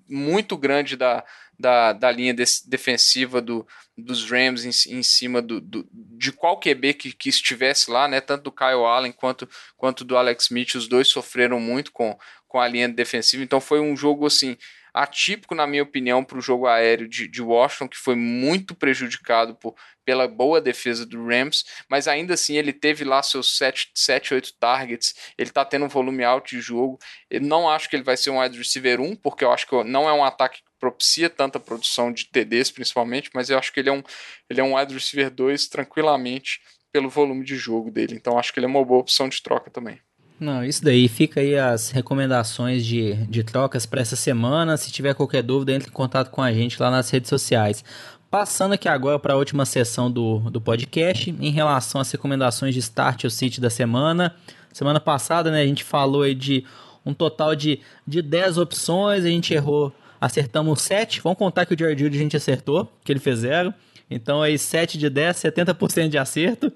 muito 0.08 0.56
grande 0.56 0.96
da, 0.96 1.26
da, 1.60 1.94
da 1.94 2.12
linha 2.12 2.34
defensiva 2.34 3.42
do, 3.42 3.68
dos 3.98 4.30
Rams 4.30 4.64
em, 4.64 4.98
em 4.98 5.04
cima 5.04 5.42
do, 5.42 5.60
do, 5.60 5.88
de 5.92 6.32
qual 6.32 6.60
QB 6.60 6.94
que, 6.94 7.12
que 7.12 7.30
estivesse 7.30 7.90
lá, 7.90 8.08
né? 8.08 8.22
Tanto 8.22 8.44
do 8.44 8.52
Kyle 8.52 8.86
Allen 8.86 9.12
quanto, 9.12 9.50
quanto 9.76 10.04
do 10.04 10.16
Alex 10.16 10.46
Smith. 10.46 10.76
Os 10.76 10.88
dois 10.88 11.08
sofreram 11.08 11.60
muito 11.60 11.92
com, 11.92 12.18
com 12.48 12.60
a 12.60 12.68
linha 12.68 12.88
defensiva. 12.88 13.44
Então 13.44 13.60
foi 13.60 13.80
um 13.80 13.98
jogo 13.98 14.26
assim 14.26 14.58
atípico, 15.02 15.54
na 15.54 15.68
minha 15.68 15.84
opinião, 15.84 16.24
para 16.24 16.38
o 16.38 16.42
jogo 16.42 16.68
aéreo 16.68 17.08
de, 17.08 17.28
de, 17.28 17.42
Washington, 17.42 17.88
que 17.88 17.98
foi 17.98 18.16
muito 18.16 18.74
prejudicado 18.74 19.56
por, 19.56 19.76
pela 20.04 20.28
boa 20.28 20.60
defesa 20.60 21.06
do 21.06 21.26
Rams, 21.28 21.64
mas 21.90 22.08
ainda 22.08 22.34
assim 22.34 22.58
ele 22.58 22.74
teve 22.74 23.04
lá 23.04 23.22
seus 23.22 23.58
7, 23.58 23.92
7 23.94 24.34
8 24.34 24.54
targets, 24.60 25.14
ele 25.38 25.50
está 25.50 25.64
tendo 25.64 25.86
um 25.86 25.90
volume 25.90 26.24
alto 26.24 26.50
de 26.50 26.62
jogo. 26.62 26.98
Eu 27.30 27.42
não 27.42 27.70
acho 27.70 27.90
que 27.90 27.96
ele 27.96 28.04
vai 28.04 28.18
ser 28.18 28.32
um 28.32 28.40
wide 28.40 28.58
receiver 28.58 29.00
1, 29.00 29.16
porque 29.18 29.44
eu 29.46 29.52
acho 29.52 29.68
que 29.68 29.84
não 29.84 30.10
é 30.10 30.14
um 30.14 30.24
ataque 30.24 30.58
que 30.58 30.72
propicia 30.80 31.30
tanta 31.30 31.60
produção 31.60 32.12
de 32.12 32.26
TDs, 32.26 32.72
principalmente, 32.72 33.30
mas 33.34 33.50
eu 33.50 33.58
acho 33.58 33.72
que 33.72 33.80
ele 33.80 33.90
é 33.90 33.94
um, 33.94 34.04
ele 34.50 34.62
é 34.62 34.64
um 34.64 34.76
wide 34.78 34.94
receiver 34.94 35.30
2 35.30 35.68
tranquilamente 35.68 36.60
pelo 36.92 37.10
volume 37.10 37.46
de 37.46 37.56
jogo 37.56 37.92
dele. 37.92 38.16
Então 38.16 38.40
acho 38.40 38.52
que 38.52 38.60
ele 38.60 38.66
é 38.66 38.70
uma 38.70 38.84
boa 38.84 39.02
opção 39.02 39.30
de 39.30 39.42
troca 39.44 39.70
também. 39.70 40.02
Não, 40.40 40.64
isso 40.64 40.84
daí. 40.84 41.08
Fica 41.08 41.40
aí 41.40 41.58
as 41.58 41.90
recomendações 41.90 42.86
de, 42.86 43.16
de 43.26 43.44
trocas 43.44 43.86
para 43.86 44.02
essa 44.02 44.16
semana. 44.16 44.78
Se 44.78 44.92
tiver 44.92 45.16
qualquer 45.16 45.42
dúvida, 45.42 45.74
entre 45.74 45.90
em 45.90 45.94
contato 45.94 46.30
com 46.30 46.42
a 46.42 46.52
gente 46.52 46.80
lá 46.80 46.92
nas 46.92 47.10
redes 47.10 47.30
sociais. 47.30 47.84
Passando 48.30 48.74
aqui 48.74 48.88
agora 48.88 49.18
para 49.18 49.34
a 49.34 49.38
última 49.38 49.66
sessão 49.66 50.12
do, 50.12 50.40
do 50.52 50.62
podcast, 50.62 51.30
em 51.32 51.50
relação 51.50 52.02
às 52.02 52.12
recomendações 52.12 52.74
de 52.74 52.80
Start 52.82 53.24
o 53.24 53.32
City 53.32 53.60
da 53.60 53.70
semana. 53.70 54.36
Semana 54.72 55.00
passada, 55.00 55.50
né, 55.50 55.62
a 55.62 55.66
gente 55.66 55.84
falou 55.84 56.22
aí 56.22 56.36
de 56.36 56.64
um 57.06 57.14
total 57.14 57.56
de, 57.56 57.80
de 58.06 58.22
10 58.22 58.58
opções, 58.58 59.24
a 59.24 59.30
gente 59.30 59.54
errou, 59.54 59.94
acertamos 60.20 60.82
7. 60.82 61.22
Vamos 61.22 61.40
contar 61.40 61.66
que 61.66 61.74
o 61.74 61.80
Jared 61.80 62.04
Judy 62.04 62.18
a 62.18 62.22
gente 62.22 62.38
acertou, 62.38 62.92
que 63.04 63.12
ele 63.12 63.20
fez 63.20 63.40
0. 63.40 63.74
Então 64.12 64.42
aí 64.42 64.60
7 64.60 64.98
de 64.98 65.10
10, 65.10 65.38
70% 65.38 66.10
de 66.10 66.18
acerto. 66.18 66.72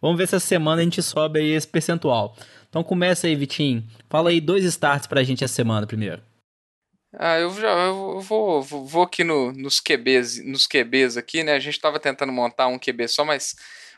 Vamos 0.00 0.16
ver 0.16 0.26
se 0.26 0.36
essa 0.36 0.46
semana 0.46 0.80
a 0.80 0.84
gente 0.84 1.02
sobe 1.02 1.40
aí 1.40 1.50
esse 1.50 1.68
percentual. 1.68 2.34
Então 2.76 2.84
começa 2.84 3.26
aí, 3.26 3.34
Vitinho. 3.34 3.82
Fala 4.10 4.28
aí 4.28 4.38
dois 4.38 4.62
starts 4.62 5.06
pra 5.06 5.22
gente 5.22 5.42
essa 5.42 5.54
semana 5.54 5.86
primeiro. 5.86 6.22
Ah, 7.18 7.38
eu 7.38 7.50
já 7.58 7.68
eu 7.68 8.20
vou, 8.20 8.60
vou, 8.60 9.02
aqui 9.02 9.24
no, 9.24 9.50
nos 9.50 9.80
QBs, 9.80 10.44
nos 10.44 10.66
QBs 10.66 11.16
aqui, 11.16 11.42
né? 11.42 11.54
A 11.54 11.58
gente 11.58 11.76
estava 11.76 11.98
tentando 11.98 12.30
montar 12.30 12.66
um 12.66 12.78
QB 12.78 13.08
só, 13.08 13.24
mas 13.24 13.56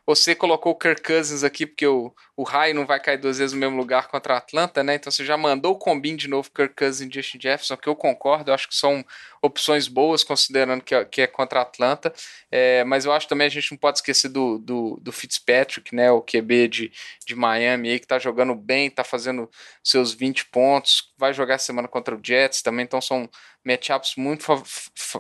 você 0.08 0.34
colocou 0.34 0.72
o 0.72 0.74
Kirk 0.74 1.02
Cousins 1.02 1.44
aqui 1.44 1.66
porque 1.66 1.86
o, 1.86 2.10
o 2.34 2.42
raio 2.42 2.74
não 2.74 2.86
vai 2.86 2.98
cair 2.98 3.18
duas 3.18 3.36
vezes 3.36 3.52
no 3.52 3.60
mesmo 3.60 3.76
lugar 3.76 4.08
contra 4.08 4.32
a 4.32 4.38
Atlanta, 4.38 4.82
né? 4.82 4.94
Então 4.94 5.12
você 5.12 5.22
já 5.22 5.36
mandou 5.36 5.74
o 5.74 5.78
combine 5.78 6.16
de 6.16 6.28
novo 6.28 6.50
Kirk 6.50 6.74
Cousins 6.74 7.10
e 7.10 7.14
Justin 7.14 7.38
Jefferson, 7.38 7.76
que 7.76 7.86
eu 7.86 7.94
concordo, 7.94 8.50
eu 8.50 8.54
acho 8.54 8.66
que 8.66 8.74
são 8.74 9.04
opções 9.42 9.86
boas, 9.86 10.24
considerando 10.24 10.82
que 10.82 10.94
é, 10.94 11.04
que 11.04 11.20
é 11.20 11.26
contra 11.26 11.58
a 11.58 11.62
Atlanta. 11.62 12.10
É, 12.50 12.84
mas 12.84 13.04
eu 13.04 13.12
acho 13.12 13.28
também 13.28 13.48
a 13.48 13.50
gente 13.50 13.70
não 13.70 13.76
pode 13.76 13.98
esquecer 13.98 14.30
do, 14.30 14.56
do, 14.58 14.98
do 15.02 15.12
Fitzpatrick, 15.12 15.94
né? 15.94 16.10
O 16.10 16.22
QB 16.22 16.68
de, 16.68 16.92
de 17.26 17.34
Miami 17.34 17.90
aí, 17.90 18.00
que 18.00 18.06
tá 18.06 18.18
jogando 18.18 18.54
bem, 18.54 18.88
tá 18.88 19.04
fazendo 19.04 19.50
seus 19.84 20.14
20 20.14 20.46
pontos, 20.46 21.12
vai 21.18 21.34
jogar 21.34 21.58
semana 21.58 21.86
contra 21.86 22.16
o 22.16 22.20
Jets 22.24 22.62
também, 22.62 22.84
então 22.84 23.02
são 23.02 23.28
matchups 23.62 24.14
muito 24.16 24.46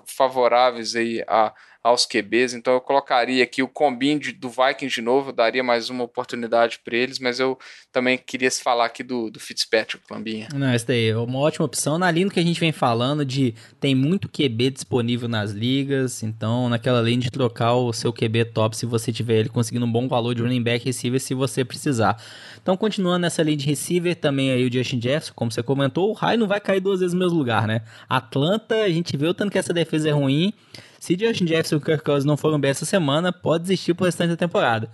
favoráveis 0.06 0.96
aí 0.96 1.22
a 1.28 1.52
aos 1.88 2.06
QBs, 2.06 2.54
então 2.54 2.74
eu 2.74 2.80
colocaria 2.80 3.42
aqui 3.42 3.62
o 3.62 3.68
combine 3.68 4.32
do 4.32 4.48
Vikings 4.48 4.94
de 4.94 5.02
novo, 5.02 5.32
daria 5.32 5.62
mais 5.62 5.88
uma 5.90 6.04
oportunidade 6.04 6.80
para 6.84 6.96
eles, 6.96 7.18
mas 7.18 7.40
eu 7.40 7.58
também 7.90 8.18
queria 8.18 8.50
falar 8.50 8.86
aqui 8.86 9.02
do, 9.02 9.30
do 9.30 9.40
Fitzpatrick, 9.40 10.04
Lambinha. 10.10 10.48
Não, 10.54 10.68
essa 10.68 10.86
daí 10.86 11.08
é 11.08 11.16
uma 11.16 11.38
ótima 11.38 11.64
opção, 11.64 11.98
na 11.98 12.10
linha 12.10 12.28
que 12.28 12.38
a 12.38 12.42
gente 12.42 12.60
vem 12.60 12.72
falando 12.72 13.24
de 13.24 13.54
tem 13.80 13.94
muito 13.94 14.28
QB 14.28 14.70
disponível 14.70 15.28
nas 15.28 15.50
ligas, 15.50 16.22
então 16.22 16.68
naquela 16.68 17.00
linha 17.00 17.18
de 17.18 17.30
trocar 17.30 17.74
o 17.74 17.92
seu 17.92 18.12
QB 18.12 18.46
top 18.46 18.76
se 18.76 18.86
você 18.86 19.12
tiver 19.12 19.38
ele 19.38 19.48
conseguindo 19.48 19.86
um 19.86 19.92
bom 19.92 20.06
valor 20.06 20.34
de 20.34 20.42
running 20.42 20.62
back 20.62 20.84
receiver 20.84 21.20
se 21.20 21.34
você 21.34 21.64
precisar. 21.64 22.22
Então 22.62 22.76
continuando 22.76 23.20
nessa 23.20 23.42
linha 23.42 23.56
de 23.56 23.66
receiver, 23.66 24.14
também 24.14 24.50
aí 24.50 24.66
o 24.66 24.72
Justin 24.72 25.00
Jefferson, 25.00 25.32
como 25.34 25.50
você 25.50 25.62
comentou, 25.62 26.10
o 26.10 26.12
Rai 26.12 26.36
não 26.36 26.46
vai 26.46 26.60
cair 26.60 26.80
duas 26.80 27.00
vezes 27.00 27.14
no 27.14 27.20
mesmo 27.20 27.38
lugar, 27.38 27.66
né? 27.66 27.82
Atlanta, 28.08 28.74
a 28.82 28.88
gente 28.90 29.16
viu 29.16 29.32
tanto 29.32 29.50
que 29.50 29.58
essa 29.58 29.72
defesa 29.72 30.08
é 30.08 30.12
ruim, 30.12 30.52
se 30.98 31.16
Justin 31.18 31.46
Jefferson 31.46 31.76
e 31.76 31.80
Kirk 31.80 32.04
Cousins 32.04 32.24
não 32.24 32.36
foram 32.36 32.58
bem 32.58 32.70
essa 32.70 32.84
semana, 32.84 33.32
pode 33.32 33.62
desistir 33.62 33.94
pro 33.94 34.06
restante 34.06 34.30
da 34.30 34.36
temporada. 34.36 34.90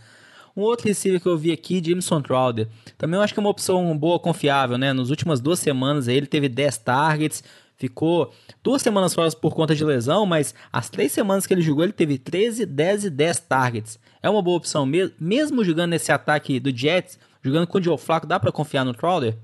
Um 0.56 0.62
outro 0.62 0.86
receiver 0.86 1.20
que 1.20 1.26
eu 1.26 1.36
vi 1.36 1.50
aqui, 1.50 1.82
Jameson 1.84 2.22
Crowder. 2.22 2.68
Também 2.96 3.18
eu 3.18 3.22
acho 3.22 3.34
que 3.34 3.40
é 3.40 3.42
uma 3.42 3.50
opção 3.50 3.96
boa, 3.98 4.20
confiável, 4.20 4.78
né? 4.78 4.92
Nas 4.92 5.10
últimas 5.10 5.40
duas 5.40 5.58
semanas 5.58 6.06
ele 6.06 6.26
teve 6.26 6.48
10 6.48 6.78
targets, 6.78 7.42
ficou 7.76 8.32
duas 8.62 8.80
semanas 8.80 9.12
fora 9.12 9.30
por 9.32 9.54
conta 9.54 9.74
de 9.74 9.84
lesão, 9.84 10.24
mas 10.24 10.54
as 10.72 10.88
três 10.88 11.10
semanas 11.10 11.46
que 11.46 11.52
ele 11.52 11.62
jogou 11.62 11.82
ele 11.82 11.92
teve 11.92 12.18
13, 12.18 12.66
10 12.66 13.06
e 13.06 13.10
10 13.10 13.40
targets. 13.40 13.98
É 14.22 14.30
uma 14.30 14.42
boa 14.42 14.56
opção 14.56 14.86
mesmo, 14.86 15.14
mesmo 15.18 15.64
jogando 15.64 15.90
nesse 15.90 16.12
ataque 16.12 16.60
do 16.60 16.76
Jets, 16.76 17.18
jogando 17.42 17.66
com 17.66 17.78
o 17.78 17.82
Joe 17.82 17.98
Flacco, 17.98 18.26
dá 18.26 18.38
para 18.38 18.52
confiar 18.52 18.84
no 18.84 18.94
Crowder? 18.94 19.36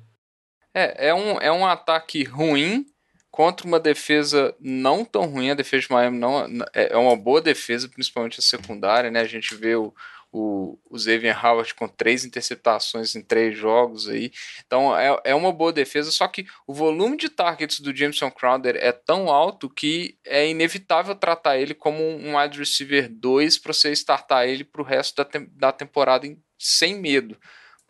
É, 0.73 1.09
é 1.09 1.14
um, 1.14 1.40
é 1.40 1.51
um 1.51 1.66
ataque 1.66 2.23
ruim, 2.23 2.87
contra 3.30 3.66
uma 3.66 3.78
defesa 3.78 4.54
não 4.58 5.04
tão 5.04 5.26
ruim, 5.26 5.50
a 5.50 5.54
defesa 5.54 5.86
de 5.86 5.92
Miami 5.92 6.18
não 6.18 6.40
é, 6.74 6.92
é 6.92 6.96
uma 6.96 7.16
boa 7.16 7.40
defesa, 7.40 7.88
principalmente 7.88 8.40
a 8.40 8.42
secundária, 8.42 9.10
né? 9.10 9.20
A 9.20 9.26
gente 9.26 9.54
vê 9.54 9.76
o, 9.76 9.94
o, 10.32 10.78
o 10.90 10.96
Howard 11.42 11.74
com 11.74 11.88
três 11.88 12.24
interceptações 12.24 13.14
em 13.14 13.22
três 13.22 13.56
jogos 13.56 14.08
aí. 14.08 14.32
Então 14.66 14.96
é, 14.96 15.20
é 15.24 15.34
uma 15.34 15.52
boa 15.52 15.72
defesa, 15.72 16.10
só 16.10 16.26
que 16.26 16.46
o 16.66 16.74
volume 16.74 17.16
de 17.16 17.28
targets 17.28 17.80
do 17.80 17.94
Jameson 17.94 18.30
Crowder 18.30 18.76
é 18.76 18.92
tão 18.92 19.28
alto 19.28 19.70
que 19.70 20.18
é 20.24 20.48
inevitável 20.48 21.14
tratar 21.14 21.58
ele 21.58 21.74
como 21.74 22.02
um 22.02 22.36
wide 22.36 22.58
receiver 22.58 23.08
2 23.08 23.58
para 23.58 23.72
você 23.72 23.92
startar 23.92 24.48
ele 24.48 24.64
para 24.64 24.82
o 24.82 24.84
resto 24.84 25.16
da, 25.16 25.24
te 25.24 25.38
da 25.52 25.72
temporada 25.72 26.26
em, 26.26 26.36
sem 26.58 26.98
medo 27.00 27.36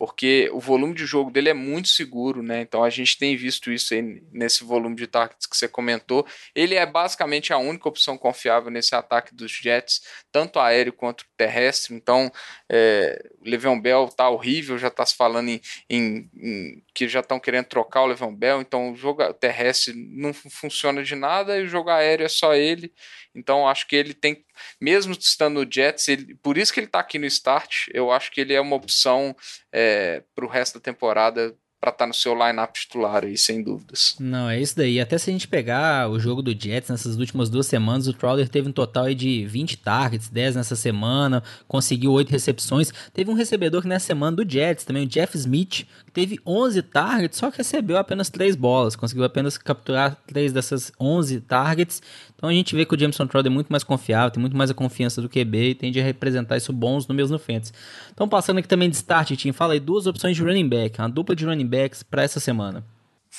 porque 0.01 0.49
o 0.55 0.59
volume 0.59 0.95
de 0.95 1.05
jogo 1.05 1.31
dele 1.31 1.51
é 1.51 1.55
muito 1.55 1.89
seguro, 1.89 2.43
né? 2.43 2.63
Então 2.63 2.83
a 2.83 2.89
gente 2.89 3.19
tem 3.19 3.37
visto 3.37 3.71
isso 3.71 3.93
aí 3.93 4.23
nesse 4.33 4.65
volume 4.65 4.97
de 4.97 5.07
targets 5.07 5.47
que 5.47 5.55
você 5.55 5.69
comentou. 5.69 6.27
Ele 6.55 6.75
é 6.75 6.87
basicamente 6.87 7.53
a 7.53 7.59
única 7.59 7.87
opção 7.87 8.17
confiável 8.17 8.71
nesse 8.71 8.95
ataque 8.95 9.35
dos 9.35 9.53
Jets, 9.53 10.01
tanto 10.33 10.59
aéreo 10.59 10.95
quanto 10.95 11.27
terrestre. 11.37 11.95
Então 11.95 12.33
é, 12.67 13.23
o 13.41 13.45
Le'Veon 13.47 13.79
Bell 13.79 14.09
tá 14.09 14.31
horrível, 14.31 14.79
já 14.79 14.89
está 14.89 15.05
se 15.05 15.15
falando 15.15 15.51
em, 15.51 15.61
em, 15.91 16.31
em 16.35 16.83
que 16.95 17.07
já 17.07 17.21
estão 17.21 17.39
querendo 17.39 17.67
trocar 17.67 18.01
o 18.01 18.07
Le'Veon 18.07 18.35
Bell. 18.35 18.63
Então 18.63 18.93
o 18.93 18.97
jogo 18.97 19.35
terrestre 19.35 19.93
não 19.95 20.33
funciona 20.33 21.03
de 21.03 21.15
nada 21.15 21.59
e 21.59 21.65
o 21.65 21.69
jogo 21.69 21.91
aéreo 21.91 22.25
é 22.25 22.31
só 22.31 22.55
ele. 22.55 22.91
Então 23.35 23.69
acho 23.69 23.87
que 23.87 23.97
ele 23.97 24.15
tem, 24.15 24.45
mesmo 24.81 25.13
estando 25.13 25.65
no 25.65 25.73
Jets, 25.73 26.09
ele, 26.09 26.35
por 26.37 26.59
isso 26.59 26.73
que 26.73 26.81
ele 26.81 26.87
está 26.87 27.01
aqui 27.01 27.19
no 27.19 27.27
start, 27.27 27.89
eu 27.93 28.11
acho 28.11 28.31
que 28.31 28.41
ele 28.41 28.55
é 28.55 28.61
uma 28.61 28.77
opção 28.77 29.37
é, 29.73 30.23
para 30.35 30.45
o 30.45 30.49
resto 30.49 30.75
da 30.75 30.81
temporada 30.81 31.55
para 31.81 31.91
estar 31.91 32.05
tá 32.05 32.07
no 32.07 32.13
seu 32.13 32.35
lineup 32.35 32.75
titular 32.75 33.25
aí, 33.25 33.39
sem 33.39 33.63
dúvidas. 33.63 34.15
Não, 34.21 34.51
é 34.51 34.61
isso 34.61 34.77
daí. 34.77 35.01
Até 35.01 35.17
se 35.17 35.31
a 35.31 35.33
gente 35.33 35.49
pegar 35.49 36.11
o 36.11 36.21
jogo 36.21 36.43
do 36.43 36.53
Jets 36.53 36.91
nessas 36.91 37.17
últimas 37.17 37.49
duas 37.49 37.67
semanas, 37.67 38.07
o 38.07 38.13
Crowder 38.13 38.49
teve 38.49 38.69
um 38.69 38.73
total 38.73 39.07
aí 39.07 39.15
de 39.15 39.47
20 39.47 39.79
targets, 39.79 40.29
10 40.29 40.57
nessa 40.57 40.77
semana, 40.77 41.43
conseguiu 41.67 42.13
8 42.13 42.29
recepções. 42.29 42.93
Teve 43.15 43.31
um 43.31 43.35
recebedor 43.35 43.81
que 43.81 43.89
nessa 43.89 44.07
semana 44.07 44.37
do 44.37 44.49
Jets 44.49 44.85
também, 44.85 45.05
o 45.05 45.09
Jeff 45.09 45.35
Smith, 45.39 45.87
teve 46.13 46.39
11 46.47 46.83
targets, 46.83 47.39
só 47.39 47.51
que 47.51 47.59
recebeu 47.59 47.97
apenas 47.97 48.29
3 48.31 48.57
bolas, 48.57 48.97
conseguiu 48.97 49.25
apenas 49.25 49.57
capturar 49.57 50.17
3 50.27 50.53
dessas 50.53 50.93
11 50.99 51.41
targets. 51.41 52.03
Então 52.37 52.49
a 52.49 52.53
gente 52.53 52.75
vê 52.75 52.85
que 52.85 52.95
o 52.95 52.99
Jameson 52.99 53.27
Crowder 53.27 53.51
é 53.51 53.55
muito 53.55 53.69
mais 53.69 53.85
confiável, 53.85 54.31
tem 54.31 54.41
muito 54.41 54.57
mais 54.57 54.71
a 54.71 54.75
confiança 54.75 55.21
do 55.23 55.29
QB 55.29 55.71
e 55.71 55.75
tende 55.75 56.01
a 56.01 56.05
representar 56.05 56.57
isso 56.57 56.73
bons 56.73 57.07
números 57.07 57.31
no 57.31 57.39
Fantasy. 57.39 57.73
Então 58.13 58.29
passando 58.29 58.59
aqui 58.59 58.69
também 58.69 58.91
de 58.91 58.97
start, 58.97 59.33
Tim, 59.37 59.53
fala 59.53 59.75
aí 59.75 59.81
duas 59.81 60.07
opções 60.07 60.37
de 60.37 60.43
running 60.43 60.69
back, 60.69 61.01
uma 61.01 61.09
dupla 61.09 61.35
de 61.35 61.45
running 61.45 61.67
backs 61.67 62.03
para 62.03 62.23
essa 62.23 62.41
semana. 62.41 62.85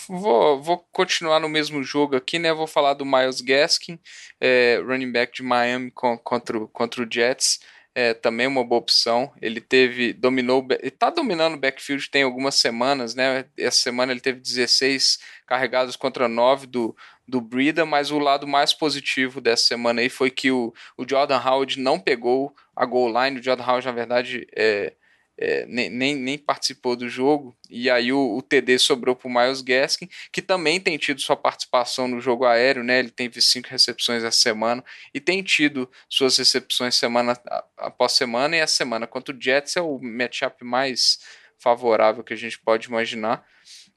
Vou, 0.07 0.62
vou, 0.62 0.77
continuar 0.91 1.39
no 1.41 1.49
mesmo 1.49 1.84
jogo 1.84 2.15
aqui, 2.15 2.39
né? 2.39 2.53
Vou 2.53 2.65
falar 2.65 2.93
do 2.93 3.05
Miles 3.05 3.41
Gaskin, 3.41 3.99
é, 4.39 4.81
running 4.86 5.12
back 5.12 5.34
de 5.34 5.43
Miami 5.43 5.91
contra, 5.91 6.60
contra 6.67 7.03
o 7.03 7.07
Jets 7.12 7.60
é 7.93 8.13
também 8.13 8.47
uma 8.47 8.63
boa 8.63 8.80
opção. 8.80 9.32
Ele 9.41 9.60
teve, 9.60 10.13
dominou, 10.13 10.65
ele 10.69 10.91
tá 10.91 11.10
dominando 11.10 11.56
o 11.56 11.60
backfield 11.60 12.10
tem 12.10 12.23
algumas 12.23 12.56
semanas, 12.56 13.15
né? 13.15 13.45
Essa 13.58 13.82
semana 13.82 14.12
ele 14.12 14.21
teve 14.21 14.39
16 14.39 15.19
carregados 15.45 15.95
contra 15.95 16.27
9 16.27 16.67
do, 16.67 16.95
do 17.27 17.41
Brida, 17.41 17.86
mas 17.86 18.12
o 18.12 18.19
lado 18.19 18.47
mais 18.47 18.73
positivo 18.73 19.41
dessa 19.41 19.65
semana 19.65 20.01
aí 20.01 20.10
foi 20.10 20.30
que 20.30 20.51
o, 20.51 20.73
o 20.97 21.08
Jordan 21.08 21.39
Howard 21.39 21.80
não 21.80 21.99
pegou 21.99 22.56
a 22.75 22.86
goal 22.86 23.08
line. 23.08 23.39
O 23.39 23.43
Jordan 23.43 23.65
Howard, 23.65 23.86
na 23.86 23.93
verdade, 23.93 24.47
é, 24.56 24.93
é, 25.41 25.65
nem, 25.65 25.89
nem, 25.89 26.15
nem, 26.15 26.38
participou 26.38 26.95
do 26.95 27.10
jogo, 27.10 27.58
e 27.67 27.89
aí 27.89 28.13
o, 28.13 28.38
o 28.38 28.41
TD 28.43 28.77
sobrou 28.77 29.15
para 29.15 29.27
o 29.27 29.34
Miles 29.34 29.62
Gaskin, 29.62 30.08
que 30.32 30.39
também 30.39 30.80
tem 30.80 30.95
tido 30.99 31.19
sua 31.19 31.36
participação 31.36 32.08
no 32.08 32.21
jogo 32.21 32.45
aéreo, 32.45 32.84
né? 32.84 32.99
Ele 32.99 33.10
teve 33.10 33.41
cinco 33.41 33.67
recepções 33.67 34.23
essa 34.23 34.39
semana 34.39 34.84
e 35.12 35.19
tem 35.19 35.41
tido 35.41 35.89
suas 36.08 36.38
recepções 36.38 36.93
semana 36.93 37.36
após 37.75 38.12
semana, 38.12 38.56
e 38.56 38.62
a 38.62 38.67
semana 38.67 39.08
contra 39.08 39.36
o 39.36 39.41
Jets 39.41 39.75
é 39.75 39.82
o 39.82 39.97
matchup 39.99 40.63
mais 40.63 41.19
favorável 41.58 42.23
que 42.23 42.34
a 42.34 42.38
gente 42.38 42.60
pode 42.60 42.88
imaginar. 42.88 43.43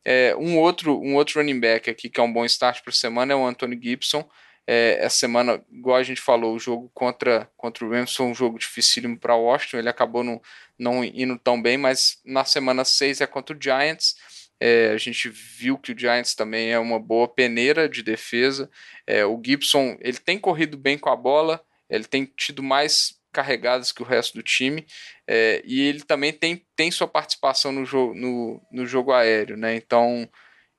É, 0.03 0.35
um, 0.37 0.59
outro, 0.59 0.99
um 0.99 1.15
outro 1.15 1.41
running 1.41 1.61
back 1.61 1.91
aqui 1.91 2.09
que 2.09 2.21
é 2.21 2.23
um 2.23 2.33
bom 2.33 2.45
start 2.47 2.83
para 2.83 2.93
semana 2.93 3.35
é 3.35 3.37
o 3.37 3.47
Anthony 3.47 3.79
Gibson. 3.83 4.27
É, 4.67 4.99
essa 5.01 5.17
semana, 5.17 5.63
igual 5.71 5.97
a 5.97 6.03
gente 6.03 6.21
falou, 6.21 6.55
o 6.55 6.59
jogo 6.59 6.91
contra, 6.95 7.51
contra 7.57 7.85
o 7.85 7.91
Rams 7.91 8.15
foi 8.15 8.27
um 8.27 8.35
jogo 8.35 8.59
dificílimo 8.59 9.19
para 9.19 9.37
Washington. 9.37 9.79
Ele 9.79 9.89
acabou 9.89 10.25
não, 10.25 10.41
não 10.79 11.05
indo 11.05 11.39
tão 11.39 11.61
bem, 11.61 11.77
mas 11.77 12.19
na 12.25 12.45
semana 12.45 12.85
6 12.85 13.21
é 13.21 13.27
contra 13.27 13.57
o 13.57 13.61
Giants. 13.61 14.15
É, 14.61 14.91
a 14.91 14.97
gente 14.97 15.29
viu 15.29 15.77
que 15.77 15.93
o 15.93 15.99
Giants 15.99 16.35
também 16.35 16.73
é 16.73 16.79
uma 16.79 16.99
boa 16.99 17.29
peneira 17.29 17.89
de 17.89 18.03
defesa. 18.03 18.71
É, 19.07 19.25
o 19.25 19.41
Gibson 19.45 19.97
ele 20.01 20.19
tem 20.19 20.39
corrido 20.39 20.79
bem 20.79 20.97
com 20.97 21.11
a 21.11 21.17
bola, 21.17 21.63
ele 21.91 22.05
tem 22.05 22.25
tido 22.25 22.63
mais 22.63 23.21
carregadas 23.33 23.91
que 23.93 24.01
o 24.01 24.07
resto 24.07 24.35
do 24.35 24.43
time 24.43 24.87
é, 25.27 25.61
e 25.67 25.81
ele 25.83 26.03
também 26.03 26.33
tem, 26.33 26.65
tem 26.77 26.91
sua 26.91 27.09
participação 27.09 27.73
no 27.73 27.85
jogo, 27.85 28.15
no, 28.15 28.63
no 28.71 28.87
jogo 28.87 29.13
aéreo, 29.13 29.57
né? 29.57 29.75
Então, 29.75 30.29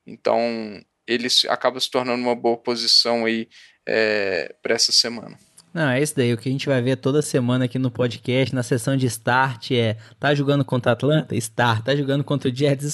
então 0.06 0.82
ele 1.06 1.28
acaba 1.48 1.78
se 1.78 1.90
tornando 1.90 2.22
uma 2.22 2.34
boa 2.34 2.56
posição 2.56 3.26
aí 3.26 3.48
é, 3.86 4.54
para 4.62 4.74
essa 4.74 4.92
semana. 4.92 5.38
Não, 5.72 5.90
é 5.90 6.00
isso 6.00 6.16
daí. 6.16 6.32
O 6.32 6.38
que 6.38 6.48
a 6.48 6.52
gente 6.52 6.66
vai 6.66 6.80
ver 6.80 6.96
toda 6.96 7.20
semana 7.20 7.66
aqui 7.66 7.78
no 7.78 7.90
podcast, 7.90 8.54
na 8.54 8.62
sessão 8.62 8.96
de 8.96 9.04
start, 9.06 9.72
é: 9.72 9.98
tá 10.18 10.34
jogando 10.34 10.64
contra 10.64 10.92
Atlanta? 10.92 11.36
Start. 11.36 11.84
Tá 11.84 11.94
jogando 11.94 12.24
contra 12.24 12.50
o 12.50 12.54
Jets? 12.54 12.86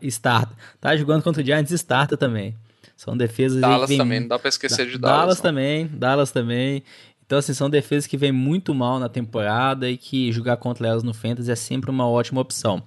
Start. 0.00 0.52
Tá 0.80 0.96
jogando 0.96 1.22
contra 1.22 1.42
o 1.42 1.44
Giants? 1.44 1.72
Starta 1.72 2.16
também. 2.16 2.54
São 2.96 3.16
defesas. 3.16 3.60
Dallas 3.60 3.88
vem... 3.88 3.98
também, 3.98 4.20
não 4.20 4.28
dá 4.28 4.38
pra 4.38 4.48
esquecer 4.48 4.86
de 4.86 4.98
Dallas. 4.98 5.18
Dallas 5.18 5.36
não. 5.38 5.42
também, 5.42 5.86
Dallas 5.88 6.30
também. 6.30 6.82
Então, 7.28 7.38
assim, 7.38 7.52
são 7.52 7.68
defesas 7.68 8.06
que 8.06 8.16
vêm 8.16 8.32
muito 8.32 8.74
mal 8.74 8.98
na 8.98 9.06
temporada 9.06 9.90
e 9.90 9.98
que 9.98 10.32
jogar 10.32 10.56
contra 10.56 10.88
elas 10.88 11.02
no 11.02 11.12
Fantasy 11.12 11.52
é 11.52 11.54
sempre 11.54 11.90
uma 11.90 12.08
ótima 12.08 12.40
opção. 12.40 12.82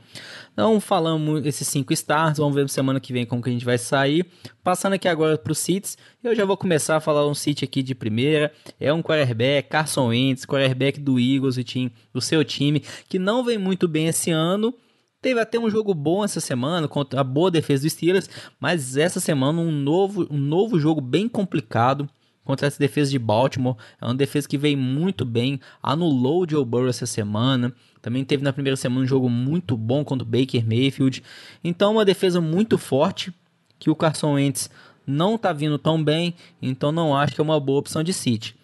Então, 0.52 0.82
falamos 0.82 1.46
esses 1.46 1.68
cinco 1.68 1.94
stars, 1.94 2.40
vamos 2.40 2.56
ver 2.56 2.68
semana 2.68 3.00
que 3.00 3.14
vem 3.14 3.24
como 3.24 3.40
que 3.40 3.52
a 3.52 3.54
gente 3.54 3.64
vai 3.64 3.78
sair. 3.78 4.26
Passando 4.64 4.94
aqui 4.94 5.08
agora 5.08 5.38
para 5.38 5.52
os 5.52 5.60
seats, 5.60 5.96
eu 6.24 6.34
já 6.34 6.44
vou 6.44 6.58
começar 6.58 6.98
a 6.98 7.00
falar 7.00 7.28
um 7.28 7.36
seat 7.36 7.64
aqui 7.64 7.84
de 7.84 7.94
primeira. 7.94 8.52
É 8.80 8.92
um 8.92 9.04
quarterback, 9.04 9.70
Carson 9.70 10.08
Wentz, 10.08 10.44
quarterback 10.44 11.00
do 11.00 11.20
Eagles, 11.20 11.58
o 11.58 11.64
time, 11.64 11.94
do 12.12 12.20
seu 12.20 12.44
time, 12.44 12.80
que 13.08 13.20
não 13.20 13.44
vem 13.44 13.60
muito 13.60 13.88
bem 13.88 14.08
esse 14.08 14.32
ano. 14.32 14.74
Teve 15.22 15.40
até 15.40 15.60
um 15.60 15.70
jogo 15.70 15.94
bom 15.94 16.26
essa 16.26 16.40
semana 16.40 16.88
contra 16.88 17.22
a 17.22 17.24
boa 17.24 17.52
defesa 17.52 17.84
dos 17.84 17.94
Steelers, 17.94 18.28
mas 18.60 18.98
essa 18.98 19.20
semana 19.20 19.62
um 19.62 19.72
novo, 19.72 20.28
um 20.32 20.40
novo 20.40 20.80
jogo 20.80 21.00
bem 21.00 21.30
complicado 21.30 22.10
contra 22.52 22.68
essa 22.68 22.78
defesa 22.78 23.10
de 23.10 23.18
Baltimore. 23.18 23.78
É 24.00 24.06
uma 24.06 24.14
defesa 24.14 24.48
que 24.48 24.58
veio 24.58 24.78
muito 24.78 25.24
bem, 25.24 25.60
anulou 25.82 26.44
o 26.44 26.50
Joe 26.50 26.66
Burrow 26.66 26.90
essa 26.90 27.06
semana. 27.06 27.74
Também 28.02 28.26
teve 28.26 28.44
na 28.44 28.52
primeira 28.52 28.76
semana 28.76 29.02
um 29.02 29.08
jogo 29.08 29.30
muito 29.30 29.78
bom 29.78 30.04
contra 30.04 30.28
o 30.28 30.30
Baker 30.30 30.66
Mayfield. 30.68 31.24
Então, 31.64 31.94
uma 31.94 32.04
defesa 32.04 32.42
muito 32.42 32.78
forte 32.78 33.34
que 33.80 33.90
o 33.90 33.96
Carson 33.96 34.34
Wentz 34.34 34.70
não 35.08 35.36
está 35.36 35.54
vindo 35.54 35.78
tão 35.78 36.04
bem, 36.04 36.36
então 36.62 36.92
não 36.92 37.16
acho 37.16 37.34
que 37.34 37.42
é 37.42 37.44
uma 37.44 37.60
boa 37.60 37.80
opção 37.80 38.04
de 38.04 38.12
City. 38.12 38.56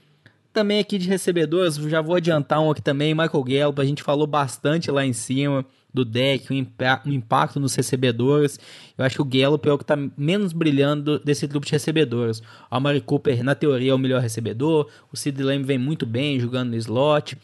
Também 0.52 0.80
aqui 0.80 0.98
de 0.98 1.08
recebedores, 1.08 1.76
já 1.76 2.02
vou 2.02 2.16
adiantar 2.16 2.60
um 2.60 2.70
aqui 2.70 2.82
também, 2.82 3.14
Michael 3.14 3.44
Gallup, 3.44 3.82
a 3.82 3.86
gente 3.86 4.04
falou 4.04 4.28
bastante 4.28 4.92
lá 4.92 5.06
em 5.06 5.14
cima 5.14 5.66
do 5.98 6.06
deck, 6.06 6.52
o, 6.52 6.54
impa 6.54 7.02
impacto 7.06 7.60
nos 7.60 7.76
recebedores. 7.76 8.60
Eu 8.98 9.06
acho 9.06 9.16
que 9.16 9.22
o 9.22 9.26
Gallup 9.26 9.68
é 9.68 9.74
o 9.74 9.78
que 9.78 9.84
está 9.84 9.98
menos 10.18 10.54
brilhando 10.54 11.20
desse 11.20 11.46
grupo 11.48 11.66
de 11.66 11.72
recebedores. 11.72 12.40
O 12.40 12.44
Amari 12.76 13.02
Cooper, 13.02 13.44
na 13.44 13.56
teoria, 13.56 13.92
é 13.92 13.94
o 13.94 13.98
melhor 13.98 14.22
recebedor. 14.22 14.88
O 15.12 15.18
Sid 15.18 15.42
Lamb 15.42 15.64
vem 15.64 15.78
muito 15.78 16.06
bem 16.06 16.40
jogando 16.40 16.70
no 16.70 16.76
slot. 16.76 17.38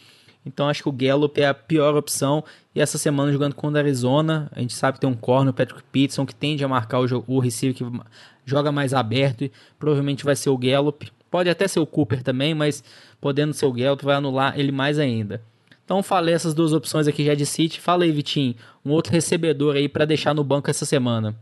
Então 0.46 0.68
acho 0.68 0.84
que 0.84 0.90
o 0.90 0.92
Gallup 0.92 1.40
é 1.40 1.48
a 1.48 1.54
pior 1.54 1.96
opção. 1.96 2.44
E 2.76 2.82
essa 2.82 2.98
semana 2.98 3.32
jogando 3.32 3.56
contra 3.56 3.80
a 3.80 3.84
Arizona, 3.84 4.50
a 4.52 4.60
gente 4.60 4.74
sabe 4.74 4.96
que 4.96 5.02
tem 5.02 5.10
um 5.10 5.16
corner, 5.16 5.52
o 5.52 5.54
Patrick 5.54 5.84
Peterson, 5.92 6.26
que 6.26 6.36
tende 6.36 6.64
a 6.64 6.68
marcar 6.68 7.00
o, 7.00 7.24
o 7.28 7.40
receiver 7.40 7.76
que 7.76 7.86
joga 8.46 8.72
mais 8.72 8.94
aberto. 8.94 9.44
E 9.44 9.52
provavelmente 9.80 10.26
vai 10.26 10.36
ser 10.36 10.50
o 10.50 10.58
Gallup. 10.58 11.12
Pode 11.32 11.50
até 11.50 11.68
ser 11.68 11.80
o 11.80 11.86
Cooper 11.88 12.22
também, 12.22 12.54
mas 12.54 12.84
podendo 13.20 13.54
ser 13.54 13.66
o 13.66 13.74
Gallup 13.74 14.04
vai 14.04 14.16
anular 14.16 14.60
ele 14.60 14.72
mais 14.72 15.00
ainda. 15.00 15.42
Então 15.84 16.02
falei 16.02 16.34
essas 16.34 16.54
duas 16.54 16.74
opções 16.74 17.08
aqui 17.08 17.26
já 17.26 17.36
de 17.36 17.46
City. 17.46 17.80
Fala 17.80 18.04
aí, 18.04 18.12
Vitinho, 18.12 18.56
um 18.84 18.92
outro 18.92 19.12
recebedor 19.12 19.76
aí 19.76 19.90
para 19.90 20.06
deixar 20.06 20.34
no 20.34 20.44
banco 20.44 20.70
essa 20.70 20.86
semana. 20.86 21.38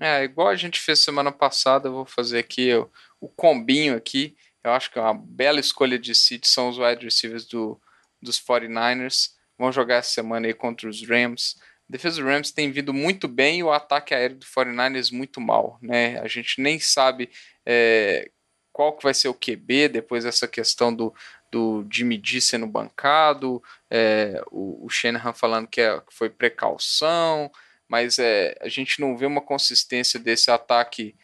É, 0.00 0.24
igual 0.24 0.48
a 0.48 0.56
gente 0.56 0.80
fez 0.80 0.98
semana 0.98 1.30
passada, 1.30 1.88
eu 1.88 1.92
vou 1.92 2.06
fazer 2.06 2.38
aqui 2.38 2.72
o, 3.20 3.28
combinho 3.28 3.96
aqui. 3.96 4.36
Eu 4.62 4.72
acho 4.72 4.90
que 4.90 4.98
é 4.98 5.02
uma 5.02 5.14
bela 5.14 5.60
escolha 5.60 5.98
de 5.98 6.14
City 6.14 6.48
são 6.48 6.68
os 6.68 6.78
wide 6.78 7.04
receivers 7.04 7.46
do, 7.46 7.80
dos 8.20 8.40
49ers. 8.40 9.30
Vão 9.58 9.70
jogar 9.70 9.96
essa 9.96 10.10
semana 10.10 10.46
aí 10.46 10.54
contra 10.54 10.88
os 10.88 11.06
Rams. 11.06 11.56
A 11.88 11.92
defesa 11.92 12.16
dos 12.20 12.24
Rams 12.24 12.50
tem 12.50 12.72
vindo 12.72 12.92
muito 12.92 13.28
bem 13.28 13.58
e 13.58 13.62
o 13.62 13.70
ataque 13.70 14.14
aéreo 14.14 14.38
do 14.38 14.46
49ers 14.46 15.12
muito 15.12 15.40
mal. 15.40 15.78
Né? 15.80 16.18
A 16.20 16.26
gente 16.26 16.60
nem 16.60 16.80
sabe 16.80 17.30
é, 17.64 18.30
qual 18.72 18.96
que 18.96 19.04
vai 19.04 19.14
ser 19.14 19.28
o 19.28 19.34
QB 19.34 19.88
depois 19.90 20.24
dessa 20.24 20.48
questão 20.48 20.92
do, 20.92 21.14
do 21.54 21.86
Jimmy 21.88 22.20
G 22.22 22.40
sendo 22.40 22.66
bancado, 22.66 23.62
é, 23.88 24.42
o, 24.50 24.84
o 24.84 24.88
Shanahan 24.90 25.32
falando 25.32 25.68
que, 25.68 25.80
é, 25.80 26.00
que 26.00 26.12
foi 26.12 26.28
precaução, 26.28 27.48
mas 27.88 28.18
é, 28.18 28.58
a 28.60 28.68
gente 28.68 29.00
não 29.00 29.16
vê 29.16 29.24
uma 29.24 29.40
consistência 29.40 30.18
desse 30.18 30.50
ataque 30.50 31.14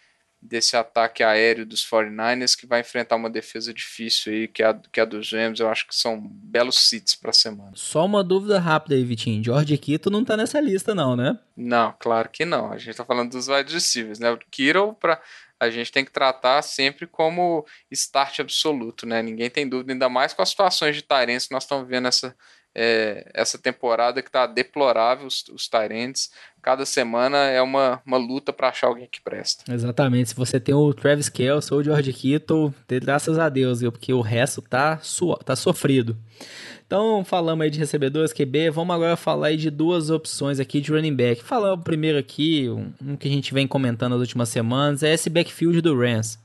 desse 0.43 0.75
ataque 0.75 1.23
aéreo 1.23 1.67
dos 1.67 1.85
49ers 1.85 2.59
que 2.59 2.67
vai 2.67 2.81
enfrentar 2.81 3.17
uma 3.17 3.29
defesa 3.29 3.75
difícil 3.75 4.33
aí, 4.33 4.49
que 4.49 4.63
é 4.63 4.69
a, 4.69 4.75
que 4.91 4.99
é 4.99 5.03
a 5.03 5.07
dos 5.07 5.31
Rams, 5.33 5.61
eu 5.61 5.69
acho 5.69 5.87
que 5.87 5.95
são 5.95 6.19
belos 6.19 6.89
sits 6.89 7.15
para 7.15 7.31
semana. 7.31 7.73
Só 7.75 8.07
uma 8.07 8.25
dúvida 8.25 8.59
rápida 8.59 8.95
aí, 8.95 9.05
Vitinho. 9.05 9.45
George 9.45 9.77
Kittle 9.77 10.11
não 10.11 10.25
tá 10.25 10.39
nessa 10.39 10.59
lista 10.59 10.95
não, 10.95 11.15
né? 11.15 11.39
Não, 11.55 11.95
claro 11.99 12.31
que 12.31 12.47
não. 12.47 12.73
A 12.73 12.79
gente 12.79 12.97
tá 12.97 13.05
falando 13.05 13.33
dos 13.33 13.49
wide 13.49 13.71
receivers, 13.71 14.19
né? 14.19 14.31
O 14.31 14.39
Kittle 14.51 14.95
para 14.95 15.21
a 15.61 15.71
gente 15.71 15.93
tem 15.93 16.05
que 16.05 16.11
tratar 16.11 16.63
sempre 16.63 17.07
como 17.07 17.67
start 17.91 18.41
absoluto, 18.41 19.07
né? 19.07 19.23
Ninguém 19.23 19.51
tem 19.51 19.69
dúvida, 19.69 19.93
ainda 19.93 20.09
mais 20.09 20.33
com 20.33 20.43
as 20.43 20.49
situações 20.49 20.97
de 20.97 21.03
Tyrants 21.03 21.47
que 21.47 21.53
nós 21.55 21.65
estamos 21.65 21.87
vendo 21.87 22.09
essa, 22.09 22.35
é, 22.83 23.31
essa 23.35 23.59
temporada 23.59 24.23
que 24.23 24.31
está 24.31 24.47
deplorável, 24.47 25.27
os, 25.27 25.45
os 25.53 25.69
Tyrants. 25.69 26.31
Cada 26.63 26.87
semana 26.87 27.37
é 27.37 27.61
uma, 27.61 28.01
uma 28.07 28.17
luta 28.17 28.55
para 28.55 28.69
achar 28.69 28.87
alguém 28.87 29.07
que 29.11 29.21
presta. 29.21 29.71
Exatamente. 29.71 30.31
Se 30.31 30.35
você 30.35 30.59
tem 30.59 30.75
o 30.75 30.95
Travis 30.95 31.29
Kelce 31.29 31.75
ou 31.75 31.81
o 31.81 31.85
George 31.85 32.11
Kittle, 32.15 32.73
graças 32.89 33.39
a 33.39 33.51
Deus, 33.51 33.81
viu? 33.81 33.93
porque 33.93 34.15
o 34.15 34.23
resto 34.23 34.63
tá, 34.63 34.99
tá 35.45 35.55
sofrido. 35.57 36.17
Então, 36.87 37.23
falamos 37.23 37.63
aí 37.63 37.71
de 37.71 37.79
recebedores, 37.79 38.33
QB, 38.33 38.71
vamos 38.71 38.97
agora 38.97 39.15
falar 39.15 39.49
aí 39.49 39.57
de 39.59 39.71
duas 39.71 40.09
opções 40.09 40.59
aqui 40.59 40.81
de 40.81 40.91
running 40.91 41.15
back. 41.15 41.45
Falar 41.45 41.75
o 41.75 41.79
primeiro 41.79 42.19
aqui, 42.19 42.69
um, 42.69 42.93
um 43.01 43.17
que 43.17 43.29
a 43.29 43.31
gente 43.31 43.53
vem 43.53 43.67
comentando 43.67 44.13
nas 44.13 44.21
últimas 44.21 44.49
semanas, 44.49 45.03
é 45.03 45.13
esse 45.13 45.29
backfield 45.29 45.83
do 45.83 45.97
Rams. 45.97 46.39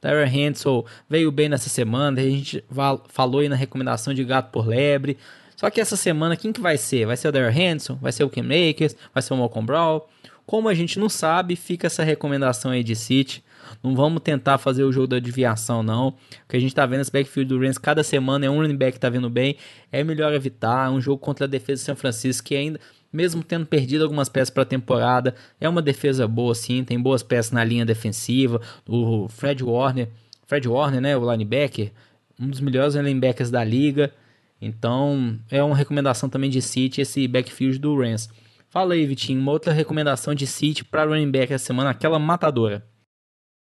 Tyler 0.00 0.28
Hansel 0.28 0.86
veio 1.08 1.32
bem 1.32 1.48
nessa 1.48 1.68
semana, 1.68 2.20
a 2.20 2.24
gente 2.24 2.64
falou 3.08 3.40
aí 3.40 3.48
na 3.48 3.56
recomendação 3.56 4.14
de 4.14 4.22
gato 4.22 4.52
por 4.52 4.66
lebre. 4.66 5.18
Só 5.58 5.68
que 5.70 5.80
essa 5.80 5.96
semana, 5.96 6.36
quem 6.36 6.52
que 6.52 6.60
vai 6.60 6.78
ser? 6.78 7.04
Vai 7.04 7.16
ser 7.16 7.26
o 7.26 7.32
Tyler 7.32 7.52
Hanson? 7.52 7.96
Vai 7.96 8.12
ser 8.12 8.22
o 8.22 8.30
Kim 8.30 8.42
Makers? 8.42 8.94
Vai 9.12 9.20
ser 9.20 9.34
o 9.34 9.36
Malcolm 9.36 9.66
Brown? 9.66 10.02
Como 10.46 10.68
a 10.68 10.72
gente 10.72 11.00
não 11.00 11.08
sabe, 11.08 11.56
fica 11.56 11.88
essa 11.88 12.04
recomendação 12.04 12.70
aí 12.70 12.84
de 12.84 12.94
City. 12.94 13.42
Não 13.82 13.96
vamos 13.96 14.22
tentar 14.22 14.58
fazer 14.58 14.84
o 14.84 14.92
jogo 14.92 15.08
da 15.08 15.16
adivinhação, 15.16 15.82
não. 15.82 16.14
Que 16.48 16.56
a 16.56 16.60
gente 16.60 16.72
tá 16.72 16.86
vendo 16.86 17.00
esse 17.00 17.10
backfield 17.10 17.48
do 17.48 17.58
Rams 17.60 17.76
cada 17.76 18.04
semana 18.04 18.46
é 18.46 18.50
um 18.50 18.60
running 18.60 18.76
back 18.76 18.92
que 18.92 19.00
tá 19.00 19.10
vindo 19.10 19.28
bem. 19.28 19.56
É 19.90 20.04
melhor 20.04 20.32
evitar. 20.32 20.86
É 20.86 20.90
um 20.90 21.00
jogo 21.00 21.18
contra 21.18 21.44
a 21.44 21.48
defesa 21.48 21.80
de 21.80 21.86
São 21.86 21.96
Francisco 21.96 22.46
que 22.46 22.54
ainda, 22.54 22.78
mesmo 23.12 23.42
tendo 23.42 23.66
perdido 23.66 24.04
algumas 24.04 24.28
peças 24.28 24.50
para 24.50 24.62
a 24.62 24.66
temporada, 24.66 25.34
é 25.60 25.68
uma 25.68 25.82
defesa 25.82 26.28
boa, 26.28 26.54
sim. 26.54 26.84
Tem 26.84 27.00
boas 27.00 27.24
peças 27.24 27.50
na 27.50 27.64
linha 27.64 27.84
defensiva. 27.84 28.60
O 28.86 29.26
Fred 29.28 29.64
Warner, 29.64 30.08
Fred 30.46 30.68
Warner, 30.68 31.00
né, 31.00 31.16
o 31.16 31.32
linebacker, 31.32 31.90
um 32.38 32.46
dos 32.46 32.60
melhores 32.60 32.94
linebackers 32.94 33.50
da 33.50 33.64
liga. 33.64 34.12
Então, 34.60 35.38
é 35.50 35.62
uma 35.62 35.76
recomendação 35.76 36.28
também 36.28 36.50
de 36.50 36.60
City 36.60 37.00
esse 37.00 37.26
backfield 37.28 37.78
do 37.78 37.96
Rams. 37.96 38.28
Fala 38.68 38.94
aí, 38.94 39.06
Vitinho, 39.06 39.40
uma 39.40 39.52
outra 39.52 39.72
recomendação 39.72 40.34
de 40.34 40.46
City 40.46 40.84
para 40.84 41.04
running 41.04 41.30
back 41.30 41.52
essa 41.52 41.66
semana, 41.66 41.90
aquela 41.90 42.18
matadora 42.18 42.84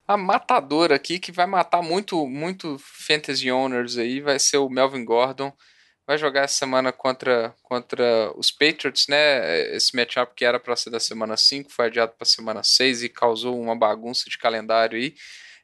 a 0.09 0.17
matadora 0.17 0.95
aqui 0.95 1.19
que 1.19 1.31
vai 1.31 1.45
matar 1.45 1.83
muito 1.83 2.25
muito 2.25 2.79
fantasy 2.79 3.51
owners 3.51 3.95
aí 3.95 4.19
vai 4.19 4.39
ser 4.39 4.57
o 4.57 4.67
Melvin 4.67 5.05
Gordon. 5.05 5.53
Vai 6.07 6.17
jogar 6.17 6.41
essa 6.41 6.55
semana 6.55 6.91
contra, 6.91 7.53
contra 7.61 8.33
os 8.35 8.49
Patriots, 8.49 9.07
né? 9.07 9.75
Esse 9.75 9.95
matchup 9.95 10.33
que 10.35 10.43
era 10.43 10.59
para 10.59 10.75
ser 10.75 10.89
da 10.89 10.99
semana 10.99 11.37
5 11.37 11.71
foi 11.71 11.85
adiado 11.85 12.13
para 12.17 12.25
semana 12.25 12.63
6 12.63 13.03
e 13.03 13.09
causou 13.09 13.61
uma 13.61 13.77
bagunça 13.77 14.27
de 14.27 14.39
calendário 14.39 14.97
aí. 14.97 15.13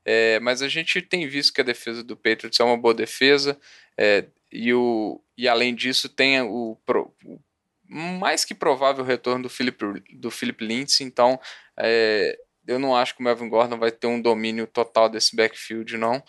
É, 0.06 0.40
mas 0.42 0.62
a 0.62 0.68
gente 0.68 1.02
tem 1.02 1.28
visto 1.28 1.52
que 1.52 1.62
a 1.62 1.64
defesa 1.64 2.04
do 2.04 2.16
Patriots 2.16 2.60
é 2.60 2.64
uma 2.64 2.78
boa 2.78 2.94
defesa. 2.94 3.60
É, 3.98 4.26
e, 4.56 4.74
o, 4.74 5.22
e 5.38 5.48
além 5.48 5.76
disso, 5.76 6.08
tem 6.08 6.42
o, 6.42 6.78
o 6.88 7.40
mais 7.88 8.46
que 8.46 8.56
provável 8.56 9.04
retorno 9.04 9.44
do 9.44 9.50
Philip, 9.50 9.78
do 10.14 10.32
Philip 10.32 10.66
Lindsay. 10.66 11.06
Então, 11.06 11.40
é, 11.78 12.38
eu 12.68 12.80
não 12.80 12.96
acho 12.96 13.16
que 13.16 13.22
o 13.22 13.24
Melvin 13.24 13.50
Gordon 13.50 13.78
vai 13.78 13.92
ter 13.92 14.08
um 14.08 14.22
domínio 14.22 14.66
total 14.66 15.10
desse 15.10 15.36
backfield, 15.36 15.98
não. 15.98 16.24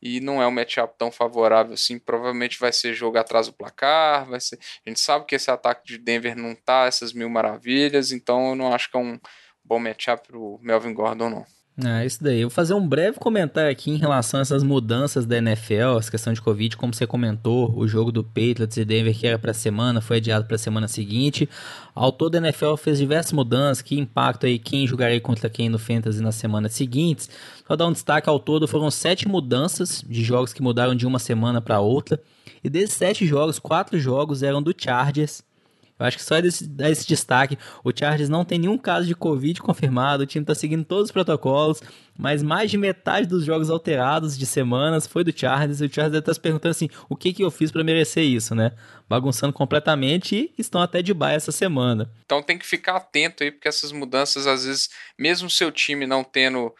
E 0.00 0.20
não 0.20 0.42
é 0.42 0.46
um 0.46 0.50
matchup 0.50 0.94
tão 0.98 1.12
favorável 1.12 1.74
assim. 1.74 1.98
Provavelmente 1.98 2.58
vai 2.58 2.72
ser 2.72 2.94
jogo 2.94 3.18
atrás 3.18 3.46
do 3.46 3.52
placar. 3.52 4.28
Vai 4.28 4.40
ser... 4.40 4.58
A 4.84 4.88
gente 4.88 5.00
sabe 5.00 5.26
que 5.26 5.34
esse 5.34 5.50
ataque 5.50 5.86
de 5.86 5.98
Denver 5.98 6.36
não 6.36 6.54
tá 6.54 6.86
essas 6.86 7.12
mil 7.12 7.28
maravilhas, 7.28 8.10
então 8.10 8.50
eu 8.50 8.56
não 8.56 8.72
acho 8.72 8.90
que 8.90 8.96
é 8.96 9.00
um 9.00 9.18
bom 9.62 9.78
matchup 9.78 10.26
pro 10.26 10.58
Melvin 10.60 10.92
Gordon, 10.92 11.30
não. 11.30 11.46
É, 11.84 12.06
isso 12.06 12.22
daí. 12.22 12.40
Eu 12.40 12.48
vou 12.48 12.54
fazer 12.54 12.74
um 12.74 12.86
breve 12.86 13.18
comentário 13.18 13.70
aqui 13.70 13.90
em 13.90 13.96
relação 13.96 14.38
a 14.38 14.42
essas 14.42 14.62
mudanças 14.62 15.26
da 15.26 15.38
NFL, 15.38 15.98
essa 15.98 16.10
questão 16.10 16.32
de 16.32 16.40
Covid, 16.40 16.76
como 16.76 16.94
você 16.94 17.06
comentou, 17.06 17.72
o 17.76 17.88
jogo 17.88 18.12
do 18.12 18.22
Patriots 18.22 18.76
e 18.76 18.84
Denver 18.84 19.16
que 19.16 19.26
era 19.26 19.38
para 19.38 19.50
a 19.50 19.54
semana, 19.54 20.00
foi 20.00 20.18
adiado 20.18 20.44
para 20.44 20.54
a 20.54 20.58
semana 20.58 20.86
seguinte. 20.86 21.48
Ao 21.94 22.12
todo, 22.12 22.36
a 22.36 22.38
NFL 22.38 22.76
fez 22.76 22.98
diversas 22.98 23.32
mudanças 23.32 23.82
que 23.82 23.98
impactam 23.98 24.48
aí 24.48 24.58
quem 24.58 24.86
jogaria 24.86 25.20
contra 25.20 25.50
quem 25.50 25.68
no 25.68 25.78
Fantasy 25.78 26.22
nas 26.22 26.36
semanas 26.36 26.72
seguintes. 26.72 27.28
Só 27.66 27.74
dar 27.74 27.86
um 27.86 27.92
destaque 27.92 28.28
ao 28.28 28.38
todo, 28.38 28.68
foram 28.68 28.90
sete 28.90 29.26
mudanças 29.26 30.04
de 30.06 30.22
jogos 30.22 30.52
que 30.52 30.62
mudaram 30.62 30.94
de 30.94 31.06
uma 31.06 31.18
semana 31.18 31.60
para 31.60 31.80
outra. 31.80 32.20
E 32.62 32.70
desses 32.70 32.94
sete 32.94 33.26
jogos, 33.26 33.58
quatro 33.58 33.98
jogos 33.98 34.42
eram 34.42 34.62
do 34.62 34.74
Chargers. 34.76 35.42
Eu 36.02 36.08
acho 36.08 36.16
que 36.16 36.24
só 36.24 36.36
é 36.36 36.42
desse, 36.42 36.66
dar 36.66 36.90
esse 36.90 37.06
destaque. 37.06 37.56
O 37.84 37.92
Chargers 37.96 38.28
não 38.28 38.44
tem 38.44 38.58
nenhum 38.58 38.76
caso 38.76 39.06
de 39.06 39.14
Covid 39.14 39.60
confirmado, 39.62 40.24
o 40.24 40.26
time 40.26 40.44
tá 40.44 40.54
seguindo 40.54 40.84
todos 40.84 41.04
os 41.04 41.12
protocolos, 41.12 41.80
mas 42.18 42.42
mais 42.42 42.70
de 42.70 42.76
metade 42.76 43.26
dos 43.26 43.44
jogos 43.44 43.70
alterados 43.70 44.36
de 44.36 44.44
semanas 44.44 45.06
foi 45.06 45.22
do 45.22 45.36
Chargers. 45.36 45.80
E 45.80 45.86
o 45.86 45.88
Chargers 45.88 46.12
deve 46.12 46.18
estar 46.18 46.30
tá 46.30 46.34
se 46.34 46.40
perguntando 46.40 46.70
assim: 46.72 46.88
o 47.08 47.16
que, 47.16 47.32
que 47.32 47.44
eu 47.44 47.50
fiz 47.50 47.70
para 47.70 47.84
merecer 47.84 48.24
isso, 48.24 48.54
né? 48.54 48.72
Bagunçando 49.08 49.52
completamente 49.52 50.52
e 50.56 50.60
estão 50.60 50.82
até 50.82 51.00
de 51.02 51.14
baixo 51.14 51.36
essa 51.36 51.52
semana. 51.52 52.10
Então 52.24 52.42
tem 52.42 52.58
que 52.58 52.66
ficar 52.66 52.96
atento 52.96 53.44
aí, 53.44 53.52
porque 53.52 53.68
essas 53.68 53.92
mudanças, 53.92 54.46
às 54.46 54.64
vezes, 54.64 54.88
mesmo 55.18 55.48
seu 55.48 55.70
time 55.70 56.06
não 56.06 56.24
tendo 56.24 56.74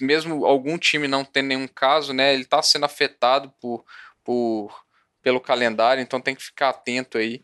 mesmo 0.00 0.44
algum 0.44 0.78
time 0.78 1.08
não 1.08 1.24
tendo 1.24 1.46
nenhum 1.46 1.66
caso, 1.66 2.12
né, 2.12 2.32
ele 2.32 2.42
está 2.42 2.62
sendo 2.62 2.84
afetado 2.84 3.52
por, 3.60 3.84
por, 4.22 4.84
pelo 5.22 5.40
calendário, 5.40 6.02
então 6.02 6.20
tem 6.20 6.34
que 6.34 6.42
ficar 6.42 6.70
atento 6.70 7.18
aí. 7.18 7.40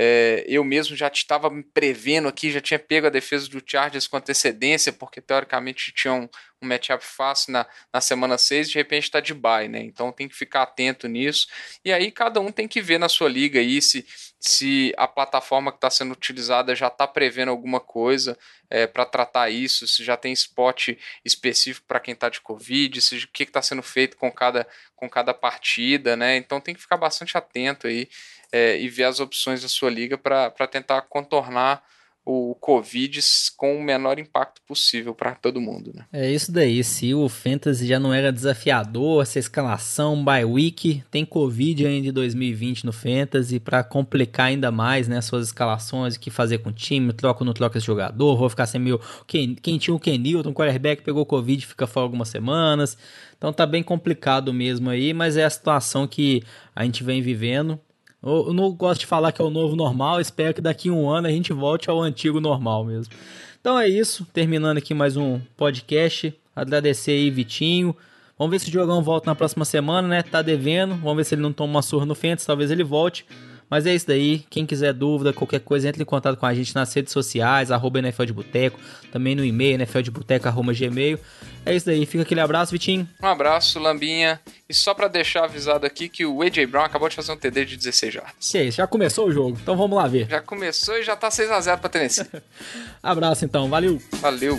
É, 0.00 0.44
eu 0.46 0.62
mesmo 0.62 0.94
já 0.94 1.08
estava 1.08 1.50
me 1.50 1.60
prevendo 1.60 2.28
aqui, 2.28 2.52
já 2.52 2.60
tinha 2.60 2.78
pego 2.78 3.08
a 3.08 3.10
defesa 3.10 3.48
do 3.48 3.60
Chargers 3.66 4.06
com 4.06 4.16
antecedência, 4.16 4.92
porque 4.92 5.20
teoricamente 5.20 5.92
tinha 5.92 6.30
um, 6.62 6.66
matchup 6.66 7.04
fácil 7.04 7.52
na, 7.52 7.66
na 7.92 8.00
semana 8.00 8.36
6, 8.36 8.70
de 8.70 8.74
repente 8.74 9.04
está 9.04 9.20
de 9.20 9.34
bye, 9.34 9.68
né? 9.68 9.80
Então 9.80 10.12
tem 10.12 10.28
que 10.28 10.34
ficar 10.34 10.62
atento 10.62 11.08
nisso. 11.08 11.46
E 11.84 11.92
aí 11.92 12.10
cada 12.10 12.40
um 12.40 12.50
tem 12.52 12.68
que 12.68 12.80
ver 12.80 12.98
na 12.98 13.08
sua 13.08 13.28
liga 13.28 13.60
aí 13.60 13.80
se, 13.80 14.06
se 14.38 14.92
a 14.96 15.06
plataforma 15.06 15.70
que 15.70 15.78
está 15.78 15.90
sendo 15.90 16.12
utilizada 16.12 16.74
já 16.74 16.88
está 16.88 17.06
prevendo 17.06 17.50
alguma 17.50 17.80
coisa 17.80 18.38
é, 18.70 18.86
para 18.86 19.04
tratar 19.04 19.50
isso, 19.50 19.86
se 19.86 20.04
já 20.04 20.16
tem 20.16 20.32
spot 20.32 20.90
específico 21.24 21.86
para 21.86 22.00
quem 22.00 22.14
está 22.14 22.28
de 22.28 22.40
Covid, 22.40 23.00
se, 23.00 23.16
o 23.16 23.28
que 23.28 23.44
está 23.44 23.62
sendo 23.62 23.82
feito 23.82 24.16
com 24.16 24.30
cada, 24.30 24.66
com 24.94 25.08
cada 25.08 25.32
partida, 25.32 26.16
né? 26.16 26.36
Então 26.36 26.60
tem 26.60 26.74
que 26.74 26.80
ficar 26.80 26.96
bastante 26.96 27.36
atento 27.36 27.86
aí 27.86 28.08
é, 28.52 28.78
e 28.78 28.88
ver 28.88 29.04
as 29.04 29.20
opções 29.20 29.62
da 29.62 29.68
sua 29.68 29.90
liga 29.90 30.18
para 30.18 30.66
tentar 30.66 31.02
contornar 31.02 31.82
o 32.30 32.54
Covid 32.54 33.20
com 33.56 33.78
o 33.78 33.82
menor 33.82 34.18
impacto 34.18 34.60
possível 34.68 35.14
para 35.14 35.34
todo 35.34 35.62
mundo. 35.62 35.92
Né? 35.94 36.04
É 36.12 36.30
isso 36.30 36.52
daí. 36.52 36.84
Se 36.84 37.14
o 37.14 37.26
Fantasy 37.26 37.86
já 37.86 37.98
não 37.98 38.12
era 38.12 38.30
desafiador, 38.30 39.22
essa 39.22 39.38
escalação 39.38 40.22
by 40.22 40.44
week, 40.44 41.02
tem 41.10 41.24
Covid 41.24 41.86
ainda 41.86 42.08
em 42.08 42.12
2020 42.12 42.84
no 42.84 42.92
Fantasy 42.92 43.58
para 43.58 43.82
complicar 43.82 44.48
ainda 44.48 44.70
mais 44.70 45.08
né, 45.08 45.22
suas 45.22 45.46
escalações, 45.46 46.16
o 46.16 46.20
que 46.20 46.30
fazer 46.30 46.58
com 46.58 46.68
o 46.68 46.72
time, 46.72 47.14
troca 47.14 47.42
ou 47.42 47.46
não 47.46 47.54
troca 47.54 47.78
esse 47.78 47.86
jogador, 47.86 48.36
vou 48.36 48.50
ficar 48.50 48.66
sem 48.66 48.78
meu. 48.78 49.00
Quem, 49.26 49.54
quem 49.54 49.78
tinha 49.78 49.94
o 49.94 49.98
Kenilton, 49.98 50.52
quarterback, 50.52 51.02
pegou 51.02 51.24
Covid 51.24 51.66
fica 51.66 51.86
fora 51.86 52.04
algumas 52.04 52.28
semanas. 52.28 52.98
Então 53.38 53.54
tá 53.54 53.64
bem 53.64 53.82
complicado 53.82 54.52
mesmo 54.52 54.90
aí, 54.90 55.14
mas 55.14 55.38
é 55.38 55.44
a 55.44 55.50
situação 55.50 56.06
que 56.06 56.42
a 56.76 56.84
gente 56.84 57.02
vem 57.02 57.22
vivendo. 57.22 57.80
Eu 58.22 58.52
não 58.52 58.72
gosto 58.72 59.00
de 59.00 59.06
falar 59.06 59.30
que 59.30 59.40
é 59.40 59.44
o 59.44 59.50
novo 59.50 59.76
normal, 59.76 60.20
espero 60.20 60.52
que 60.52 60.60
daqui 60.60 60.88
a 60.88 60.92
um 60.92 61.08
ano 61.08 61.28
a 61.28 61.30
gente 61.30 61.52
volte 61.52 61.88
ao 61.88 62.00
antigo 62.00 62.40
normal 62.40 62.84
mesmo. 62.84 63.14
Então 63.60 63.78
é 63.78 63.88
isso, 63.88 64.26
terminando 64.32 64.78
aqui 64.78 64.92
mais 64.92 65.16
um 65.16 65.40
podcast. 65.56 66.34
Agradecer 66.54 67.12
aí, 67.12 67.30
Vitinho. 67.30 67.94
Vamos 68.36 68.50
ver 68.50 68.58
se 68.58 68.68
o 68.68 68.70
Diogão 68.70 69.02
volta 69.02 69.30
na 69.30 69.34
próxima 69.34 69.64
semana, 69.64 70.06
né? 70.08 70.22
Tá 70.22 70.42
devendo. 70.42 70.96
Vamos 70.96 71.16
ver 71.16 71.24
se 71.24 71.34
ele 71.34 71.42
não 71.42 71.52
toma 71.52 71.70
uma 71.70 71.82
surra 71.82 72.06
no 72.06 72.14
Fentes, 72.14 72.44
talvez 72.44 72.70
ele 72.70 72.82
volte. 72.82 73.24
Mas 73.70 73.86
é 73.86 73.94
isso 73.94 74.06
daí. 74.06 74.44
Quem 74.50 74.64
quiser 74.64 74.92
dúvida, 74.92 75.32
qualquer 75.32 75.60
coisa, 75.60 75.88
entre 75.88 76.02
em 76.02 76.06
contato 76.06 76.36
com 76.36 76.46
a 76.46 76.54
gente 76.54 76.74
nas 76.74 76.92
redes 76.92 77.12
sociais, 77.12 77.70
arroba 77.70 77.98
NFL 77.98 78.24
de 78.24 78.32
Boteco, 78.32 78.78
também 79.12 79.34
no 79.34 79.44
e-mail, 79.44 79.78
nfldeboteco, 79.78 80.48
arroba 80.48 80.72
gmail. 80.72 81.18
É 81.64 81.74
isso 81.74 81.86
daí. 81.86 82.06
Fica 82.06 82.22
aquele 82.22 82.40
abraço, 82.40 82.72
Vitinho. 82.72 83.08
Um 83.22 83.26
abraço, 83.26 83.78
Lambinha. 83.78 84.40
E 84.68 84.74
só 84.74 84.94
para 84.94 85.08
deixar 85.08 85.44
avisado 85.44 85.86
aqui 85.86 86.08
que 86.08 86.24
o 86.24 86.42
AJ 86.42 86.66
Brown 86.66 86.84
acabou 86.84 87.08
de 87.08 87.16
fazer 87.16 87.32
um 87.32 87.36
TD 87.36 87.64
de 87.64 87.76
16 87.76 88.14
jardas. 88.14 88.50
Que 88.50 88.58
é 88.58 88.64
isso, 88.64 88.78
já 88.78 88.86
começou 88.86 89.26
o 89.26 89.32
jogo. 89.32 89.58
Então 89.60 89.76
vamos 89.76 89.96
lá 89.96 90.06
ver. 90.06 90.28
Já 90.28 90.40
começou 90.40 90.96
e 90.96 91.02
já 91.02 91.14
tá 91.14 91.30
6 91.30 91.50
a 91.50 91.60
0 91.60 91.78
para 91.78 91.90
Tennessee. 91.90 92.26
abraço 93.02 93.44
então, 93.44 93.68
valeu. 93.68 94.00
Valeu. 94.20 94.58